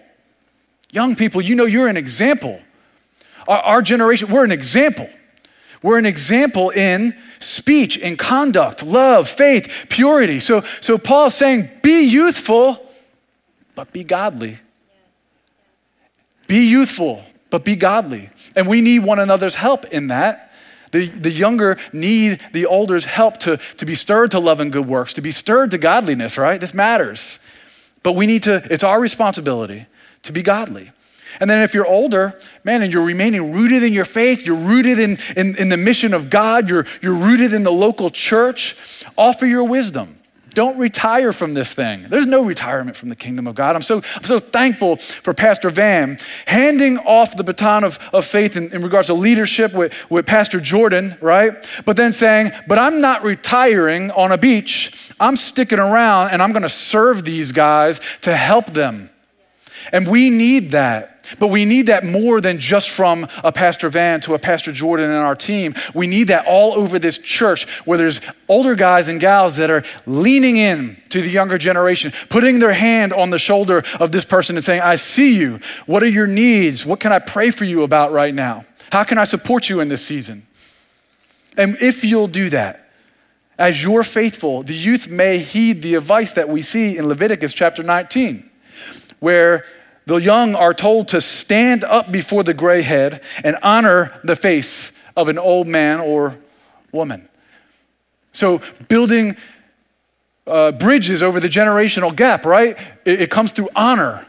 Young 0.92 1.14
people, 1.14 1.40
you 1.40 1.54
know 1.54 1.66
you're 1.66 1.88
an 1.88 1.96
example. 1.96 2.60
Our, 3.46 3.58
our 3.58 3.82
generation, 3.82 4.30
we're 4.30 4.44
an 4.44 4.52
example. 4.52 5.08
We're 5.82 5.98
an 5.98 6.06
example 6.06 6.70
in 6.70 7.16
speech, 7.38 7.96
in 7.96 8.16
conduct, 8.16 8.82
love, 8.82 9.28
faith, 9.28 9.86
purity. 9.88 10.40
So, 10.40 10.62
so 10.80 10.98
Paul's 10.98 11.34
saying, 11.34 11.70
be 11.82 12.06
youthful, 12.06 12.86
but 13.74 13.92
be 13.92 14.04
godly. 14.04 14.58
Be 16.46 16.68
youthful, 16.68 17.24
but 17.48 17.64
be 17.64 17.76
godly. 17.76 18.28
And 18.56 18.66
we 18.66 18.80
need 18.80 18.98
one 19.00 19.18
another's 19.18 19.54
help 19.54 19.86
in 19.86 20.08
that. 20.08 20.49
The, 20.90 21.06
the 21.06 21.30
younger 21.30 21.78
need 21.92 22.40
the 22.52 22.66
older's 22.66 23.04
help 23.04 23.36
to, 23.38 23.58
to 23.76 23.86
be 23.86 23.94
stirred 23.94 24.32
to 24.32 24.40
love 24.40 24.60
and 24.60 24.72
good 24.72 24.86
works, 24.86 25.14
to 25.14 25.20
be 25.20 25.30
stirred 25.30 25.70
to 25.70 25.78
godliness, 25.78 26.36
right? 26.36 26.60
This 26.60 26.74
matters. 26.74 27.38
But 28.02 28.14
we 28.14 28.26
need 28.26 28.42
to, 28.44 28.66
it's 28.70 28.84
our 28.84 29.00
responsibility 29.00 29.86
to 30.22 30.32
be 30.32 30.42
godly. 30.42 30.90
And 31.38 31.48
then 31.48 31.62
if 31.62 31.74
you're 31.74 31.86
older, 31.86 32.38
man, 32.64 32.82
and 32.82 32.92
you're 32.92 33.04
remaining 33.04 33.52
rooted 33.52 33.82
in 33.82 33.92
your 33.92 34.04
faith, 34.04 34.44
you're 34.44 34.56
rooted 34.56 34.98
in, 34.98 35.18
in, 35.36 35.56
in 35.56 35.68
the 35.68 35.76
mission 35.76 36.12
of 36.12 36.28
God, 36.28 36.68
you're, 36.68 36.86
you're 37.00 37.14
rooted 37.14 37.52
in 37.52 37.62
the 37.62 37.70
local 37.70 38.10
church, 38.10 38.76
offer 39.16 39.46
your 39.46 39.64
wisdom. 39.64 40.19
Don't 40.54 40.78
retire 40.78 41.32
from 41.32 41.54
this 41.54 41.72
thing. 41.72 42.06
There's 42.08 42.26
no 42.26 42.44
retirement 42.44 42.96
from 42.96 43.08
the 43.08 43.16
kingdom 43.16 43.46
of 43.46 43.54
God. 43.54 43.76
I'm 43.76 43.82
so, 43.82 44.02
I'm 44.16 44.24
so 44.24 44.38
thankful 44.38 44.96
for 44.96 45.34
Pastor 45.34 45.70
Van 45.70 46.18
handing 46.46 46.98
off 46.98 47.36
the 47.36 47.44
baton 47.44 47.84
of, 47.84 47.98
of 48.12 48.24
faith 48.24 48.56
in, 48.56 48.72
in 48.72 48.82
regards 48.82 49.08
to 49.08 49.14
leadership 49.14 49.72
with, 49.72 49.94
with 50.10 50.26
Pastor 50.26 50.60
Jordan, 50.60 51.16
right? 51.20 51.52
But 51.84 51.96
then 51.96 52.12
saying, 52.12 52.52
but 52.66 52.78
I'm 52.78 53.00
not 53.00 53.22
retiring 53.22 54.10
on 54.12 54.32
a 54.32 54.38
beach. 54.38 55.12
I'm 55.20 55.36
sticking 55.36 55.78
around 55.78 56.30
and 56.30 56.42
I'm 56.42 56.52
going 56.52 56.62
to 56.62 56.68
serve 56.68 57.24
these 57.24 57.52
guys 57.52 58.00
to 58.22 58.34
help 58.34 58.66
them. 58.72 59.09
And 59.92 60.06
we 60.06 60.30
need 60.30 60.70
that. 60.72 61.20
But 61.38 61.48
we 61.48 61.64
need 61.64 61.86
that 61.86 62.04
more 62.04 62.40
than 62.40 62.58
just 62.58 62.90
from 62.90 63.28
a 63.44 63.52
Pastor 63.52 63.88
Van 63.88 64.20
to 64.22 64.34
a 64.34 64.38
Pastor 64.38 64.72
Jordan 64.72 65.10
and 65.10 65.22
our 65.22 65.36
team. 65.36 65.74
We 65.94 66.06
need 66.06 66.24
that 66.24 66.44
all 66.46 66.72
over 66.72 66.98
this 66.98 67.18
church 67.18 67.68
where 67.84 67.98
there's 67.98 68.20
older 68.48 68.74
guys 68.74 69.08
and 69.08 69.20
gals 69.20 69.56
that 69.56 69.70
are 69.70 69.84
leaning 70.06 70.56
in 70.56 71.00
to 71.10 71.20
the 71.20 71.30
younger 71.30 71.58
generation, 71.58 72.12
putting 72.28 72.58
their 72.58 72.72
hand 72.72 73.12
on 73.12 73.30
the 73.30 73.38
shoulder 73.38 73.84
of 74.00 74.12
this 74.12 74.24
person 74.24 74.56
and 74.56 74.64
saying, 74.64 74.80
I 74.80 74.96
see 74.96 75.38
you. 75.38 75.60
What 75.86 76.02
are 76.02 76.08
your 76.08 76.26
needs? 76.26 76.84
What 76.84 77.00
can 77.00 77.12
I 77.12 77.20
pray 77.20 77.50
for 77.50 77.64
you 77.64 77.82
about 77.82 78.12
right 78.12 78.34
now? 78.34 78.64
How 78.90 79.04
can 79.04 79.18
I 79.18 79.24
support 79.24 79.68
you 79.68 79.80
in 79.80 79.88
this 79.88 80.04
season? 80.04 80.46
And 81.56 81.76
if 81.80 82.04
you'll 82.04 82.28
do 82.28 82.50
that, 82.50 82.90
as 83.58 83.82
you're 83.82 84.04
faithful, 84.04 84.62
the 84.62 84.74
youth 84.74 85.08
may 85.08 85.38
heed 85.38 85.82
the 85.82 85.94
advice 85.94 86.32
that 86.32 86.48
we 86.48 86.62
see 86.62 86.96
in 86.96 87.06
Leviticus 87.06 87.52
chapter 87.52 87.82
19, 87.82 88.48
where 89.18 89.64
the 90.10 90.16
young 90.16 90.56
are 90.56 90.74
told 90.74 91.06
to 91.06 91.20
stand 91.20 91.84
up 91.84 92.10
before 92.10 92.42
the 92.42 92.52
gray 92.52 92.82
head 92.82 93.22
and 93.44 93.56
honor 93.62 94.12
the 94.24 94.34
face 94.34 94.98
of 95.16 95.28
an 95.28 95.38
old 95.38 95.68
man 95.68 96.00
or 96.00 96.36
woman. 96.90 97.28
So, 98.32 98.60
building 98.88 99.36
uh, 100.48 100.72
bridges 100.72 101.22
over 101.22 101.38
the 101.38 101.48
generational 101.48 102.14
gap, 102.14 102.44
right? 102.44 102.76
It, 103.04 103.22
it 103.22 103.30
comes 103.30 103.52
through 103.52 103.68
honor. 103.76 104.26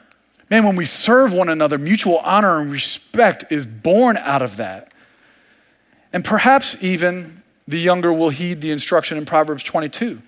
Man, 0.52 0.66
when 0.66 0.76
we 0.76 0.86
serve 0.86 1.34
one 1.34 1.50
another, 1.50 1.80
mutual 1.80 2.20
honor 2.20 2.60
and 2.60 2.72
respect 2.72 3.46
is 3.50 3.66
born 3.66 4.18
out 4.18 4.44
of 4.44 4.58
that. 4.58 4.92
And 6.14 6.24
perhaps 6.24 6.78
even 6.84 7.42
the 7.68 7.80
younger 7.80 8.14
will 8.14 8.30
heed 8.30 8.62
the 8.62 8.70
instruction 8.70 9.18
in 9.18 9.26
Proverbs 9.26 9.64
22 9.64 10.22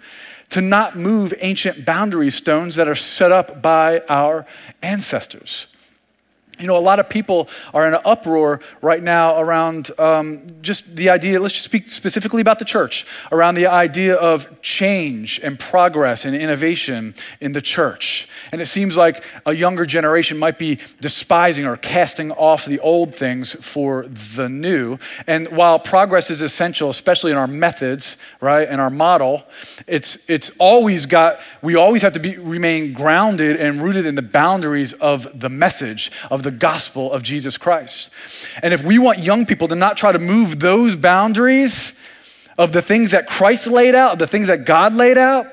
to 0.53 0.61
not 0.61 0.95
move 0.95 1.33
ancient 1.39 1.83
boundary 1.83 2.29
stones 2.29 2.75
that 2.75 2.87
are 2.87 2.93
set 2.93 3.31
up 3.31 3.59
by 3.63 4.03
our 4.07 4.45
ancestors. 4.83 5.65
You 6.59 6.67
know, 6.67 6.77
a 6.77 6.79
lot 6.79 6.99
of 6.99 7.09
people 7.09 7.49
are 7.73 7.87
in 7.87 7.93
an 7.93 8.01
uproar 8.05 8.59
right 8.81 9.01
now 9.01 9.39
around 9.39 9.89
um, 9.99 10.41
just 10.61 10.95
the 10.95 11.09
idea, 11.09 11.39
let's 11.39 11.53
just 11.53 11.65
speak 11.65 11.87
specifically 11.87 12.41
about 12.41 12.59
the 12.59 12.65
church, 12.65 13.05
around 13.31 13.55
the 13.55 13.67
idea 13.67 14.15
of 14.15 14.61
change 14.61 15.39
and 15.43 15.59
progress 15.59 16.25
and 16.25 16.35
innovation 16.35 17.15
in 17.41 17.53
the 17.53 17.61
church. 17.61 18.29
And 18.51 18.61
it 18.61 18.67
seems 18.67 18.95
like 18.95 19.23
a 19.45 19.53
younger 19.53 19.85
generation 19.85 20.37
might 20.37 20.59
be 20.59 20.77
despising 21.01 21.65
or 21.65 21.75
casting 21.75 22.31
off 22.31 22.65
the 22.65 22.79
old 22.79 23.15
things 23.15 23.53
for 23.65 24.05
the 24.07 24.47
new. 24.47 24.99
And 25.25 25.47
while 25.49 25.79
progress 25.79 26.29
is 26.29 26.39
essential, 26.39 26.89
especially 26.89 27.31
in 27.31 27.37
our 27.37 27.47
methods, 27.47 28.17
right, 28.41 28.67
and 28.67 28.79
our 28.79 28.91
model, 28.91 29.43
it's, 29.87 30.17
it's 30.29 30.51
always 30.59 31.07
got, 31.07 31.39
we 31.61 31.75
always 31.75 32.03
have 32.03 32.13
to 32.13 32.19
be, 32.19 32.37
remain 32.37 32.93
grounded 32.93 33.57
and 33.57 33.79
rooted 33.79 34.05
in 34.05 34.15
the 34.15 34.21
boundaries 34.21 34.93
of 34.93 35.39
the 35.39 35.49
message, 35.49 36.11
of 36.29 36.42
the 36.43 36.51
gospel 36.51 37.11
of 37.11 37.23
Jesus 37.23 37.57
Christ. 37.57 38.09
And 38.61 38.73
if 38.73 38.83
we 38.83 38.99
want 38.99 39.19
young 39.19 39.45
people 39.45 39.67
to 39.69 39.75
not 39.75 39.97
try 39.97 40.11
to 40.11 40.19
move 40.19 40.59
those 40.59 40.95
boundaries 40.95 41.99
of 42.57 42.71
the 42.71 42.81
things 42.81 43.11
that 43.11 43.27
Christ 43.27 43.67
laid 43.67 43.95
out, 43.95 44.19
the 44.19 44.27
things 44.27 44.47
that 44.47 44.65
God 44.65 44.93
laid 44.93 45.17
out, 45.17 45.47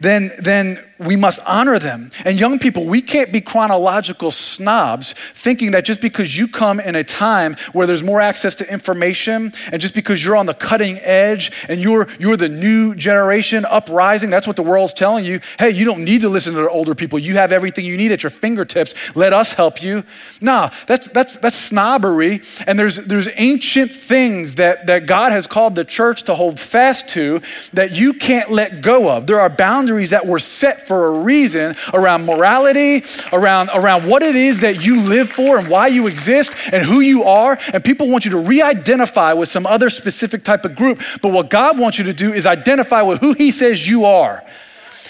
then, 0.00 0.30
then 0.38 0.82
we 1.00 1.16
must 1.16 1.40
honor 1.46 1.78
them. 1.78 2.10
And 2.24 2.38
young 2.38 2.58
people, 2.58 2.84
we 2.84 3.00
can't 3.00 3.32
be 3.32 3.40
chronological 3.40 4.30
snobs 4.30 5.14
thinking 5.14 5.70
that 5.70 5.84
just 5.84 6.00
because 6.00 6.36
you 6.36 6.46
come 6.46 6.78
in 6.78 6.94
a 6.94 7.02
time 7.02 7.56
where 7.72 7.86
there's 7.86 8.04
more 8.04 8.20
access 8.20 8.54
to 8.56 8.70
information 8.70 9.52
and 9.72 9.80
just 9.80 9.94
because 9.94 10.24
you're 10.24 10.36
on 10.36 10.46
the 10.46 10.54
cutting 10.54 10.98
edge 10.98 11.52
and 11.68 11.80
you're, 11.80 12.06
you're 12.18 12.36
the 12.36 12.48
new 12.48 12.94
generation 12.94 13.64
uprising, 13.64 14.28
that's 14.28 14.46
what 14.46 14.56
the 14.56 14.62
world's 14.62 14.92
telling 14.92 15.24
you. 15.24 15.40
Hey, 15.58 15.70
you 15.70 15.86
don't 15.86 16.04
need 16.04 16.20
to 16.20 16.28
listen 16.28 16.54
to 16.54 16.60
the 16.60 16.70
older 16.70 16.94
people. 16.94 17.18
You 17.18 17.34
have 17.36 17.50
everything 17.50 17.86
you 17.86 17.96
need 17.96 18.12
at 18.12 18.22
your 18.22 18.30
fingertips. 18.30 19.16
Let 19.16 19.32
us 19.32 19.54
help 19.54 19.82
you. 19.82 20.04
Nah, 20.42 20.70
that's, 20.86 21.08
that's, 21.08 21.38
that's 21.38 21.56
snobbery. 21.56 22.42
And 22.66 22.78
there's, 22.78 22.96
there's 22.96 23.28
ancient 23.36 23.90
things 23.90 24.56
that, 24.56 24.86
that 24.86 25.06
God 25.06 25.32
has 25.32 25.46
called 25.46 25.76
the 25.76 25.84
church 25.84 26.24
to 26.24 26.34
hold 26.34 26.60
fast 26.60 27.08
to 27.10 27.40
that 27.72 27.98
you 27.98 28.12
can't 28.12 28.50
let 28.50 28.82
go 28.82 29.10
of. 29.10 29.26
There 29.26 29.40
are 29.40 29.48
boundaries 29.48 30.10
that 30.10 30.26
were 30.26 30.38
set 30.38 30.86
for 30.90 31.06
a 31.06 31.20
reason 31.20 31.76
around 31.94 32.26
morality, 32.26 33.04
around, 33.32 33.70
around 33.72 34.08
what 34.08 34.24
it 34.24 34.34
is 34.34 34.58
that 34.58 34.84
you 34.84 35.00
live 35.00 35.30
for 35.30 35.56
and 35.56 35.68
why 35.68 35.86
you 35.86 36.08
exist 36.08 36.52
and 36.72 36.84
who 36.84 36.98
you 36.98 37.22
are. 37.22 37.56
And 37.72 37.84
people 37.84 38.08
want 38.08 38.24
you 38.24 38.32
to 38.32 38.38
re 38.38 38.60
identify 38.60 39.32
with 39.34 39.48
some 39.48 39.66
other 39.66 39.88
specific 39.88 40.42
type 40.42 40.64
of 40.64 40.74
group. 40.74 41.00
But 41.22 41.30
what 41.30 41.48
God 41.48 41.78
wants 41.78 42.00
you 42.00 42.06
to 42.06 42.12
do 42.12 42.32
is 42.32 42.44
identify 42.44 43.02
with 43.02 43.20
who 43.20 43.34
He 43.34 43.52
says 43.52 43.86
you 43.86 44.04
are. 44.04 44.44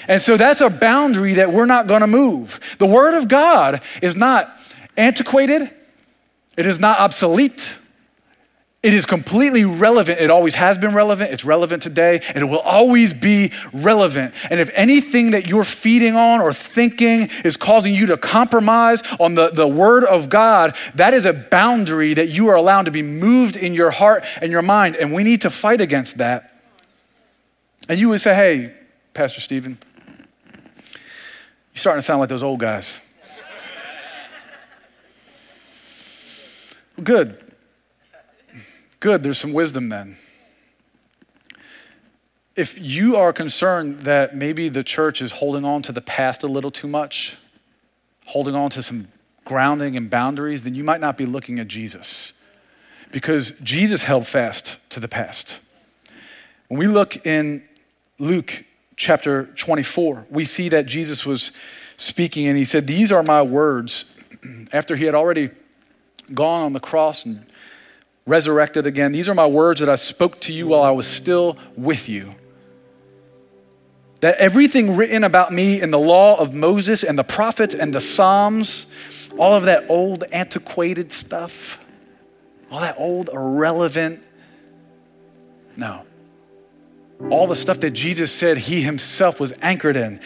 And 0.07 0.20
so 0.20 0.37
that's 0.37 0.61
a 0.61 0.68
boundary 0.68 1.33
that 1.35 1.51
we're 1.51 1.64
not 1.64 1.87
going 1.87 2.03
to 2.03 2.07
move. 2.07 2.61
The 2.76 2.85
Word 2.85 3.14
of 3.14 3.28
God 3.28 3.81
is 4.03 4.14
not 4.14 4.55
antiquated, 4.99 5.70
it 6.59 6.66
is 6.66 6.78
not 6.78 6.99
obsolete. 6.99 7.78
It 8.83 8.95
is 8.95 9.05
completely 9.05 9.66
relevant. 9.66 10.20
It 10.20 10.31
always 10.31 10.55
has 10.55 10.78
been 10.78 10.95
relevant. 10.95 11.33
It's 11.33 11.45
relevant 11.45 11.83
today, 11.83 12.20
and 12.35 12.39
it 12.39 12.47
will 12.47 12.61
always 12.61 13.12
be 13.12 13.53
relevant. 13.74 14.33
And 14.49 14.59
if 14.59 14.70
anything 14.72 15.33
that 15.33 15.47
you're 15.47 15.64
feeding 15.64 16.16
on 16.16 16.41
or 16.41 16.55
thinking 16.55 17.28
is 17.45 17.59
causing 17.59 17.93
you 17.93 18.07
to 18.07 18.16
compromise 18.16 19.03
on 19.20 19.35
the, 19.35 19.51
the 19.51 19.68
Word 19.68 20.05
of 20.05 20.31
God, 20.31 20.74
that 20.95 21.12
is 21.12 21.26
a 21.26 21.35
boundary 21.35 22.14
that 22.14 22.31
you 22.31 22.49
are 22.49 22.57
allowed 22.57 22.87
to 22.87 22.91
be 22.91 23.03
moved 23.03 23.57
in 23.57 23.74
your 23.74 23.91
heart 23.91 24.24
and 24.41 24.51
your 24.51 24.62
mind. 24.62 24.97
And 24.97 25.12
we 25.12 25.24
need 25.24 25.43
to 25.43 25.51
fight 25.51 25.83
against 25.83 26.16
that. 26.16 26.62
And 27.87 28.01
you 28.01 28.09
would 28.09 28.22
say, 28.22 28.35
hey, 28.35 28.74
Pastor 29.12 29.43
Stephen, 29.43 29.78
you're 30.95 30.95
starting 31.74 31.99
to 31.99 32.03
sound 32.03 32.20
like 32.20 32.31
those 32.31 32.43
old 32.43 32.61
guys. 32.61 32.99
Good. 37.03 37.39
Good, 39.01 39.22
there's 39.22 39.38
some 39.38 39.55
wisdom 39.55 39.88
then. 39.88 40.16
If 42.55 42.78
you 42.78 43.16
are 43.16 43.32
concerned 43.32 44.01
that 44.01 44.36
maybe 44.36 44.68
the 44.68 44.84
church 44.84 45.22
is 45.22 45.32
holding 45.32 45.64
on 45.64 45.80
to 45.82 45.92
the 45.92 46.03
past 46.03 46.42
a 46.42 46.46
little 46.46 46.70
too 46.70 46.86
much, 46.86 47.38
holding 48.26 48.55
on 48.55 48.68
to 48.70 48.82
some 48.82 49.09
grounding 49.46 49.96
and 49.96 50.11
boundaries, 50.11 50.64
then 50.64 50.74
you 50.74 50.84
might 50.84 51.01
not 51.01 51.16
be 51.16 51.24
looking 51.24 51.59
at 51.59 51.66
Jesus. 51.66 52.34
Because 53.11 53.53
Jesus 53.62 54.05
held 54.05 54.26
fast 54.26 54.78
to 54.90 55.01
the 55.01 55.09
past. 55.09 55.61
When 56.68 56.78
we 56.78 56.86
look 56.86 57.24
in 57.24 57.66
Luke 58.18 58.64
chapter 58.96 59.46
24, 59.57 60.26
we 60.28 60.44
see 60.44 60.68
that 60.68 60.84
Jesus 60.84 61.24
was 61.24 61.53
speaking 61.96 62.46
and 62.46 62.59
he 62.59 62.66
said, 62.66 62.86
These 62.86 63.11
are 63.11 63.22
my 63.22 63.40
words 63.40 64.14
after 64.74 64.94
he 64.94 65.07
had 65.07 65.14
already 65.14 65.51
gone 66.34 66.62
on 66.62 66.74
the 66.74 66.80
cross 66.80 67.24
and 67.24 67.46
resurrected 68.27 68.87
again. 68.87 69.12
These 69.12 69.29
are 69.29 69.35
my 69.35 69.47
words 69.47 69.81
that 69.81 69.89
I 69.89 69.95
spoke 69.95 70.41
to 70.43 70.53
you 70.53 70.68
while 70.68 70.83
I 70.83 70.91
was 70.91 71.07
still 71.07 71.57
with 71.77 72.09
you. 72.09 72.35
That 74.21 74.37
everything 74.37 74.97
written 74.97 75.25
about 75.25 75.53
me 75.53 75.81
in 75.81 75.91
the 75.91 75.99
law 75.99 76.39
of 76.39 76.53
Moses 76.53 77.03
and 77.03 77.18
the 77.18 77.25
prophets 77.25 77.75
and 77.75 77.95
the 77.95 78.01
Psalms, 78.01 78.87
all 79.39 79.55
of 79.55 79.64
that 79.64 79.89
old, 79.89 80.25
antiquated 80.33 81.11
stuff, 81.11 81.85
all 82.71 82.81
that 82.81 82.97
old, 82.99 83.31
irrelevant, 83.33 84.23
no. 85.77 86.05
All 87.31 87.47
the 87.47 87.57
stuff 87.57 87.81
that 87.81 87.91
Jesus 87.91 88.33
said 88.33 88.59
he 88.59 88.83
himself 88.83 89.41
was 89.41 89.53
anchored 89.62 89.97
in, 89.97 90.21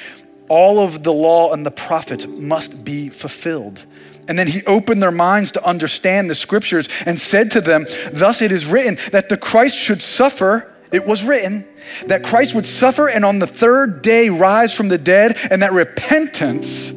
all 0.49 0.81
of 0.81 1.03
the 1.03 1.13
law 1.13 1.53
and 1.53 1.65
the 1.65 1.71
prophets 1.71 2.27
must 2.27 2.85
be 2.85 3.09
fulfilled. 3.09 3.87
And 4.29 4.39
then 4.39 4.47
he 4.47 4.65
opened 4.65 5.03
their 5.03 5.11
minds 5.11 5.53
to 5.53 5.65
understand 5.65 6.31
the 6.31 6.35
scriptures 6.35 6.89
and 7.05 7.19
said 7.19 7.51
to 7.53 7.61
them, 7.61 7.87
Thus 8.13 8.41
it 8.41 8.53
is 8.53 8.67
written 8.67 8.97
that 9.13 9.29
the 9.29 9.37
Christ 9.37 9.77
should 9.77 10.01
suffer. 10.01 10.73
It 10.93 11.07
was 11.07 11.25
written 11.25 11.67
that 12.07 12.25
Christ 12.25 12.55
would 12.55 12.67
suffer 12.67 13.09
and 13.09 13.25
on 13.25 13.39
the 13.39 13.47
third 13.47 14.03
day 14.03 14.29
rise 14.29 14.75
from 14.75 14.89
the 14.89 14.99
dead, 14.99 15.37
and 15.51 15.63
that 15.63 15.73
repentance 15.73 16.91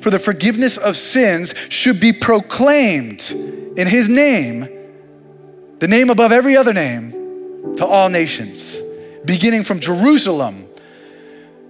for 0.00 0.10
the 0.10 0.18
forgiveness 0.18 0.76
of 0.76 0.96
sins 0.96 1.54
should 1.68 2.00
be 2.00 2.12
proclaimed 2.12 3.30
in 3.76 3.86
his 3.86 4.08
name, 4.08 4.68
the 5.78 5.88
name 5.88 6.10
above 6.10 6.32
every 6.32 6.56
other 6.56 6.72
name, 6.72 7.74
to 7.76 7.86
all 7.86 8.08
nations, 8.08 8.80
beginning 9.24 9.64
from 9.64 9.80
Jerusalem, 9.80 10.67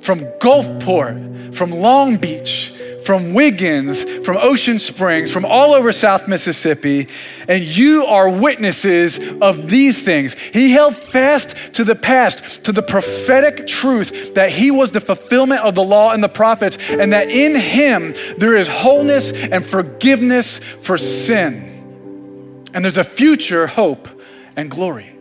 from 0.01 0.21
Gulfport, 0.41 1.55
from 1.55 1.71
Long 1.71 2.17
Beach 2.17 2.73
from 3.09 3.33
Wiggins, 3.33 4.05
from 4.05 4.37
Ocean 4.37 4.79
Springs, 4.79 5.33
from 5.33 5.47
all 5.47 5.73
over 5.73 5.93
South 5.93 6.29
Mississippi, 6.29 7.09
and 7.49 7.65
you 7.65 8.05
are 8.05 8.29
witnesses 8.29 9.19
of 9.41 9.71
these 9.71 10.03
things. 10.03 10.35
He 10.35 10.73
held 10.73 10.95
fast 10.95 11.73
to 11.73 11.85
the 11.85 11.95
past, 11.95 12.65
to 12.65 12.73
the 12.73 12.83
prophetic 12.83 13.67
truth 13.67 14.35
that 14.35 14.51
he 14.51 14.71
was 14.71 14.93
the 14.93 15.01
fulfillment 15.01 15.63
of 15.63 15.75
the 15.75 15.83
law 15.83 16.13
and 16.13 16.23
the 16.23 16.29
prophets, 16.29 16.77
and 16.91 17.15
that 17.15 17.31
in 17.31 17.57
him 17.57 18.15
there 18.37 18.55
is 18.55 18.69
wholeness 18.69 19.33
and 19.33 19.67
forgiveness 19.67 20.59
for 20.59 20.99
sin. 20.99 22.67
And 22.75 22.85
there's 22.85 22.99
a 22.99 23.05
future 23.05 23.69
hope 23.69 24.07
and 24.55 24.71
glory. 24.71 25.17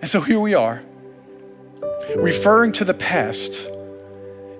And 0.00 0.08
so 0.08 0.22
here 0.22 0.40
we 0.40 0.54
are, 0.54 0.82
referring 2.16 2.72
to 2.72 2.84
the 2.84 2.94
past 2.94 3.70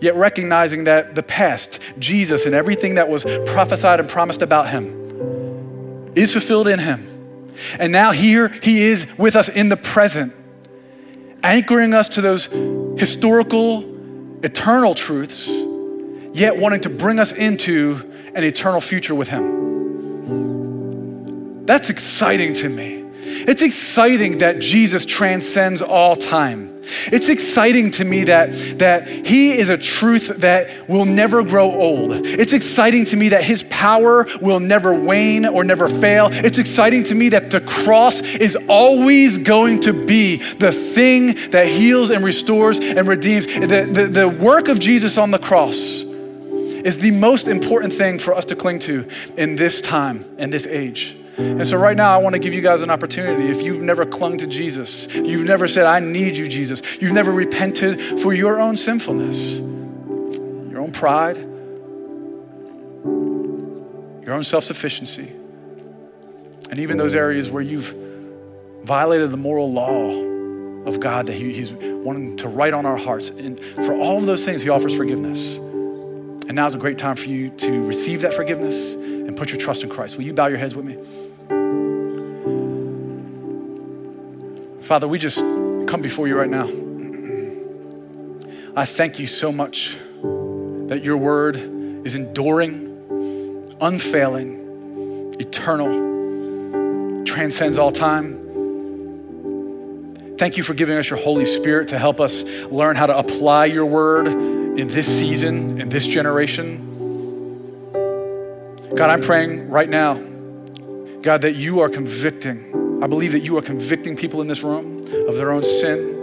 yet 0.01 0.15
recognizing 0.15 0.85
that 0.85 1.15
the 1.15 1.23
past, 1.23 1.79
Jesus, 1.99 2.47
and 2.47 2.55
everything 2.55 2.95
that 2.97 3.09
was 3.09 3.25
prophesied 3.47 4.01
and 4.01 4.09
promised 4.09 4.43
about 4.43 4.71
him 4.71 6.13
is 6.15 6.33
fulfilled 6.33 6.69
in 6.69 6.79
him. 6.79 7.07
And 7.79 7.93
now 7.93 8.11
here 8.13 8.49
he 8.63 8.83
is 8.83 9.07
with 9.19 9.37
us 9.37 9.51
in 9.51 9.69
the 9.69 9.77
present, 9.77 10.35
anchoring 11.43 11.93
us 11.93 12.09
to 12.11 12.23
those 12.23 12.47
historical, 12.99 13.85
eternal 14.43 14.95
truths, 14.95 15.49
yet 16.33 16.57
wanting 16.57 16.81
to 16.83 16.89
bring 16.89 17.19
us 17.19 17.33
into 17.33 18.11
an 18.35 18.45
eternal 18.45 18.81
future 18.81 19.15
with 19.15 19.29
him. 19.29 19.61
That's 21.67 21.91
exciting 21.91 22.55
to 22.55 22.69
me. 22.69 23.05
It's 23.23 23.63
exciting 23.63 24.39
that 24.39 24.61
Jesus 24.61 25.05
transcends 25.05 25.83
all 25.83 26.17
time. 26.17 26.80
It's 27.13 27.29
exciting 27.29 27.91
to 27.93 28.05
me 28.05 28.25
that, 28.25 28.53
that 28.79 29.09
He 29.09 29.53
is 29.53 29.69
a 29.69 29.79
truth 29.79 30.29
that 30.39 30.89
will 30.89 31.05
never 31.05 31.43
grow 31.43 31.71
old. 31.73 32.13
It's 32.27 32.53
exciting 32.53 33.05
to 33.07 33.17
me 33.17 33.31
that 33.31 33.45
His 33.45 33.65
power 33.65 34.27
will 34.41 34.61
never 34.61 34.95
wane 34.95 35.47
or 35.47 35.65
never 35.65 35.89
fail. 35.89 36.29
It's 36.33 36.59
exciting 36.59 37.05
to 37.05 37.15
me 37.15 37.31
that 37.31 37.51
the 37.51 37.61
cross 37.61 38.23
is 38.23 38.57
always 38.69 39.39
going 39.39 39.81
to 39.81 39.93
be 39.93 40.37
the 40.37 40.73
thing 40.73 41.35
that 41.51 41.67
heals 41.67 42.11
and 42.11 42.25
restores 42.25 42.79
and 42.79 43.07
redeems. 43.07 43.47
The, 43.47 43.89
the, 43.93 44.07
the 44.07 44.29
work 44.29 44.69
of 44.69 44.79
Jesus 44.79 45.19
on 45.19 45.31
the 45.31 45.39
cross 45.39 46.05
is 46.85 46.99
the 46.99 47.11
most 47.11 47.47
important 47.47 47.93
thing 47.93 48.19
for 48.19 48.35
us 48.35 48.47
to 48.47 48.57
cling 48.57 48.79
to 48.81 49.07
in 49.37 49.57
this 49.57 49.81
time 49.81 50.25
and 50.39 50.53
this 50.53 50.67
age. 50.67 51.17
And 51.41 51.67
so, 51.67 51.77
right 51.77 51.97
now, 51.97 52.15
I 52.15 52.19
want 52.19 52.35
to 52.35 52.39
give 52.39 52.53
you 52.53 52.61
guys 52.61 52.83
an 52.83 52.91
opportunity. 52.91 53.51
If 53.51 53.63
you've 53.63 53.83
never 53.83 54.05
clung 54.05 54.37
to 54.39 54.47
Jesus, 54.47 55.13
you've 55.15 55.47
never 55.47 55.67
said, 55.67 55.87
I 55.87 56.01
need 56.01 56.37
you, 56.37 56.49
Jesus, 56.49 56.83
you've 57.01 57.13
never 57.13 57.33
repented 57.33 58.21
for 58.21 58.33
your 58.33 58.61
own 58.61 58.77
sinfulness, 58.77 59.59
your 59.59 60.81
own 60.81 60.93
pride, 60.93 61.37
your 64.25 64.35
own 64.35 64.45
self 64.45 64.65
sufficiency, 64.65 65.33
and 66.71 66.79
even 66.79 66.99
those 66.99 67.15
areas 67.15 67.51
where 67.51 67.63
you've 67.63 67.95
violated 68.85 69.31
the 69.31 69.37
moral 69.37 69.73
law 69.73 70.11
of 70.87 71.01
God 71.01 71.27
that 71.27 71.35
he, 71.35 71.53
He's 71.53 71.73
wanting 71.73 72.37
to 72.39 72.49
write 72.49 72.75
on 72.75 72.87
our 72.87 72.97
hearts. 72.97 73.31
And 73.31 73.61
for 73.61 73.95
all 73.95 74.19
of 74.19 74.27
those 74.27 74.45
things, 74.45 74.63
He 74.63 74.69
offers 74.69 74.97
forgiveness. 74.97 75.57
And 75.57 76.55
now 76.55 76.67
is 76.67 76.75
a 76.75 76.79
great 76.79 76.99
time 76.99 77.17
for 77.17 77.29
you 77.29 77.51
to 77.51 77.87
receive 77.87 78.23
that 78.23 78.35
forgiveness 78.35 78.95
and 78.95 79.37
put 79.37 79.51
your 79.51 79.61
trust 79.61 79.85
in 79.85 79.89
Christ. 79.89 80.17
Will 80.17 80.25
you 80.25 80.33
bow 80.33 80.47
your 80.47 80.59
heads 80.59 80.75
with 80.75 80.85
me? 80.85 80.99
Father, 84.91 85.07
we 85.07 85.19
just 85.19 85.41
come 85.87 86.03
before 86.03 86.27
you 86.27 86.37
right 86.37 86.51
now. 86.51 86.69
I 88.77 88.85
thank 88.87 89.19
you 89.19 89.27
so 89.27 89.53
much 89.53 89.97
that 90.23 91.01
your 91.03 91.17
word 91.17 91.57
is 91.57 92.15
enduring, 92.15 93.77
unfailing, 93.81 95.35
eternal, 95.39 97.25
transcends 97.25 97.79
all 97.79 97.93
time. 97.93 98.39
Thank 100.39 100.57
you 100.57 100.63
for 100.63 100.75
giving 100.75 100.97
us 100.97 101.11
your 101.11 101.19
Holy 101.19 101.45
Spirit 101.45 101.89
to 101.89 101.99
help 101.99 102.21
us 102.21 102.45
learn 102.65 102.97
how 102.97 103.07
to 103.07 103.17
apply 103.17 103.67
your 103.67 103.87
word 103.87 104.27
in 104.27 104.89
this 104.89 105.07
season, 105.07 105.81
in 105.81 105.89
this 105.89 106.07
generation. 106.07 106.87
God, 108.97 109.11
I'm 109.11 109.21
praying 109.21 109.69
right 109.69 109.89
now, 109.89 110.15
God, 111.23 111.43
that 111.43 111.55
you 111.55 111.81
are 111.81 111.89
convicting. 111.89 113.03
I 113.03 113.07
believe 113.07 113.33
that 113.33 113.41
you 113.41 113.59
are 113.59 113.63
convicting 113.63 114.17
people 114.17 114.41
in 114.41 114.49
this 114.49 114.63
room 114.63 114.99
of 115.27 115.37
their 115.37 115.53
own 115.53 115.65
sin, 115.65 116.17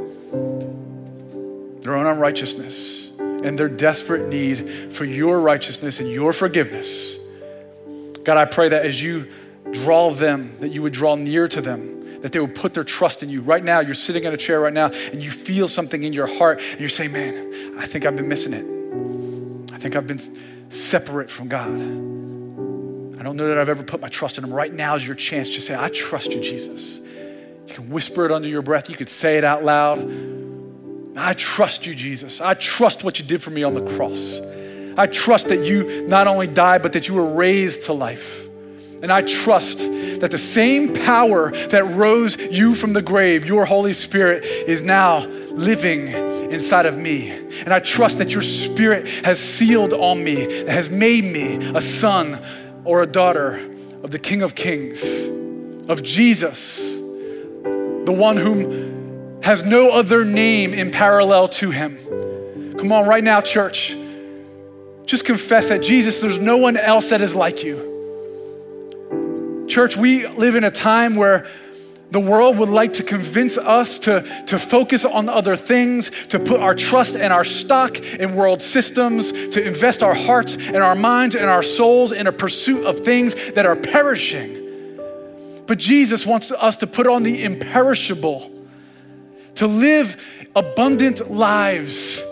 their 1.82 1.96
own 1.96 2.08
unrighteousness, 2.08 3.12
and 3.20 3.58
their 3.58 3.70
desperate 3.70 4.28
need 4.28 4.94
for 4.94 5.06
your 5.06 5.40
righteousness 5.40 6.00
and 6.00 6.10
your 6.10 6.34
forgiveness. 6.34 7.20
God, 8.24 8.38
I 8.38 8.46
pray 8.46 8.70
that 8.70 8.86
as 8.86 9.02
you 9.02 9.32
draw 9.72 10.12
them, 10.12 10.58
that 10.60 10.70
you 10.70 10.82
would 10.82 10.94
draw 10.94 11.16
near 11.16 11.48
to 11.48 11.62
them, 11.62 12.22
that 12.22 12.32
they 12.32 12.40
would 12.40 12.56
put 12.56 12.74
their 12.74 12.84
trust 12.84 13.22
in 13.22 13.30
you. 13.30 13.42
Right 13.42 13.64
now, 13.64 13.80
you're 13.80 13.94
sitting 13.94 14.24
in 14.24 14.34
a 14.34 14.38
chair 14.38 14.60
right 14.60 14.74
now 14.74 14.88
and 15.12 15.24
you 15.24 15.30
feel 15.30 15.68
something 15.68 16.04
in 16.04 16.14
your 16.14 16.28
heart 16.28 16.60
and 16.72 16.80
you're 16.80 16.90
saying, 16.90 17.12
Man, 17.12 17.76
I 17.78 17.86
think 17.86 18.06
I've 18.06 18.16
been 18.16 18.28
missing 18.28 18.54
it. 18.54 18.66
I 19.74 19.78
think 19.78 19.96
I've 19.96 20.08
been 20.08 20.20
separate 20.70 21.30
from 21.30 21.48
God. 21.48 22.17
I 23.20 23.24
don't 23.24 23.36
know 23.36 23.48
that 23.48 23.58
I've 23.58 23.70
ever 23.70 23.84
put 23.84 24.00
my 24.00 24.10
trust 24.10 24.38
in 24.38 24.44
Him. 24.44 24.54
Right 24.54 24.74
now 24.74 24.96
is 24.96 25.06
your 25.06 25.16
chance 25.16 25.50
to 25.56 25.62
say, 25.62 25.76
I 25.76 25.90
trust 25.90 26.34
you, 26.34 26.42
Jesus. 26.42 27.00
You 27.68 27.74
can 27.74 27.90
whisper 27.90 28.26
it 28.26 28.32
under 28.32 28.48
your 28.48 28.62
breath, 28.62 28.90
you 28.90 28.96
could 28.96 29.10
say 29.10 29.38
it 29.38 29.44
out 29.44 29.64
loud. 29.64 30.00
I 31.18 31.34
trust 31.34 31.88
you, 31.88 31.96
Jesus. 31.96 32.42
I 32.42 32.54
trust 32.54 33.04
what 33.04 33.20
you 33.20 33.26
did 33.26 33.42
for 33.42 33.50
me 33.50 33.64
on 33.64 33.74
the 33.74 33.82
cross. 33.96 34.40
I 34.98 35.08
trust 35.08 35.50
that 35.50 35.66
you 35.66 36.08
not 36.08 36.28
only 36.28 36.48
died, 36.48 36.84
but 36.84 36.94
that 36.94 37.08
you 37.08 37.16
were 37.16 37.26
raised 37.26 37.84
to 37.84 37.94
life. 37.94 38.48
And 39.02 39.12
I 39.12 39.22
trust 39.22 39.80
that 39.80 40.30
the 40.32 40.38
same 40.38 40.94
power 40.94 41.52
that 41.52 41.86
rose 41.86 42.36
you 42.38 42.74
from 42.74 42.94
the 42.94 43.02
grave, 43.02 43.46
your 43.46 43.66
Holy 43.66 43.94
Spirit, 43.94 44.44
is 44.44 44.82
now 44.82 45.26
living 45.52 46.08
inside 46.08 46.86
of 46.86 46.98
me. 46.98 47.32
And 47.32 47.74
I 47.74 47.80
trust 47.80 48.18
that 48.20 48.34
your 48.34 48.42
Spirit 48.42 49.08
has 49.24 49.40
sealed 49.40 49.94
on 49.94 50.24
me, 50.24 50.46
that 50.46 50.70
has 50.70 50.90
made 50.90 51.24
me 51.24 51.58
a 51.76 51.82
son 51.82 52.42
or 52.88 53.02
a 53.02 53.06
daughter 53.06 53.60
of 54.02 54.12
the 54.12 54.18
King 54.18 54.42
of 54.42 54.56
Kings, 54.56 55.26
of 55.90 56.02
Jesus, 56.02 56.96
the 56.96 58.16
one 58.18 58.38
whom 58.38 59.42
has 59.44 59.64
no 59.64 59.92
other 59.92 60.24
name 60.24 60.74
in 60.74 60.90
parallel 60.90 61.50
to 61.50 61.70
him. 61.70 61.98
Come 62.78 62.94
on, 62.94 63.06
right 63.06 63.24
now, 63.24 63.42
church. 63.42 63.94
Just 65.06 65.26
confess 65.26 65.68
that 65.68 65.84
Jesus, 65.84 66.22
there's 66.22 66.40
no 66.40 66.56
one 66.56 66.78
else 66.78 67.10
that 67.10 67.20
is 67.20 67.36
like 67.36 67.62
you. 67.62 67.96
Church, 69.68 69.98
we 69.98 70.26
live 70.26 70.56
in 70.56 70.64
a 70.64 70.72
time 70.72 71.16
where 71.16 71.46
the 72.12 72.20
world 72.20 72.58
would 72.58 72.70
like 72.70 72.94
to 72.94 73.04
convince 73.04 73.58
us 73.58 74.00
to, 74.00 74.22
to 74.46 74.58
focus 74.58 75.04
on 75.04 75.28
other 75.28 75.56
things, 75.56 76.10
to 76.30 76.40
put 76.40 76.62
our 76.62 76.74
trust 76.74 77.16
and 77.16 77.34
our 77.34 77.44
stock 77.44 78.00
in 78.14 78.36
world 78.36 78.62
systems, 78.62 79.32
to 79.50 79.66
invest 79.66 80.02
our 80.04 80.14
hearts 80.14 80.56
and 80.56 80.78
our 80.78 80.96
minds 80.96 81.36
and 81.36 81.50
our 81.50 81.64
souls 81.64 82.12
in 82.12 82.28
a 82.28 82.32
pursuit 82.32 82.86
of 82.86 83.02
things 83.02 83.52
that 83.52 83.66
are 83.66 83.76
perishing. 83.76 84.66
But 85.66 85.80
Jesus 85.80 86.26
wants 86.26 86.52
us 86.52 86.78
to 86.78 86.88
put 86.88 87.08
on 87.08 87.24
the 87.24 87.44
imperishable, 87.44 88.52
to 89.56 89.68
live 89.68 90.50
abundant 90.56 91.30
lives 91.30 92.24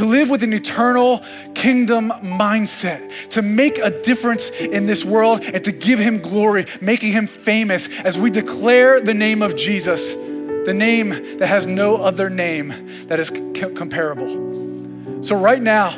to 0.00 0.06
live 0.06 0.30
with 0.30 0.42
an 0.42 0.54
eternal 0.54 1.22
kingdom 1.54 2.10
mindset, 2.22 3.28
to 3.28 3.42
make 3.42 3.76
a 3.76 3.90
difference 4.00 4.48
in 4.48 4.86
this 4.86 5.04
world 5.04 5.44
and 5.44 5.62
to 5.62 5.70
give 5.70 5.98
him 5.98 6.20
glory, 6.20 6.64
making 6.80 7.12
him 7.12 7.26
famous 7.26 7.86
as 8.00 8.18
we 8.18 8.30
declare 8.30 8.98
the 9.02 9.12
name 9.12 9.42
of 9.42 9.56
Jesus, 9.56 10.14
the 10.14 10.72
name 10.72 11.10
that 11.36 11.48
has 11.48 11.66
no 11.66 11.96
other 11.98 12.30
name 12.30 12.72
that 13.08 13.20
is 13.20 13.28
comparable. 13.28 15.22
So, 15.22 15.36
right 15.36 15.60
now, 15.60 15.90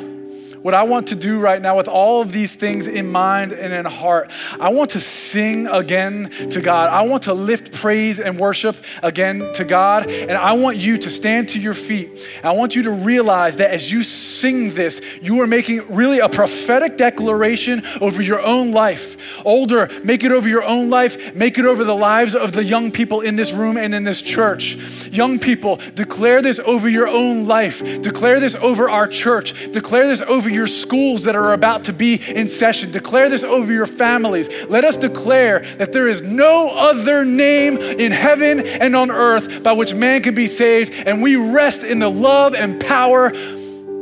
what 0.63 0.73
I 0.73 0.83
want 0.83 1.09
to 1.09 1.15
do 1.15 1.39
right 1.39 1.61
now 1.61 1.75
with 1.75 1.89
all 1.89 2.21
of 2.21 2.31
these 2.31 2.55
things 2.55 2.87
in 2.87 3.11
mind 3.11 3.51
and 3.51 3.73
in 3.73 3.85
heart, 3.85 4.31
I 4.59 4.69
want 4.69 4.91
to 4.91 5.01
sing 5.01 5.67
again 5.67 6.29
to 6.51 6.61
God. 6.61 6.89
I 6.89 7.01
want 7.01 7.23
to 7.23 7.33
lift 7.33 7.73
praise 7.73 8.19
and 8.21 8.39
worship 8.39 8.77
again 9.03 9.51
to 9.53 9.65
God. 9.65 10.09
And 10.09 10.31
I 10.31 10.53
want 10.53 10.77
you 10.77 10.97
to 10.97 11.09
stand 11.09 11.49
to 11.49 11.59
your 11.59 11.73
feet. 11.73 12.25
I 12.45 12.53
want 12.53 12.77
you 12.77 12.83
to 12.83 12.91
realize 12.91 13.57
that 13.57 13.71
as 13.71 13.91
you 13.91 14.03
sing 14.03 14.73
this, 14.73 15.01
you 15.21 15.41
are 15.41 15.47
making 15.47 15.93
really 15.93 16.19
a 16.19 16.29
prophetic 16.29 16.97
declaration 16.97 17.83
over 17.99 18.21
your 18.21 18.41
own 18.41 18.71
life. 18.71 19.17
Older, 19.45 19.89
make 20.05 20.23
it 20.23 20.31
over 20.31 20.47
your 20.47 20.63
own 20.63 20.89
life, 20.89 21.35
make 21.35 21.57
it 21.57 21.65
over 21.65 21.83
the 21.83 21.95
lives 21.95 22.35
of 22.35 22.53
the 22.53 22.63
young 22.63 22.89
people 22.89 23.19
in 23.19 23.35
this 23.35 23.51
room 23.51 23.77
and 23.77 23.93
in 23.93 24.05
this 24.05 24.21
church. 24.21 24.75
Young 25.09 25.39
people, 25.39 25.81
declare 25.93 26.41
this 26.41 26.59
over 26.59 26.87
your 26.87 27.09
own 27.09 27.45
life. 27.47 28.01
Declare 28.01 28.39
this 28.39 28.55
over 28.55 28.89
our 28.89 29.07
church. 29.07 29.71
Declare 29.71 30.07
this 30.07 30.21
over 30.21 30.52
your 30.53 30.67
schools 30.67 31.23
that 31.23 31.35
are 31.35 31.53
about 31.53 31.85
to 31.85 31.93
be 31.93 32.15
in 32.15 32.47
session. 32.47 32.91
Declare 32.91 33.29
this 33.29 33.43
over 33.43 33.71
your 33.71 33.85
families. 33.85 34.49
Let 34.65 34.83
us 34.83 34.97
declare 34.97 35.59
that 35.77 35.91
there 35.91 36.07
is 36.07 36.21
no 36.21 36.69
other 36.73 37.25
name 37.25 37.77
in 37.77 38.11
heaven 38.11 38.65
and 38.65 38.95
on 38.95 39.11
earth 39.11 39.63
by 39.63 39.73
which 39.73 39.93
man 39.93 40.21
can 40.21 40.35
be 40.35 40.47
saved, 40.47 40.93
and 41.05 41.21
we 41.21 41.35
rest 41.35 41.83
in 41.83 41.99
the 41.99 42.09
love 42.09 42.53
and 42.53 42.79
power 42.79 43.31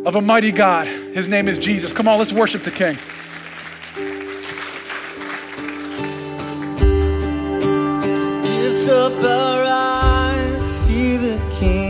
of 0.05 0.15
a 0.15 0.21
mighty 0.21 0.51
God. 0.51 0.87
His 0.87 1.27
name 1.27 1.47
is 1.47 1.59
Jesus. 1.59 1.93
Come 1.93 2.07
on, 2.07 2.17
let's 2.17 2.33
worship 2.33 2.63
the 2.63 2.71
King. 2.71 2.97
Up 8.89 9.23
our 9.23 9.63
eyes, 9.63 10.61
see 10.61 11.15
the 11.15 11.39
King 11.59 11.80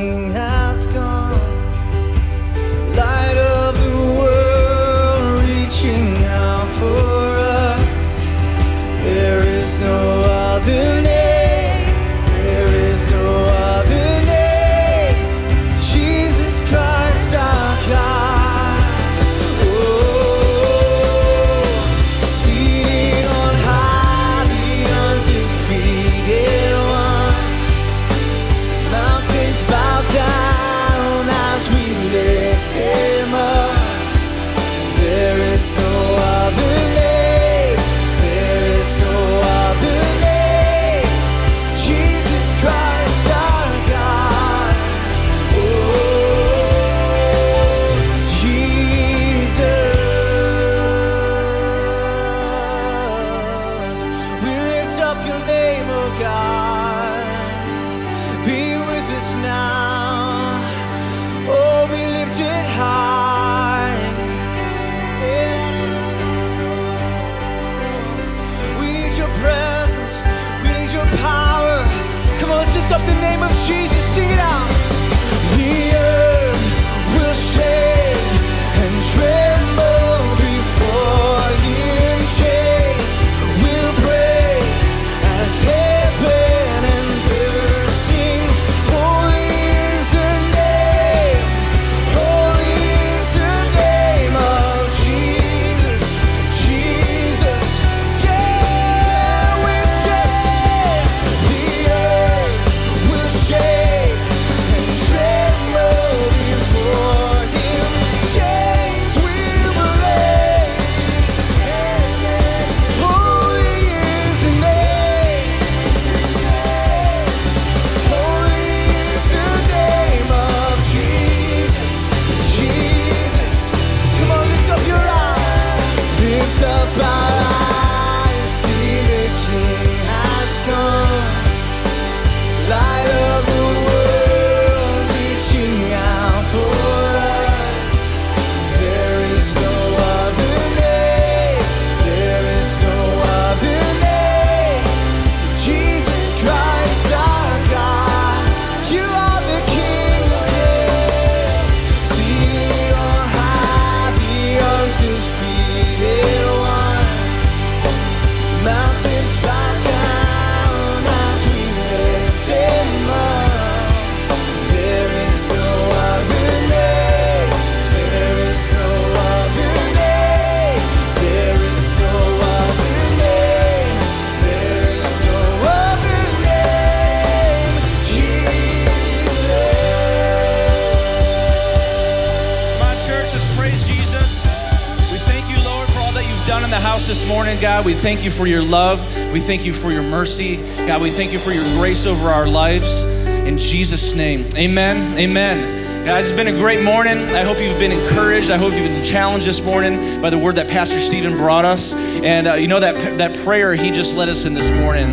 We 187.92 187.98
thank 187.98 188.24
you 188.24 188.32
for 188.32 188.48
your 188.48 188.64
love. 188.64 189.06
We 189.34 189.42
thank 189.42 189.66
you 189.66 189.74
for 189.74 189.92
your 189.92 190.02
mercy. 190.02 190.56
God, 190.88 191.02
we 191.02 191.10
thank 191.10 191.34
you 191.34 191.40
for 191.40 191.52
your 191.52 191.66
grace 191.78 192.06
over 192.06 192.30
our 192.30 192.48
lives. 192.48 193.04
In 193.04 193.58
Jesus' 193.58 194.16
name, 194.16 194.46
amen. 194.56 195.18
Amen. 195.18 196.06
Guys, 196.06 196.32
it's 196.32 196.34
been 196.34 196.48
a 196.48 196.58
great 196.58 196.82
morning. 196.82 197.18
I 197.18 197.44
hope 197.44 197.60
you've 197.60 197.78
been 197.78 197.92
encouraged. 197.92 198.50
I 198.50 198.56
hope 198.56 198.72
you've 198.72 198.88
been 198.88 199.04
challenged 199.04 199.46
this 199.46 199.62
morning 199.62 200.22
by 200.22 200.30
the 200.30 200.38
word 200.38 200.56
that 200.56 200.70
Pastor 200.70 201.02
Stephen 201.02 201.36
brought 201.36 201.66
us. 201.66 201.94
And 202.24 202.48
uh, 202.48 202.54
you 202.54 202.70
know 202.70 202.80
that, 202.80 203.18
that 203.18 203.36
prayer 203.44 203.76
he 203.76 203.92
just 203.92 204.16
led 204.16 204.30
us 204.30 204.46
in 204.46 204.54
this 204.54 204.72
morning 204.72 205.12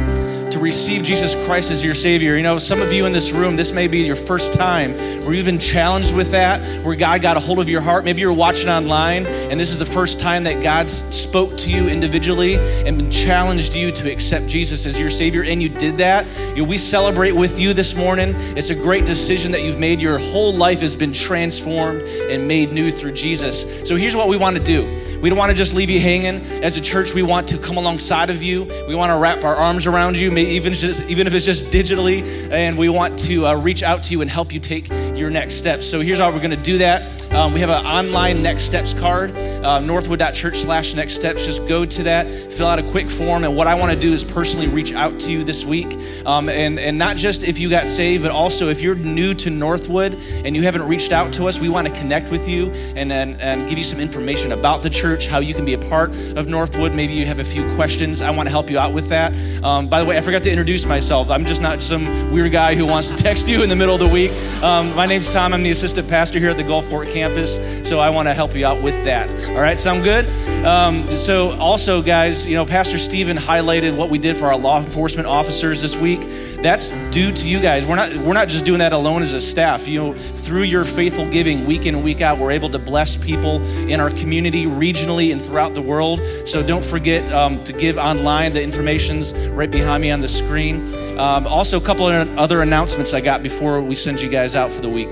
to 0.58 0.64
receive 0.64 1.04
Jesus 1.04 1.34
Christ 1.46 1.70
as 1.70 1.84
your 1.84 1.94
Savior. 1.94 2.36
You 2.36 2.42
know, 2.42 2.58
some 2.58 2.82
of 2.82 2.92
you 2.92 3.06
in 3.06 3.12
this 3.12 3.32
room, 3.32 3.54
this 3.56 3.72
may 3.72 3.86
be 3.86 4.00
your 4.00 4.16
first 4.16 4.52
time 4.52 4.92
where 5.24 5.34
you've 5.34 5.46
been 5.46 5.58
challenged 5.58 6.14
with 6.16 6.32
that, 6.32 6.84
where 6.84 6.96
God 6.96 7.22
got 7.22 7.36
a 7.36 7.40
hold 7.40 7.60
of 7.60 7.68
your 7.68 7.80
heart. 7.80 8.04
Maybe 8.04 8.20
you're 8.20 8.32
watching 8.32 8.68
online 8.68 9.26
and 9.26 9.58
this 9.60 9.70
is 9.70 9.78
the 9.78 9.86
first 9.86 10.18
time 10.18 10.44
that 10.44 10.62
God 10.62 10.90
spoke 10.90 11.56
to 11.58 11.70
you 11.70 11.88
individually 11.88 12.56
and 12.86 13.12
challenged 13.12 13.74
you 13.74 13.92
to 13.92 14.10
accept 14.10 14.48
Jesus 14.48 14.84
as 14.86 14.98
your 14.98 15.10
Savior, 15.10 15.44
and 15.44 15.62
you 15.62 15.68
did 15.68 15.98
that. 15.98 16.26
You 16.56 16.62
know, 16.62 16.68
we 16.68 16.78
celebrate 16.78 17.32
with 17.32 17.60
you 17.60 17.72
this 17.72 17.94
morning. 17.94 18.34
It's 18.56 18.70
a 18.70 18.74
great 18.74 19.06
decision 19.06 19.52
that 19.52 19.62
you've 19.62 19.78
made. 19.78 20.00
Your 20.00 20.18
whole 20.18 20.52
life 20.52 20.80
has 20.80 20.96
been 20.96 21.12
transformed 21.12 22.02
and 22.02 22.48
made 22.48 22.72
new 22.72 22.90
through 22.90 23.12
Jesus. 23.12 23.88
So 23.88 23.96
here's 23.96 24.16
what 24.16 24.28
we 24.28 24.36
want 24.36 24.56
to 24.56 24.62
do. 24.62 25.18
We 25.20 25.28
don't 25.28 25.38
want 25.38 25.50
to 25.50 25.56
just 25.56 25.74
leave 25.74 25.90
you 25.90 26.00
hanging. 26.00 26.40
As 26.62 26.76
a 26.76 26.80
church, 26.80 27.14
we 27.14 27.22
want 27.22 27.48
to 27.48 27.58
come 27.58 27.76
alongside 27.76 28.30
of 28.30 28.42
you. 28.42 28.64
We 28.86 28.94
want 28.94 29.10
to 29.10 29.16
wrap 29.16 29.44
our 29.44 29.54
arms 29.54 29.86
around 29.86 30.18
you, 30.18 30.30
maybe 30.30 30.47
even 30.48 30.74
just 30.74 31.02
even 31.08 31.26
if 31.26 31.34
it's 31.34 31.44
just 31.44 31.66
digitally, 31.66 32.22
and 32.50 32.76
we 32.78 32.88
want 32.88 33.18
to 33.20 33.46
uh, 33.46 33.54
reach 33.54 33.82
out 33.82 34.02
to 34.04 34.12
you 34.12 34.20
and 34.20 34.30
help 34.30 34.52
you 34.52 34.60
take 34.60 34.88
your 35.14 35.30
next 35.30 35.54
steps. 35.54 35.86
So 35.86 36.00
here's 36.00 36.18
how 36.18 36.30
we're 36.30 36.38
going 36.38 36.50
to 36.50 36.56
do 36.56 36.78
that. 36.78 37.32
Um, 37.32 37.52
we 37.52 37.60
have 37.60 37.68
an 37.68 37.84
online 37.84 38.42
next 38.42 38.62
steps 38.62 38.94
card, 38.94 39.32
uh, 39.32 39.80
northwood.church 39.80 40.56
slash 40.56 40.94
next 40.94 41.14
steps. 41.14 41.44
Just 41.44 41.68
go 41.68 41.84
to 41.84 42.02
that, 42.04 42.26
fill 42.52 42.66
out 42.66 42.78
a 42.78 42.82
quick 42.82 43.10
form, 43.10 43.44
and 43.44 43.54
what 43.54 43.66
I 43.66 43.74
want 43.74 43.92
to 43.92 43.98
do 43.98 44.12
is 44.12 44.24
personally 44.24 44.66
reach 44.68 44.94
out 44.94 45.20
to 45.20 45.32
you 45.32 45.44
this 45.44 45.64
week, 45.64 45.88
um, 46.24 46.48
and 46.48 46.78
and 46.78 46.96
not 46.96 47.16
just 47.16 47.44
if 47.44 47.58
you 47.58 47.68
got 47.68 47.88
saved, 47.88 48.22
but 48.22 48.32
also 48.32 48.68
if 48.68 48.82
you're 48.82 48.94
new 48.94 49.34
to 49.34 49.50
Northwood 49.50 50.14
and 50.44 50.56
you 50.56 50.62
haven't 50.62 50.82
reached 50.88 51.12
out 51.12 51.32
to 51.34 51.46
us, 51.46 51.60
we 51.60 51.68
want 51.68 51.86
to 51.86 51.94
connect 51.94 52.30
with 52.30 52.48
you 52.48 52.70
and 52.96 53.12
and, 53.12 53.40
and 53.40 53.68
give 53.68 53.78
you 53.78 53.84
some 53.84 54.00
information 54.00 54.52
about 54.52 54.82
the 54.82 54.90
church, 54.90 55.26
how 55.26 55.38
you 55.38 55.54
can 55.54 55.64
be 55.64 55.74
a 55.74 55.78
part 55.78 56.10
of 56.36 56.48
Northwood. 56.48 56.94
Maybe 56.94 57.12
you 57.12 57.26
have 57.26 57.40
a 57.40 57.44
few 57.44 57.62
questions. 57.74 58.22
I 58.22 58.30
want 58.30 58.46
to 58.46 58.50
help 58.50 58.70
you 58.70 58.78
out 58.78 58.92
with 58.94 59.08
that. 59.10 59.34
Um, 59.62 59.88
by 59.88 60.00
the 60.00 60.06
way, 60.06 60.16
I 60.16 60.20
forgot 60.20 60.37
to 60.44 60.50
introduce 60.50 60.86
myself. 60.86 61.30
I'm 61.30 61.44
just 61.44 61.60
not 61.60 61.82
some 61.82 62.30
weird 62.30 62.52
guy 62.52 62.74
who 62.74 62.86
wants 62.86 63.10
to 63.10 63.16
text 63.22 63.48
you 63.48 63.62
in 63.62 63.68
the 63.68 63.76
middle 63.76 63.94
of 63.94 64.00
the 64.00 64.08
week. 64.08 64.30
Um, 64.62 64.94
my 64.94 65.06
name's 65.06 65.30
Tom. 65.30 65.52
I'm 65.52 65.62
the 65.62 65.70
assistant 65.70 66.08
pastor 66.08 66.38
here 66.38 66.50
at 66.50 66.56
the 66.56 66.62
Gulfport 66.62 67.12
campus, 67.12 67.56
so 67.88 68.00
I 68.00 68.10
want 68.10 68.28
to 68.28 68.34
help 68.34 68.54
you 68.54 68.66
out 68.66 68.82
with 68.82 69.04
that. 69.04 69.34
All 69.50 69.60
right, 69.60 69.78
sound 69.78 70.04
good? 70.04 70.26
Um, 70.64 71.08
so, 71.10 71.52
also, 71.58 72.02
guys, 72.02 72.46
you 72.46 72.54
know, 72.54 72.66
Pastor 72.66 72.98
Stephen 72.98 73.36
highlighted 73.36 73.96
what 73.96 74.10
we 74.10 74.18
did 74.18 74.36
for 74.36 74.46
our 74.46 74.58
law 74.58 74.82
enforcement 74.82 75.28
officers 75.28 75.80
this 75.80 75.96
week. 75.96 76.20
That's 76.60 76.90
due 77.10 77.30
to 77.30 77.48
you 77.48 77.60
guys. 77.60 77.86
We're 77.86 77.94
not 77.94 78.16
we're 78.16 78.32
not 78.32 78.48
just 78.48 78.64
doing 78.64 78.80
that 78.80 78.92
alone 78.92 79.22
as 79.22 79.32
a 79.32 79.40
staff. 79.40 79.86
You 79.86 80.00
know, 80.00 80.12
through 80.14 80.64
your 80.64 80.84
faithful 80.84 81.28
giving, 81.30 81.64
week 81.66 81.86
in 81.86 81.94
and 81.94 82.02
week 82.02 82.20
out, 82.20 82.38
we're 82.38 82.50
able 82.50 82.68
to 82.70 82.78
bless 82.80 83.16
people 83.16 83.62
in 83.88 84.00
our 84.00 84.10
community, 84.10 84.64
regionally, 84.64 85.30
and 85.30 85.40
throughout 85.40 85.74
the 85.74 85.82
world. 85.82 86.20
So, 86.44 86.66
don't 86.66 86.84
forget 86.84 87.30
um, 87.32 87.62
to 87.64 87.72
give 87.72 87.96
online. 87.96 88.52
The 88.52 88.62
information's 88.62 89.32
right 89.50 89.70
behind 89.70 90.02
me 90.02 90.10
on 90.10 90.20
the 90.20 90.27
screen. 90.28 90.82
Um, 91.18 91.46
also, 91.46 91.78
a 91.78 91.82
couple 91.82 92.08
of 92.08 92.38
other 92.38 92.62
announcements 92.62 93.14
I 93.14 93.20
got 93.20 93.42
before 93.42 93.80
we 93.80 93.94
send 93.94 94.20
you 94.20 94.28
guys 94.28 94.54
out 94.54 94.72
for 94.72 94.80
the 94.80 94.88
week 94.88 95.08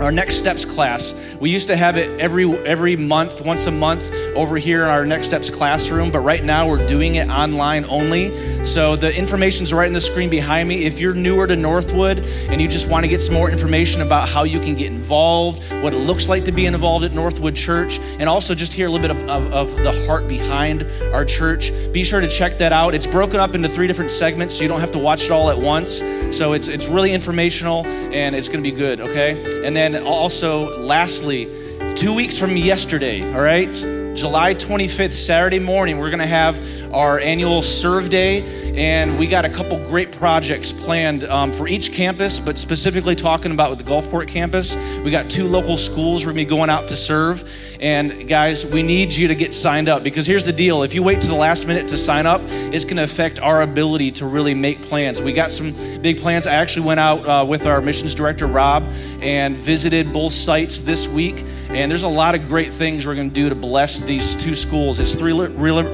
our 0.00 0.10
next 0.10 0.36
steps 0.36 0.64
class. 0.64 1.36
We 1.40 1.50
used 1.50 1.68
to 1.68 1.76
have 1.76 1.96
it 1.96 2.20
every 2.20 2.44
every 2.66 2.96
month 2.96 3.40
once 3.40 3.66
a 3.66 3.70
month 3.70 4.12
over 4.36 4.56
here 4.56 4.82
in 4.84 4.90
our 4.90 5.06
next 5.06 5.26
steps 5.26 5.50
classroom 5.50 6.10
but 6.10 6.20
right 6.20 6.42
now 6.42 6.68
we're 6.68 6.86
doing 6.86 7.14
it 7.16 7.28
online 7.28 7.84
only. 7.86 8.34
So 8.64 8.96
the 8.96 9.14
information's 9.16 9.72
right 9.72 9.86
on 9.86 9.92
the 9.92 10.00
screen 10.00 10.30
behind 10.30 10.68
me. 10.68 10.84
If 10.84 11.00
you're 11.00 11.14
newer 11.14 11.46
to 11.46 11.56
northwood 11.56 12.18
and 12.48 12.60
you 12.60 12.68
just 12.68 12.88
want 12.88 13.04
to 13.04 13.08
get 13.08 13.20
some 13.20 13.34
more 13.34 13.50
information 13.50 14.02
about 14.02 14.28
how 14.28 14.44
you 14.44 14.60
can 14.60 14.74
get 14.74 14.88
involved 14.88 15.62
what 15.82 15.92
it 15.92 15.98
looks 15.98 16.28
like 16.28 16.44
to 16.44 16.52
be 16.52 16.66
involved 16.66 17.04
at 17.04 17.12
northwood 17.12 17.54
church 17.54 17.98
and 18.18 18.28
also 18.28 18.54
just 18.54 18.72
hear 18.72 18.86
a 18.86 18.90
little 18.90 19.06
bit 19.06 19.16
of, 19.16 19.28
of, 19.28 19.52
of 19.52 19.76
the 19.82 19.92
heart 20.06 20.26
behind 20.28 20.82
our 21.12 21.24
church 21.24 21.72
be 21.92 22.02
sure 22.02 22.20
to 22.20 22.28
check 22.28 22.58
that 22.58 22.72
out. 22.72 22.94
It's 22.94 23.06
broken 23.06 23.38
up 23.38 23.54
into 23.54 23.68
three 23.68 23.86
different 23.86 24.10
segments 24.10 24.54
so 24.54 24.62
you 24.62 24.68
don't 24.68 24.80
have 24.80 24.92
to 24.92 24.98
watch 24.98 25.24
it 25.24 25.30
all 25.30 25.50
at 25.50 25.58
once 25.58 26.02
so 26.32 26.52
it's 26.52 26.68
it's 26.68 26.88
really 26.88 27.12
informational 27.12 27.86
and 27.86 28.34
it's 28.34 28.48
going 28.48 28.62
to 28.62 28.70
be 28.70 28.76
good 28.76 29.00
okay? 29.00 29.66
And 29.66 29.76
then 29.76 29.96
also, 30.04 30.78
lastly, 30.80 31.48
two 31.94 32.14
weeks 32.14 32.38
from 32.38 32.56
yesterday, 32.56 33.22
all 33.34 33.40
right, 33.40 33.70
July 34.14 34.54
25th, 34.54 35.12
Saturday 35.12 35.58
morning, 35.58 35.98
we're 35.98 36.10
going 36.10 36.20
to 36.20 36.26
have 36.26 36.56
our 36.94 37.18
annual 37.18 37.60
Serve 37.60 38.08
Day, 38.08 38.42
and 38.76 39.18
we 39.18 39.26
got 39.26 39.44
a 39.44 39.48
couple 39.48 39.78
great 39.80 40.12
projects 40.12 40.72
planned 40.72 41.24
um, 41.24 41.52
for 41.52 41.66
each 41.66 41.92
campus, 41.92 42.38
but 42.38 42.56
specifically 42.56 43.16
talking 43.16 43.50
about 43.50 43.70
with 43.70 43.80
the 43.80 43.84
Gulfport 43.84 44.28
campus. 44.28 44.76
We 45.02 45.10
got 45.10 45.28
two 45.28 45.44
local 45.48 45.76
schools 45.76 46.24
we're 46.24 46.32
going 46.32 46.46
to 46.46 46.50
be 46.50 46.56
going 46.56 46.70
out 46.70 46.88
to 46.88 46.96
serve. 46.96 47.50
And 47.80 48.28
guys, 48.28 48.64
we 48.64 48.82
need 48.82 49.12
you 49.12 49.28
to 49.28 49.34
get 49.34 49.52
signed 49.52 49.88
up 49.88 50.04
because 50.04 50.26
here's 50.26 50.44
the 50.44 50.52
deal 50.52 50.84
if 50.84 50.94
you 50.94 51.02
wait 51.02 51.20
to 51.22 51.26
the 51.26 51.34
last 51.34 51.66
minute 51.66 51.88
to 51.88 51.96
sign 51.96 52.26
up, 52.26 52.40
it's 52.44 52.84
going 52.84 52.96
to 52.96 53.04
affect 53.04 53.40
our 53.40 53.62
ability 53.62 54.12
to 54.12 54.26
really 54.26 54.54
make 54.54 54.80
plans. 54.82 55.20
We 55.20 55.32
got 55.32 55.50
some 55.50 55.72
big 56.00 56.20
plans. 56.20 56.46
I 56.46 56.54
actually 56.54 56.86
went 56.86 57.00
out 57.00 57.26
uh, 57.26 57.44
with 57.44 57.66
our 57.66 57.80
missions 57.80 58.14
director, 58.14 58.46
Rob, 58.46 58.84
and 59.20 59.56
visited 59.56 60.12
both 60.12 60.32
sites 60.32 60.80
this 60.80 61.08
week. 61.08 61.44
And 61.70 61.90
there's 61.90 62.04
a 62.04 62.08
lot 62.08 62.36
of 62.36 62.46
great 62.46 62.72
things 62.72 63.04
we're 63.04 63.16
going 63.16 63.30
to 63.30 63.34
do 63.34 63.48
to 63.48 63.56
bless 63.56 64.00
these 64.00 64.36
two 64.36 64.54
schools. 64.54 65.00
It's 65.00 65.14
three, 65.14 65.32
really, 65.32 65.84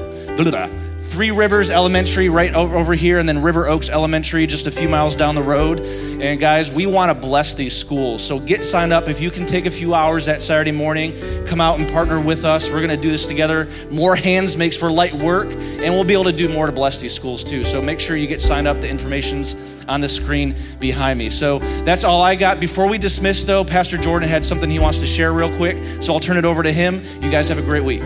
Three 1.11 1.31
Rivers 1.31 1.69
Elementary 1.69 2.29
right 2.29 2.53
over 2.53 2.93
here, 2.93 3.19
and 3.19 3.27
then 3.27 3.41
River 3.41 3.67
Oaks 3.67 3.89
Elementary 3.89 4.47
just 4.47 4.65
a 4.65 4.71
few 4.71 4.87
miles 4.87 5.13
down 5.13 5.35
the 5.35 5.43
road. 5.43 5.81
And 5.81 6.39
guys, 6.39 6.71
we 6.71 6.85
want 6.85 7.11
to 7.11 7.21
bless 7.27 7.53
these 7.53 7.75
schools. 7.75 8.25
So 8.25 8.39
get 8.39 8.63
signed 8.63 8.93
up. 8.93 9.09
If 9.09 9.19
you 9.19 9.29
can 9.29 9.45
take 9.45 9.65
a 9.65 9.69
few 9.69 9.93
hours 9.93 10.27
that 10.27 10.41
Saturday 10.41 10.71
morning, 10.71 11.13
come 11.45 11.59
out 11.59 11.81
and 11.81 11.91
partner 11.91 12.21
with 12.21 12.45
us. 12.45 12.69
We're 12.69 12.77
going 12.77 12.91
to 12.91 12.97
do 12.97 13.11
this 13.11 13.27
together. 13.27 13.67
More 13.89 14.15
hands 14.15 14.55
makes 14.55 14.77
for 14.77 14.89
light 14.89 15.11
work, 15.11 15.51
and 15.51 15.93
we'll 15.93 16.05
be 16.05 16.13
able 16.13 16.23
to 16.23 16.31
do 16.31 16.47
more 16.47 16.65
to 16.65 16.71
bless 16.71 17.01
these 17.01 17.13
schools 17.13 17.43
too. 17.43 17.65
So 17.65 17.81
make 17.81 17.99
sure 17.99 18.15
you 18.15 18.27
get 18.27 18.39
signed 18.39 18.65
up. 18.65 18.79
The 18.79 18.87
information's 18.89 19.57
on 19.89 19.99
the 19.99 20.07
screen 20.07 20.55
behind 20.79 21.19
me. 21.19 21.29
So 21.29 21.59
that's 21.83 22.05
all 22.05 22.21
I 22.21 22.37
got. 22.37 22.61
Before 22.61 22.87
we 22.87 22.97
dismiss, 22.97 23.43
though, 23.43 23.65
Pastor 23.65 23.97
Jordan 23.97 24.29
had 24.29 24.45
something 24.45 24.69
he 24.69 24.79
wants 24.79 25.01
to 25.01 25.07
share 25.07 25.33
real 25.33 25.53
quick. 25.57 25.77
So 26.01 26.13
I'll 26.13 26.21
turn 26.21 26.37
it 26.37 26.45
over 26.45 26.63
to 26.63 26.71
him. 26.71 27.01
You 27.21 27.29
guys 27.29 27.49
have 27.49 27.57
a 27.57 27.63
great 27.63 27.83
week. 27.83 28.01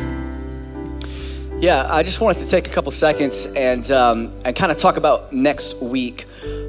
Yeah, 1.66 1.88
I 1.91 2.03
just 2.03 2.22
wanted 2.22 2.45
to 2.45 2.47
take 2.47 2.68
a 2.68 2.70
couple 2.70 2.91
seconds 2.91 3.47
and 3.47 3.89
um, 3.89 4.32
and 4.45 4.55
kind 4.55 4.72
of 4.72 4.78
talk 4.78 4.97
about 4.97 5.34
next 5.34 5.82
week. 5.82 6.28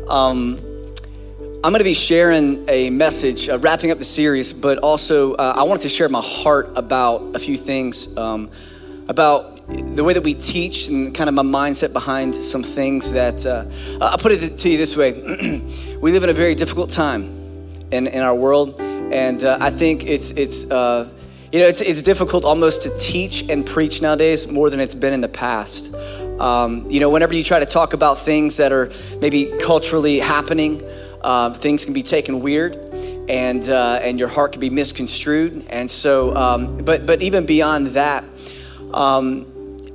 Um, 0.09 0.57
I'm 1.63 1.71
going 1.71 1.81
to 1.81 1.85
be 1.85 1.93
sharing 1.93 2.67
a 2.71 2.89
message, 2.89 3.51
uh, 3.51 3.59
wrapping 3.59 3.91
up 3.91 3.99
the 3.99 4.07
series, 4.07 4.55
but 4.55 4.79
also 4.79 5.35
uh, 5.35 5.53
I 5.55 5.65
wanted 5.65 5.83
to 5.83 5.91
share 5.91 6.09
my 6.09 6.23
heart 6.25 6.71
about 6.77 7.37
a 7.37 7.39
few 7.39 7.59
things 7.59 8.17
um, 8.17 8.51
about 9.07 9.69
the 9.69 10.03
way 10.03 10.15
that 10.15 10.23
we 10.23 10.33
teach 10.33 10.89
and 10.89 11.15
kind 11.15 11.29
of 11.29 11.35
my 11.35 11.43
mindset 11.43 11.93
behind 11.93 12.35
some 12.35 12.63
things 12.63 13.13
that 13.13 13.45
uh, 13.45 13.67
I'll 14.01 14.17
put 14.17 14.33
it 14.33 14.57
to 14.57 14.71
you 14.71 14.79
this 14.79 14.97
way: 14.97 15.13
we 16.01 16.11
live 16.11 16.25
in 16.25 16.31
a 16.31 16.33
very 16.33 16.55
difficult 16.55 16.89
time 16.89 17.25
in 17.91 18.07
in 18.07 18.23
our 18.23 18.35
world, 18.35 18.81
and 18.81 19.45
uh, 19.45 19.59
I 19.61 19.69
think 19.69 20.07
it's 20.07 20.31
it's. 20.31 20.65
You 21.57 21.63
know, 21.63 21.69
it's, 21.69 21.81
it's 21.81 22.03
difficult 22.03 22.45
almost 22.45 22.83
to 22.83 22.95
teach 22.99 23.49
and 23.49 23.65
preach 23.65 24.03
nowadays 24.03 24.47
more 24.47 24.69
than 24.69 24.79
it's 24.79 24.95
been 24.95 25.15
in 25.15 25.23
the 25.23 25.29
past. 25.29 25.95
Um, 26.39 26.85
you 26.91 27.01
know, 27.01 27.09
whenever 27.09 27.33
you 27.33 27.43
try 27.43 27.61
to 27.61 27.65
talk 27.65 27.95
about 27.95 28.19
things 28.19 28.59
that 28.59 28.73
are 28.73 28.93
maybe 29.23 29.51
culturally 29.59 30.19
happening, 30.19 30.83
uh, 31.23 31.55
things 31.55 31.87
can 31.87 31.95
be 31.95 32.03
taken 32.03 32.41
weird, 32.41 32.77
and 33.31 33.67
uh, 33.71 34.01
and 34.03 34.19
your 34.19 34.29
heart 34.29 34.53
can 34.53 34.61
be 34.61 34.69
misconstrued. 34.69 35.65
And 35.71 35.91
so, 35.91 36.37
um, 36.37 36.85
but 36.85 37.07
but 37.07 37.23
even 37.23 37.47
beyond 37.47 37.87
that, 37.95 38.25
um, 38.93 39.47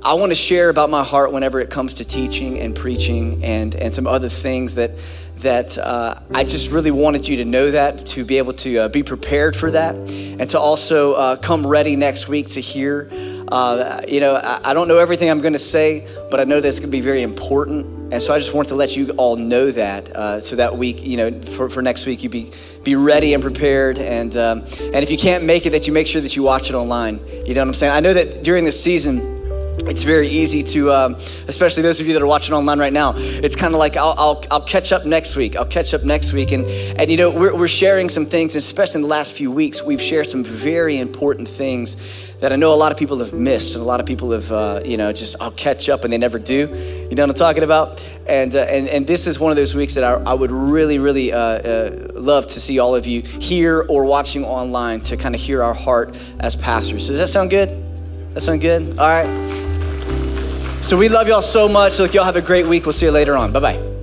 I 0.02 0.14
want 0.14 0.32
to 0.32 0.36
share 0.36 0.68
about 0.68 0.90
my 0.90 1.04
heart 1.04 1.30
whenever 1.30 1.60
it 1.60 1.70
comes 1.70 1.94
to 1.94 2.04
teaching 2.04 2.58
and 2.58 2.74
preaching 2.74 3.44
and 3.44 3.72
and 3.76 3.94
some 3.94 4.08
other 4.08 4.28
things 4.28 4.74
that 4.74 4.90
that 5.42 5.78
uh, 5.78 6.18
I 6.32 6.44
just 6.44 6.70
really 6.70 6.90
wanted 6.90 7.28
you 7.28 7.36
to 7.36 7.44
know 7.44 7.70
that, 7.70 7.98
to 8.08 8.24
be 8.24 8.38
able 8.38 8.54
to 8.54 8.78
uh, 8.78 8.88
be 8.88 9.02
prepared 9.02 9.54
for 9.54 9.70
that, 9.70 9.94
and 9.94 10.48
to 10.50 10.58
also 10.58 11.14
uh, 11.14 11.36
come 11.36 11.66
ready 11.66 11.96
next 11.96 12.28
week 12.28 12.50
to 12.50 12.60
hear. 12.60 13.08
Uh, 13.48 14.00
you 14.08 14.20
know, 14.20 14.34
I, 14.36 14.70
I 14.70 14.74
don't 14.74 14.88
know 14.88 14.98
everything 14.98 15.30
I'm 15.30 15.40
going 15.40 15.52
to 15.52 15.58
say, 15.58 16.06
but 16.30 16.40
I 16.40 16.44
know 16.44 16.60
that's 16.60 16.78
going 16.78 16.90
to 16.90 16.96
be 16.96 17.02
very 17.02 17.22
important, 17.22 18.12
and 18.12 18.22
so 18.22 18.32
I 18.34 18.38
just 18.38 18.54
wanted 18.54 18.70
to 18.70 18.76
let 18.76 18.96
you 18.96 19.10
all 19.18 19.36
know 19.36 19.70
that, 19.70 20.08
uh, 20.10 20.40
so 20.40 20.56
that 20.56 20.76
week, 20.76 21.06
you 21.06 21.16
know, 21.16 21.40
for, 21.42 21.68
for 21.68 21.82
next 21.82 22.06
week, 22.06 22.22
you 22.22 22.30
be 22.30 22.50
be 22.82 22.96
ready 22.96 23.32
and 23.34 23.42
prepared, 23.42 23.98
and 23.98 24.36
um, 24.36 24.60
and 24.80 24.96
if 24.96 25.10
you 25.10 25.18
can't 25.18 25.44
make 25.44 25.66
it, 25.66 25.70
that 25.70 25.86
you 25.86 25.92
make 25.92 26.06
sure 26.06 26.20
that 26.20 26.34
you 26.34 26.42
watch 26.42 26.70
it 26.70 26.74
online. 26.74 27.20
You 27.46 27.54
know 27.54 27.60
what 27.60 27.68
I'm 27.68 27.74
saying? 27.74 27.92
I 27.92 28.00
know 28.00 28.14
that 28.14 28.42
during 28.42 28.64
this 28.64 28.82
season 28.82 29.41
it's 29.88 30.04
very 30.04 30.28
easy 30.28 30.62
to, 30.62 30.92
um, 30.92 31.14
especially 31.48 31.82
those 31.82 32.00
of 32.00 32.06
you 32.06 32.12
that 32.14 32.22
are 32.22 32.26
watching 32.26 32.54
online 32.54 32.78
right 32.78 32.92
now. 32.92 33.14
It's 33.16 33.56
kind 33.56 33.74
of 33.74 33.80
like 33.80 33.96
I'll, 33.96 34.14
I'll, 34.16 34.44
I'll 34.50 34.66
catch 34.66 34.92
up 34.92 35.04
next 35.04 35.36
week. 35.36 35.56
I'll 35.56 35.66
catch 35.66 35.94
up 35.94 36.04
next 36.04 36.32
week, 36.32 36.52
and 36.52 36.64
and 36.98 37.10
you 37.10 37.16
know 37.16 37.30
we're, 37.34 37.56
we're 37.56 37.68
sharing 37.68 38.08
some 38.08 38.26
things, 38.26 38.54
especially 38.56 38.98
in 38.98 39.02
the 39.02 39.08
last 39.08 39.36
few 39.36 39.50
weeks. 39.50 39.82
We've 39.82 40.00
shared 40.00 40.28
some 40.28 40.44
very 40.44 40.96
important 40.96 41.48
things 41.48 41.96
that 42.40 42.52
I 42.52 42.56
know 42.56 42.74
a 42.74 42.76
lot 42.76 42.90
of 42.90 42.98
people 42.98 43.18
have 43.18 43.32
missed, 43.32 43.76
and 43.76 43.82
a 43.82 43.86
lot 43.86 44.00
of 44.00 44.06
people 44.06 44.32
have 44.32 44.50
uh, 44.50 44.82
you 44.84 44.96
know 44.96 45.12
just 45.12 45.36
I'll 45.40 45.50
catch 45.52 45.88
up, 45.88 46.04
and 46.04 46.12
they 46.12 46.18
never 46.18 46.38
do. 46.38 46.68
You 47.10 47.16
know 47.16 47.22
what 47.22 47.30
I'm 47.30 47.34
talking 47.34 47.62
about? 47.62 48.04
And 48.26 48.54
uh, 48.54 48.60
and 48.60 48.88
and 48.88 49.06
this 49.06 49.26
is 49.26 49.38
one 49.38 49.50
of 49.50 49.56
those 49.56 49.74
weeks 49.74 49.94
that 49.94 50.04
I, 50.04 50.14
I 50.30 50.34
would 50.34 50.50
really 50.50 50.98
really 50.98 51.32
uh, 51.32 51.38
uh, 51.38 52.08
love 52.14 52.46
to 52.48 52.60
see 52.60 52.78
all 52.78 52.94
of 52.94 53.06
you 53.06 53.22
here 53.22 53.84
or 53.88 54.04
watching 54.04 54.44
online 54.44 55.00
to 55.02 55.16
kind 55.16 55.34
of 55.34 55.40
hear 55.40 55.62
our 55.62 55.74
heart 55.74 56.14
as 56.40 56.56
pastors. 56.56 57.08
Does 57.08 57.18
that 57.18 57.28
sound 57.28 57.50
good? 57.50 57.68
That 58.34 58.40
sound 58.40 58.60
good? 58.60 58.98
All 58.98 59.06
right. 59.06 59.71
So 60.82 60.96
we 60.96 61.08
love 61.08 61.28
y'all 61.28 61.42
so 61.42 61.68
much. 61.68 61.98
Look, 61.98 62.12
y'all 62.12 62.24
have 62.24 62.36
a 62.36 62.42
great 62.42 62.66
week. 62.66 62.84
We'll 62.84 62.92
see 62.92 63.06
you 63.06 63.12
later 63.12 63.36
on. 63.36 63.52
Bye 63.52 63.60
bye. 63.60 64.01